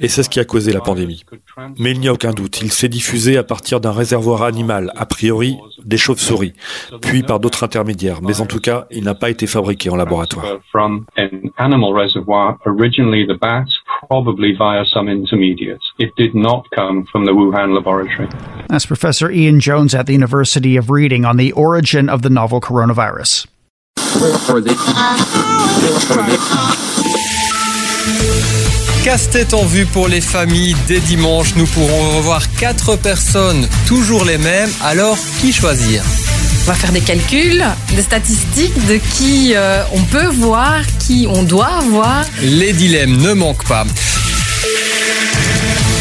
Et 0.00 0.06
c'est 0.06 0.22
ce 0.22 0.30
qui 0.30 0.38
a 0.38 0.44
causé 0.44 0.72
la 0.72 0.80
pandémie. 0.80 1.24
Mais 1.76 1.90
il 1.90 1.98
n'y 1.98 2.06
a 2.06 2.12
aucun 2.12 2.32
doute, 2.32 2.62
il 2.62 2.70
s'est 2.70 2.88
diffusé 2.88 3.36
à 3.36 3.42
partir 3.42 3.80
d'un 3.80 3.90
réservoir 3.90 4.44
animal, 4.44 4.92
a 4.94 5.06
priori 5.06 5.56
des 5.84 5.96
chauves-souris, 5.96 6.52
puis 7.02 7.24
par 7.24 7.40
d'autres 7.40 7.64
intermédiaires. 7.64 8.22
Mais 8.22 8.40
en 8.40 8.46
tout 8.46 8.60
cas, 8.60 8.86
il 8.92 9.02
n'a 9.02 9.16
pas 9.16 9.28
été 9.28 9.48
fabriqué 9.48 9.90
en 9.90 9.96
laboratoire. 9.96 10.44
From 14.06 14.28
an 14.28 14.28
animal 14.28 14.32
reservoir, 14.32 14.48
originally 14.48 14.52
the 14.52 14.52
bats, 14.52 14.54
probably 14.54 14.54
via 14.56 14.84
some 14.84 15.08
intermediates. 15.08 15.92
It 15.98 16.14
did 16.16 16.34
not 16.34 16.70
come 16.70 17.06
from 17.10 17.24
the 17.24 17.32
Wuhan 17.32 17.74
laboratory. 17.74 18.28
That's 18.68 18.86
Professor 18.86 19.30
Ian 19.30 19.60
Jones 19.60 19.94
at 19.94 20.06
the 20.06 20.12
University 20.12 20.76
of 20.76 20.90
Reading 20.90 21.24
on 21.24 21.36
the 21.36 21.52
origin 21.52 22.08
of 22.08 22.22
the 22.22 22.30
novel 22.30 22.60
coronavirus. 22.60 23.46
Casse-tête 29.04 29.54
en 29.54 29.64
vue 29.64 29.86
pour 29.86 30.08
les 30.08 30.20
familles. 30.20 30.74
Dès 30.86 31.00
dimanche, 31.00 31.56
nous 31.56 31.66
pourrons 31.66 32.16
revoir 32.16 32.42
quatre 32.58 32.96
personnes, 32.96 33.68
toujours 33.86 34.24
les 34.24 34.38
mêmes. 34.38 34.70
Alors, 34.82 35.16
qui 35.40 35.52
choisir 35.52 36.02
On 36.02 36.27
va 36.68 36.74
faire 36.74 36.92
des 36.92 37.00
calculs, 37.00 37.64
des 37.96 38.02
statistiques 38.02 38.86
de 38.88 38.96
qui 39.16 39.54
euh, 39.54 39.82
on 39.94 40.02
peut 40.02 40.26
voir, 40.26 40.82
qui 40.98 41.26
on 41.26 41.42
doit 41.42 41.80
voir. 41.88 42.26
Les 42.42 42.74
dilemmes 42.74 43.16
ne 43.16 43.32
manquent 43.32 43.66
pas. 43.66 43.86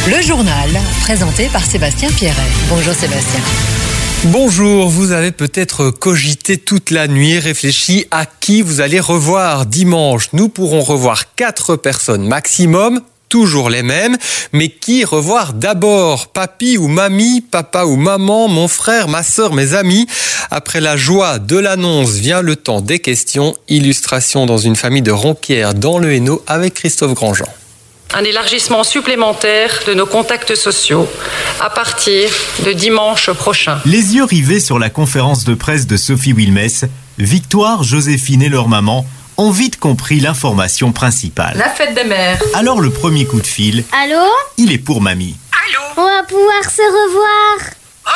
Le 0.10 0.22
journal, 0.22 0.70
présenté 1.04 1.48
par 1.54 1.64
Sébastien 1.64 2.10
Pierret. 2.10 2.36
Bonjour 2.68 2.94
Sébastien. 2.94 3.40
Bonjour, 4.26 4.90
vous 4.90 5.14
avez 5.14 5.32
peut-être 5.32 5.90
cogité 5.90 6.58
toute 6.58 6.92
la 6.92 7.08
nuit, 7.08 7.40
réfléchi 7.40 8.06
à 8.12 8.26
qui 8.26 8.62
vous 8.62 8.82
allez 8.82 9.00
revoir 9.00 9.68
dimanche. 9.68 10.28
Nous 10.34 10.50
pourrons 10.50 10.82
revoir 10.82 11.34
quatre 11.36 11.78
personnes 11.78 12.28
maximum, 12.28 13.00
toujours 13.30 13.70
les 13.70 13.84
mêmes, 13.84 14.18
mais 14.54 14.70
qui 14.70 15.06
revoir 15.06 15.54
d'abord 15.54 16.28
Papy 16.28 16.78
ou 16.78 16.88
mamie, 16.88 17.42
papa 17.42 17.86
ou 17.86 17.96
maman, 17.96 18.48
mon 18.48 18.68
frère, 18.68 19.08
ma 19.08 19.24
sœur, 19.24 19.54
mes 19.54 19.74
amis. 19.74 20.08
Après 20.52 20.82
la 20.82 20.98
joie 20.98 21.40
de 21.40 21.58
l'annonce 21.58 22.12
vient 22.12 22.42
le 22.42 22.56
temps 22.56 22.82
des 22.82 23.00
questions. 23.00 23.56
Illustration 23.68 24.46
dans 24.46 24.58
une 24.58 24.76
famille 24.76 25.02
de 25.02 25.12
Ronquières 25.12 25.74
dans 25.74 26.00
le 26.00 26.14
Hainaut 26.14 26.44
avec 26.48 26.74
Christophe 26.76 27.14
Grandjean 27.14 27.48
un 28.14 28.24
élargissement 28.24 28.84
supplémentaire 28.84 29.82
de 29.86 29.94
nos 29.94 30.06
contacts 30.06 30.56
sociaux 30.56 31.08
à 31.60 31.70
partir 31.70 32.30
de 32.66 32.72
dimanche 32.72 33.30
prochain. 33.32 33.80
Les 33.86 34.16
yeux 34.16 34.24
rivés 34.24 34.60
sur 34.60 34.80
la 34.80 34.90
conférence 34.90 35.44
de 35.44 35.54
presse 35.54 35.88
de 35.88 35.98
Sophie 35.98 36.34
Wilmès, 36.34 36.86
Victoire, 37.18 37.84
Joséphine 37.84 38.42
et 38.42 38.50
leur 38.50 38.70
maman 38.70 39.06
ont 39.38 39.52
vite 39.52 39.80
compris 39.80 40.20
l'information 40.20 40.92
principale. 40.92 41.58
La 41.58 41.70
fête 41.70 41.94
des 41.94 42.04
mères. 42.04 42.42
Alors 42.54 42.82
le 42.82 42.90
premier 42.90 43.26
coup 43.26 43.40
de 43.40 43.48
fil, 43.48 43.84
Allô 43.92 44.26
il 44.58 44.72
est 44.72 44.78
pour 44.80 45.02
mamie. 45.02 45.36
Allô 45.52 45.84
On 45.98 46.06
va 46.06 46.24
pouvoir 46.24 46.64
se 46.64 46.82
revoir. 46.82 47.74
Oh, 48.08 48.10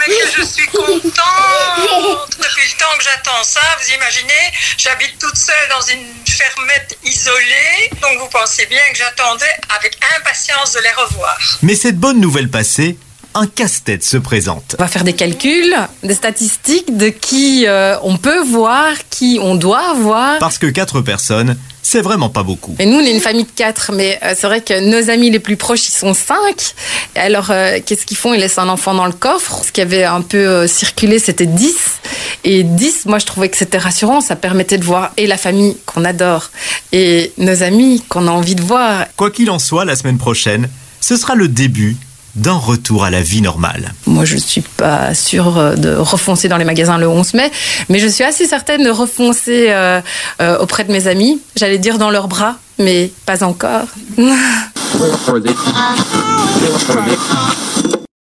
mais 0.00 0.14
que 0.14 0.40
je 0.40 0.46
suis 0.46 0.66
contente 0.68 1.02
Depuis 2.38 2.64
le 2.64 2.78
temps 2.78 2.98
que 2.98 3.04
j'attends 3.04 3.44
ça, 3.44 3.60
vous 3.80 3.94
imaginez, 3.94 4.52
j'habite 4.78 5.18
toute 5.18 5.36
seule 5.36 5.68
dans 5.70 5.82
une 5.82 6.06
fermette 6.26 6.98
isolée, 7.04 7.90
donc 8.02 8.18
vous 8.18 8.28
pensez 8.28 8.66
bien 8.66 8.80
que 8.90 8.98
j'attendais 8.98 9.54
avec 9.76 9.98
impatience 10.18 10.72
de 10.72 10.80
les 10.80 10.90
revoir. 10.90 11.38
Mais 11.62 11.74
cette 11.74 11.98
bonne 11.98 12.20
nouvelle 12.20 12.50
passée, 12.50 12.96
un 13.34 13.46
casse-tête 13.46 14.04
se 14.04 14.16
présente. 14.16 14.76
On 14.78 14.82
va 14.82 14.88
faire 14.88 15.04
des 15.04 15.12
calculs, 15.12 15.74
des 16.02 16.14
statistiques 16.14 16.96
de 16.96 17.08
qui 17.08 17.66
euh, 17.66 17.96
on 18.02 18.16
peut 18.16 18.42
voir, 18.42 18.92
qui 19.10 19.38
on 19.40 19.54
doit 19.54 19.94
voir. 19.94 20.38
Parce 20.38 20.58
que 20.58 20.66
quatre 20.66 21.00
personnes, 21.00 21.56
c'est 21.84 22.00
vraiment 22.00 22.30
pas 22.30 22.42
beaucoup. 22.42 22.74
Et 22.78 22.86
nous, 22.86 22.96
on 22.96 23.00
est 23.00 23.12
une 23.12 23.20
famille 23.20 23.44
de 23.44 23.50
quatre, 23.54 23.92
mais 23.92 24.18
euh, 24.24 24.34
c'est 24.36 24.46
vrai 24.46 24.62
que 24.62 24.80
nos 24.80 25.10
amis 25.10 25.30
les 25.30 25.38
plus 25.38 25.56
proches, 25.56 25.86
ils 25.86 25.92
sont 25.92 26.14
cinq. 26.14 26.74
Et 27.14 27.18
alors, 27.20 27.50
euh, 27.50 27.78
qu'est-ce 27.84 28.06
qu'ils 28.06 28.16
font? 28.16 28.32
Ils 28.32 28.40
laissent 28.40 28.58
un 28.58 28.70
enfant 28.70 28.94
dans 28.94 29.04
le 29.04 29.12
coffre. 29.12 29.62
Ce 29.64 29.70
qui 29.70 29.82
avait 29.82 30.02
un 30.02 30.22
peu 30.22 30.38
euh, 30.38 30.66
circulé, 30.66 31.18
c'était 31.18 31.46
10. 31.46 31.74
Et 32.44 32.62
10, 32.62 33.04
moi, 33.04 33.18
je 33.18 33.26
trouvais 33.26 33.50
que 33.50 33.56
c'était 33.56 33.78
rassurant. 33.78 34.22
Ça 34.22 34.34
permettait 34.34 34.78
de 34.78 34.84
voir 34.84 35.12
et 35.18 35.26
la 35.26 35.36
famille 35.36 35.76
qu'on 35.84 36.06
adore 36.06 36.50
et 36.92 37.32
nos 37.36 37.62
amis 37.62 38.02
qu'on 38.08 38.28
a 38.28 38.30
envie 38.30 38.54
de 38.54 38.62
voir. 38.62 39.06
Quoi 39.16 39.30
qu'il 39.30 39.50
en 39.50 39.58
soit, 39.58 39.84
la 39.84 39.94
semaine 39.94 40.18
prochaine, 40.18 40.70
ce 41.00 41.16
sera 41.16 41.34
le 41.34 41.48
début 41.48 41.96
d'un 42.36 42.54
retour 42.54 43.04
à 43.04 43.10
la 43.10 43.22
vie 43.22 43.40
normale. 43.40 43.92
Moi, 44.06 44.24
je 44.24 44.36
suis 44.36 44.60
pas 44.60 45.14
sûre 45.14 45.76
de 45.76 45.94
refoncer 45.94 46.48
dans 46.48 46.56
les 46.56 46.64
magasins 46.64 46.98
le 46.98 47.08
11 47.08 47.34
mai, 47.34 47.50
mais 47.88 47.98
je 47.98 48.08
suis 48.08 48.24
assez 48.24 48.46
certaine 48.46 48.84
de 48.84 48.90
refoncer 48.90 49.66
euh, 49.68 50.00
euh, 50.40 50.58
auprès 50.58 50.84
de 50.84 50.92
mes 50.92 51.06
amis. 51.06 51.40
J'allais 51.56 51.78
dire 51.78 51.98
dans 51.98 52.10
leurs 52.10 52.28
bras, 52.28 52.56
mais 52.78 53.10
pas 53.26 53.44
encore. 53.44 53.86